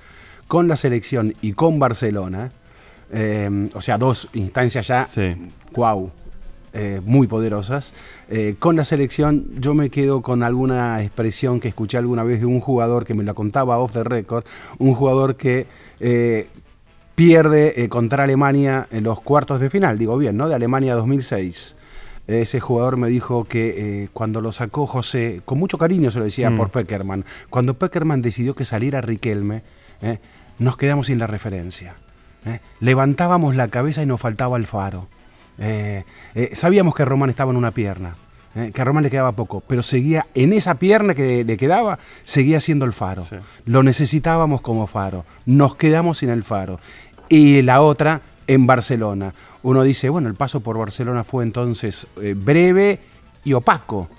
[0.47, 2.51] con la selección y con Barcelona,
[3.13, 5.33] eh, o sea, dos instancias ya, Sí.
[5.73, 6.11] wow,
[6.73, 7.93] eh, muy poderosas.
[8.29, 12.45] Eh, con la selección yo me quedo con alguna expresión que escuché alguna vez de
[12.45, 14.43] un jugador que me la contaba off the record,
[14.79, 15.67] un jugador que
[15.99, 16.47] eh,
[17.15, 20.49] pierde contra Alemania en los cuartos de final, digo bien, ¿no?
[20.49, 21.75] De Alemania 2006.
[22.25, 26.25] Ese jugador me dijo que eh, cuando lo sacó José, con mucho cariño se lo
[26.25, 26.57] decía Mm.
[26.57, 29.61] por Peckerman, cuando Peckerman decidió que saliera Riquelme,
[30.01, 30.19] eh,
[30.57, 31.95] nos quedamos sin la referencia.
[32.45, 32.59] eh.
[32.79, 35.07] Levantábamos la cabeza y nos faltaba el faro.
[35.57, 36.03] Eh,
[36.35, 38.15] eh, sabíamos que Román estaba en una pierna,
[38.55, 41.99] eh, que a Román le quedaba poco, pero seguía en esa pierna que le quedaba,
[42.23, 43.23] seguía siendo el faro.
[43.23, 43.35] Sí.
[43.65, 45.25] Lo necesitábamos como faro.
[45.45, 46.79] Nos quedamos sin el faro.
[47.29, 49.33] Y la otra en Barcelona.
[49.63, 52.99] Uno dice, bueno, el paso por Barcelona fue entonces breve
[53.45, 54.09] y opaco.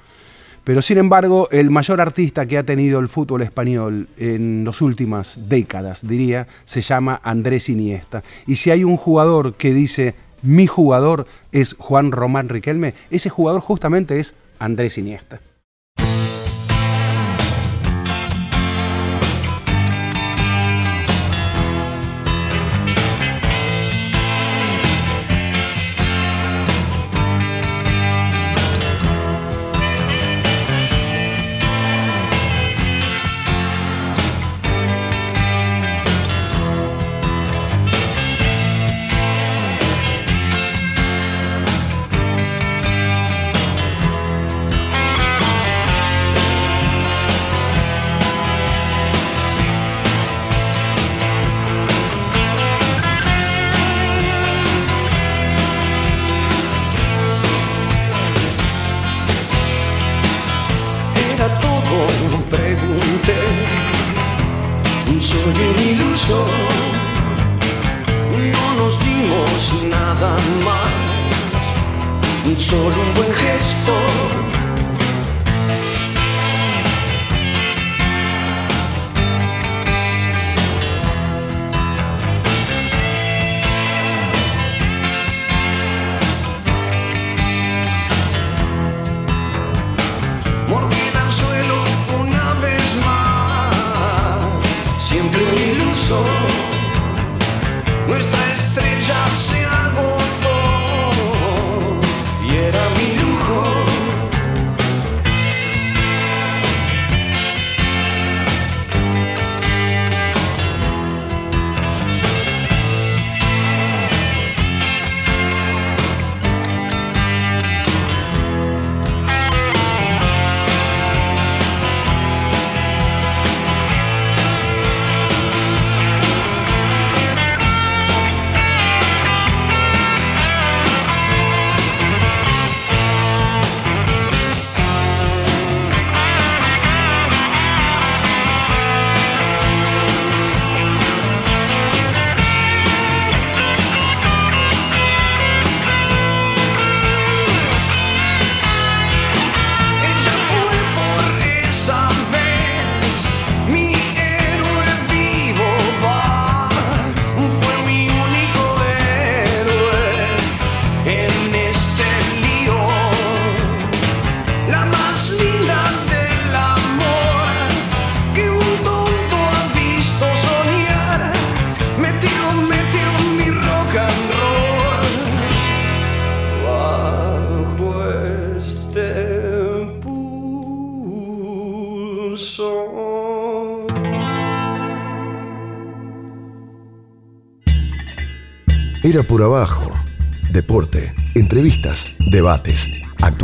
[0.65, 5.39] Pero sin embargo, el mayor artista que ha tenido el fútbol español en las últimas
[5.47, 8.23] décadas, diría, se llama Andrés Iniesta.
[8.47, 13.60] Y si hay un jugador que dice, mi jugador es Juan Román Riquelme, ese jugador
[13.60, 15.40] justamente es Andrés Iniesta.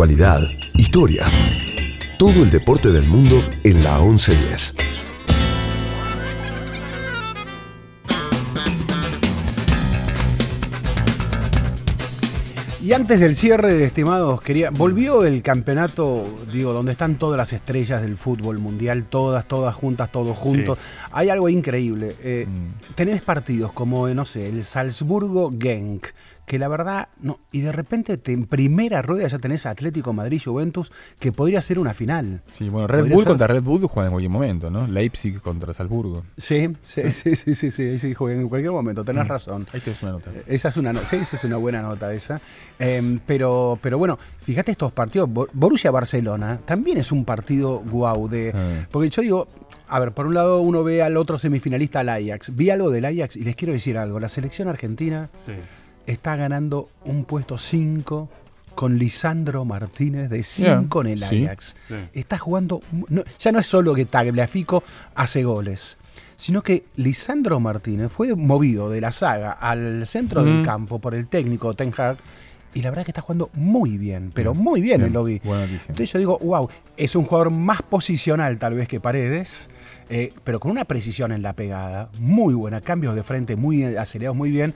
[0.01, 0.41] Actualidad,
[0.77, 1.27] historia.
[2.19, 4.75] Todo el deporte del mundo en la 1110.
[12.83, 14.71] Y antes del cierre, estimados, quería.
[14.71, 20.11] Volvió el campeonato, digo, donde están todas las estrellas del fútbol mundial, todas, todas juntas,
[20.11, 20.79] todos juntos.
[21.13, 22.17] Hay algo increíble.
[22.23, 22.47] Eh,
[22.95, 26.07] Tenés partidos como, eh, no sé, el Salzburgo Genk,
[26.51, 30.43] que la verdad, no, y de repente te, en primera rueda ya tenés Atlético Madrid
[30.45, 30.91] Juventus,
[31.21, 32.43] que podría ser una final.
[32.51, 34.89] Sí, bueno, Red Podría Bull ser- contra Red Bull juegan en cualquier momento, ¿no?
[34.89, 36.25] Leipzig contra Salzburgo.
[36.37, 39.29] Sí, sí, sí, sí, sí, sí, sí, juegan en cualquier momento, tenés Mm.
[39.29, 39.67] razón.
[39.73, 40.33] Ahí tenés una nota.
[40.49, 42.41] Esa es una, no- sí, esa es una buena nota esa.
[42.81, 45.31] Em, pero, pero bueno, fíjate estos partidos.
[45.33, 48.51] Bo- Borussia Barcelona también es un partido guau de.
[48.53, 48.89] Ah.
[48.91, 49.49] Porque yo digo,
[49.87, 52.57] a ver, por un lado uno ve al otro semifinalista, al Ajax.
[52.57, 54.19] Vi algo del Ajax y les quiero decir algo.
[54.19, 55.31] La selección argentina
[56.07, 58.29] está ganando un puesto 5
[58.75, 61.45] con Lisandro Martínez de 5 en el sí.
[61.45, 61.77] Ajax.
[62.13, 62.83] Está jugando.
[63.09, 64.83] no- ya no es solo que Tagliafico
[65.15, 65.99] hace goles.
[66.37, 70.65] Sino que Lisandro Martínez fue movido de la saga al centro del Mm.
[70.65, 72.17] campo por el técnico Ten Hag
[72.73, 75.41] y la verdad que está jugando muy bien, pero muy bien, el lobby.
[75.45, 75.85] Buena noticia.
[75.89, 79.69] Entonces yo digo, wow, es un jugador más posicional tal vez que Paredes,
[80.09, 84.37] eh, pero con una precisión en la pegada, muy buena, cambios de frente muy acelerados,
[84.37, 84.73] muy bien.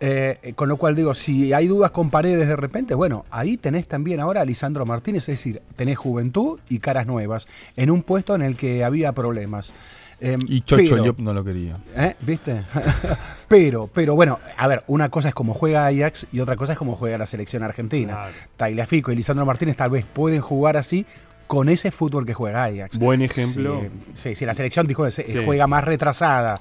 [0.00, 3.86] Eh, con lo cual digo, si hay dudas con Paredes de repente, bueno, ahí tenés
[3.86, 8.34] también ahora a Lisandro Martínez, es decir, tenés juventud y caras nuevas, en un puesto
[8.34, 9.72] en el que había problemas.
[10.20, 11.76] Em, Y Chocho pero- Diop no lo quería.
[11.94, 12.14] ¿Eh?
[12.22, 12.62] ¿Viste?
[13.48, 16.78] pero, pero bueno, a ver, una cosa es como juega Ajax y otra cosa es
[16.78, 18.24] como juega la selección argentina.
[18.56, 21.06] Tagliafico y Lisandro Martínez tal vez pueden jugar así
[21.46, 22.98] con ese fútbol que juega Ajax.
[22.98, 23.82] Buen ejemplo.
[24.14, 25.22] Si, si la selección dijo, Sí.
[25.44, 26.60] juega más retrasada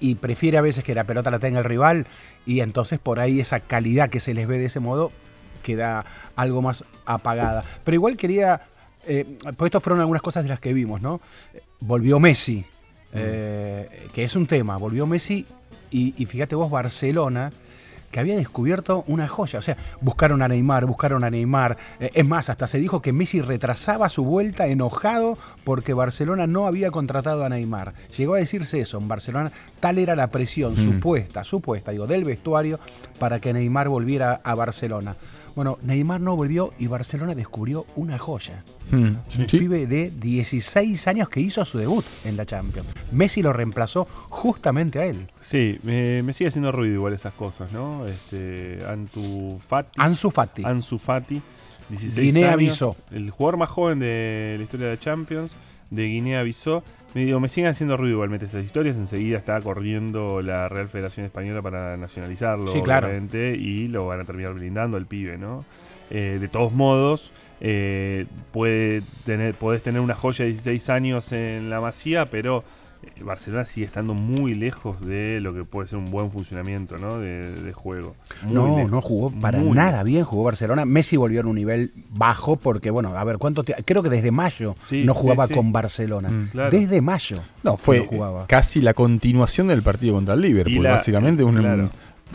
[0.00, 2.06] y prefiere a veces que la pelota la tenga el rival
[2.44, 5.12] y entonces por ahí esa calidad que se les ve de ese modo
[5.62, 6.04] queda
[6.36, 7.64] algo más apagada.
[7.84, 8.62] Pero igual quería,
[9.06, 9.24] eh,
[9.56, 11.20] pues esto fueron algunas cosas de las que vimos, ¿no?
[11.80, 12.64] Volvió Messi,
[13.12, 15.46] eh, que es un tema, volvió Messi
[15.90, 17.50] y, y fíjate vos, Barcelona,
[18.10, 19.58] que había descubierto una joya.
[19.58, 21.76] O sea, buscaron a Neymar, buscaron a Neymar.
[22.00, 26.66] Eh, es más, hasta se dijo que Messi retrasaba su vuelta enojado porque Barcelona no
[26.66, 27.94] había contratado a Neymar.
[28.16, 29.52] Llegó a decirse eso en Barcelona.
[29.80, 30.76] Tal era la presión Mm.
[30.76, 32.78] supuesta, supuesta, digo, del vestuario
[33.18, 35.16] para que Neymar volviera a Barcelona.
[35.56, 38.62] Bueno, Neymar no volvió y Barcelona descubrió una joya.
[38.90, 38.96] Mm,
[39.40, 39.58] Un sí.
[39.58, 42.86] pibe de 16 años que hizo su debut en la Champions.
[43.10, 45.28] Messi lo reemplazó justamente a él.
[45.40, 48.06] Sí, me, me sigue haciendo ruido igual esas cosas, ¿no?
[48.06, 49.90] Este, Antu Fati.
[49.96, 50.62] Ansu Fati.
[50.64, 51.40] Ansu Fati,
[51.88, 52.90] 16 Guinea-Bissau.
[52.90, 55.56] años, El jugador más joven de la historia de Champions,
[55.90, 56.82] de Guinea-Bissau.
[57.16, 58.96] Me, digo, me siguen haciendo ruido igualmente esas historias.
[58.96, 63.08] Enseguida está corriendo la Real Federación Española para nacionalizarlo, Sí, claro.
[63.08, 65.64] obviamente, y lo van a terminar blindando al pibe, ¿no?
[66.10, 67.32] Eh, de todos modos,
[67.62, 72.64] eh, puede tener, podés tener una joya de 16 años en la masía, pero
[73.24, 77.18] Barcelona sigue estando muy lejos de lo que puede ser un buen funcionamiento ¿no?
[77.18, 78.14] de, de juego.
[78.42, 78.90] Muy no, lejos.
[78.90, 80.84] no jugó para Muy nada bien, jugó Barcelona.
[80.84, 84.30] Messi volvió en un nivel bajo porque, bueno, a ver, ¿cuánto te- Creo que desde
[84.30, 85.54] mayo Sí, no jugaba sí.
[85.54, 86.28] con Barcelona.
[86.28, 86.48] Mm.
[86.52, 86.70] Claro.
[86.70, 87.38] Desde mayo.
[87.62, 88.46] No, fue no jugaba.
[88.46, 90.82] casi la continuación del partido contra el Liverpool.
[90.82, 91.90] La- básicamente, un, claro.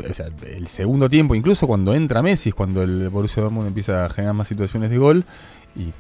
[0.10, 4.06] o sea, el segundo tiempo, incluso cuando entra Messi, es cuando el Borussia Dortmund empieza
[4.06, 5.26] a generar más situaciones de gol
[5.76, 5.92] y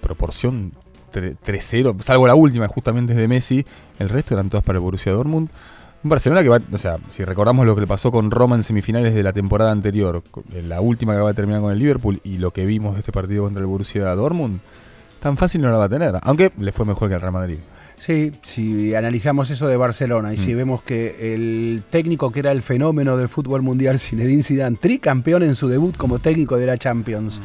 [0.00, 0.72] proporción
[1.12, 3.64] tre- 3-0, salvo la última, justamente es de Messi,
[4.02, 5.48] el resto eran todas para el Borussia Dortmund.
[6.04, 8.64] Un Barcelona que va, o sea, si recordamos lo que le pasó con Roma en
[8.64, 10.22] semifinales de la temporada anterior,
[10.66, 13.12] la última que va a terminar con el Liverpool y lo que vimos de este
[13.12, 14.58] partido contra el Borussia Dortmund,
[15.20, 17.58] tan fácil no la va a tener, aunque le fue mejor que al Real Madrid.
[17.96, 20.38] Sí, si analizamos eso de Barcelona y Mm.
[20.40, 25.44] si vemos que el técnico que era el fenómeno del fútbol mundial, Zinedine Zidane, tricampeón
[25.44, 27.40] en su debut como técnico de la Champions.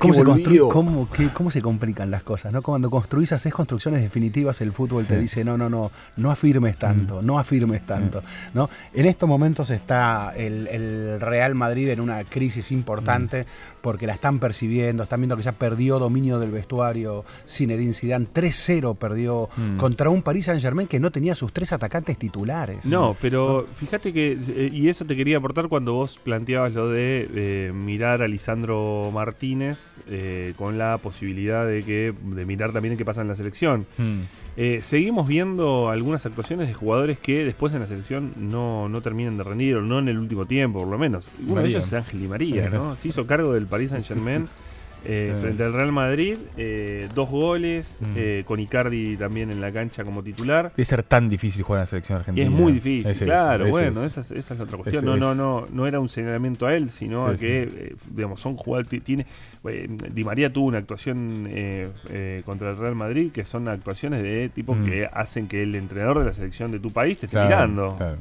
[0.00, 2.52] ¿Cómo se, constru- cómo, qué- cómo se complican las cosas?
[2.52, 2.60] ¿no?
[2.62, 7.22] Cuando construís, haces construcciones definitivas, el fútbol te dice, no, no, no, no afirmes tanto,
[7.22, 8.22] no afirmes tanto.
[8.54, 8.68] ¿no?
[8.92, 13.46] En estos momentos está el, el Real Madrid en una crisis importante
[13.80, 18.94] porque la están percibiendo, están viendo que ya perdió dominio del vestuario Zinedine Zidane, 3-0
[18.96, 19.76] perdió Mm.
[19.76, 22.84] contra un Paris Saint-Germain que no tenía sus tres atacantes titulares.
[22.84, 27.28] No, pero fíjate que, eh, y eso te quería aportar cuando vos planteabas lo de
[27.34, 29.78] eh, mirar a Lisandro Martínez
[30.08, 33.86] eh, con la posibilidad de que de mirar también qué pasa en la selección.
[33.96, 34.20] Hmm.
[34.60, 39.36] Eh, seguimos viendo algunas actuaciones de jugadores que después en la selección no, no terminan
[39.38, 41.28] de rendir, o no en el último tiempo, por lo menos.
[41.38, 41.68] Uno de María.
[41.76, 42.78] ellos es Ángel Di María, María.
[42.78, 42.96] ¿no?
[42.96, 44.48] Se hizo cargo del Paris Saint Germain
[45.04, 45.40] eh, Sí.
[45.42, 48.04] frente al Real Madrid, eh, dos goles, Mm.
[48.16, 50.72] eh, con Icardi también en la cancha como titular.
[50.76, 52.46] Debe ser tan difícil jugar en la selección argentina.
[52.46, 55.04] es muy difícil, claro, es bueno, esa, es- esa es la otra cuestión.
[55.04, 57.38] Ese No, no, no, no era un señalamiento a él, sino Sí, a sí.
[57.40, 59.26] que, eh, digamos, son jugadores, tiene,
[59.64, 64.22] eh, Di María tuvo una actuación eh, eh, contra el Real Madrid, que son actuaciones
[64.22, 64.84] de tipo Mm.
[64.84, 67.96] que hacen que el entrenador de la selección de tu país te esté Claro, mirando.
[67.96, 68.16] claro.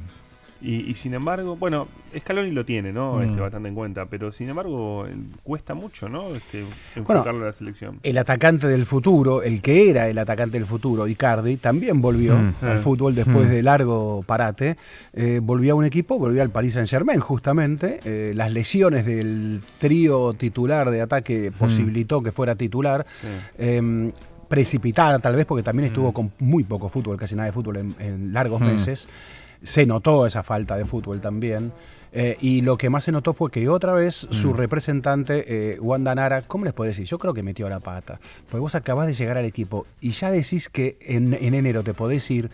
[0.62, 3.16] Y, y sin embargo, bueno, Scaloni lo tiene, ¿no?
[3.18, 3.22] Mm.
[3.24, 6.34] Este, bastante en cuenta, pero sin embargo, eh, cuesta mucho, ¿no?
[6.36, 8.00] Este, Bueno, enfocarlo a la selección.
[8.02, 12.54] El atacante del futuro, el que era el atacante del futuro, Icardi, también volvió Mm.
[12.64, 12.82] al Ah.
[12.82, 13.52] fútbol después Mm.
[13.52, 14.78] de largo parate.
[15.14, 18.00] Eh, volvió a un equipo, volvió al Paris Saint Germain, justamente.
[18.04, 23.06] Eh, las lesiones del trío titular de ataque posibilitó que fuera titular.
[23.22, 23.28] Sí.
[23.60, 24.12] Eh,
[24.48, 26.14] precipitada tal vez porque también estuvo Mm.
[26.14, 28.66] con muy poco fútbol, casi nada de fútbol en, en largos Mm.
[28.66, 29.08] meses.
[29.64, 31.72] Se notó esa falta de fútbol también.
[32.14, 34.56] Eh, y lo que más se notó fue que otra vez su Mm.
[34.58, 37.06] representante, eh, Wanda Nara, ¿cómo les puedo decir?
[37.06, 38.20] Yo creo que metió la pata.
[38.50, 41.94] Porque vos acabás de llegar al equipo y ya decís que en, en enero te
[41.94, 42.50] podés ir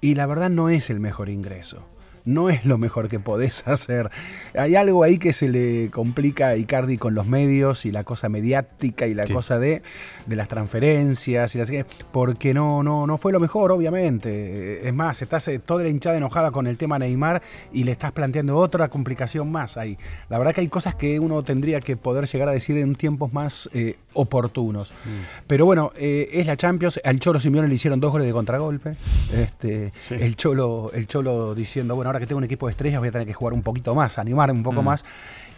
[0.00, 1.78] y la verdad no es el mejor ingreso.
[2.26, 4.10] No es lo mejor que podés hacer.
[4.54, 8.28] Hay algo ahí que se le complica a Icardi con los medios y la cosa
[8.28, 9.32] mediática y la Sí.
[9.32, 9.80] cosa de,
[10.26, 11.70] de las transferencias y las
[12.12, 14.86] porque no, no, no fue lo mejor, obviamente.
[14.88, 17.42] Es más, estás eh, toda la hinchada enojada con el tema Neymar
[17.72, 19.96] y le estás planteando otra complicación más ahí.
[20.28, 23.32] La verdad que hay cosas que uno tendría que poder llegar a decir en tiempos
[23.32, 24.92] más eh, oportunos.
[25.46, 27.00] Pero bueno, eh, es la Champions.
[27.04, 28.96] Al Cholo Simeone le hicieron dos goles de contragolpe.
[29.32, 30.14] Este, Sí.
[30.18, 33.12] el, Cholo, el Cholo diciendo, bueno, ahora que tengo un equipo de estrellas voy a
[33.12, 34.86] tener que jugar un poquito más, animar un poco Mm.
[34.86, 35.04] más.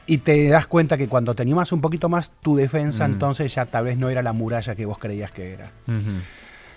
[0.07, 3.13] Y te das cuenta que cuando te animas un poquito más, tu defensa Mm.
[3.13, 5.71] entonces ya tal vez no era la muralla que vos creías que era.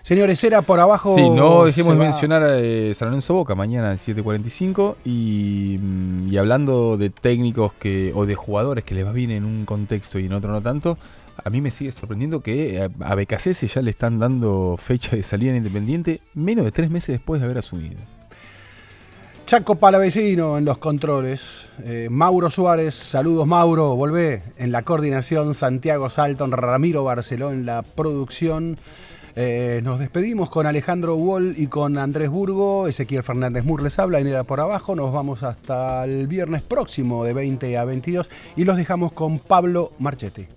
[0.04, 1.14] Señores, era por abajo.
[1.16, 5.78] Sí, no dejemos de va- mencionar a eh, San Lorenzo Boca mañana a 7.45 y,
[5.80, 9.64] mm, y hablando de técnicos que o de jugadores que les va bien en un
[9.66, 10.98] contexto y en otro no tanto,
[11.44, 15.22] a mí me sigue sorprendiendo que a, a Becasese ya le están dando fecha de
[15.22, 17.98] salida en Independiente menos de tres meses después de haber asumido.
[19.52, 21.66] Chaco Palavecino en los controles.
[21.84, 25.54] Eh, Mauro Suárez, saludos Mauro, volvé en la coordinación.
[25.56, 28.78] Santiago Salton, Ramiro Barceló en la producción.
[29.36, 32.88] Eh, nos despedimos con Alejandro Wall y con Andrés Burgo.
[32.88, 34.96] Ezequiel Fernández Mur les habla en Era por Abajo.
[34.96, 39.92] Nos vamos hasta el viernes próximo de 20 a 22 y los dejamos con Pablo
[40.00, 40.48] Marchetti.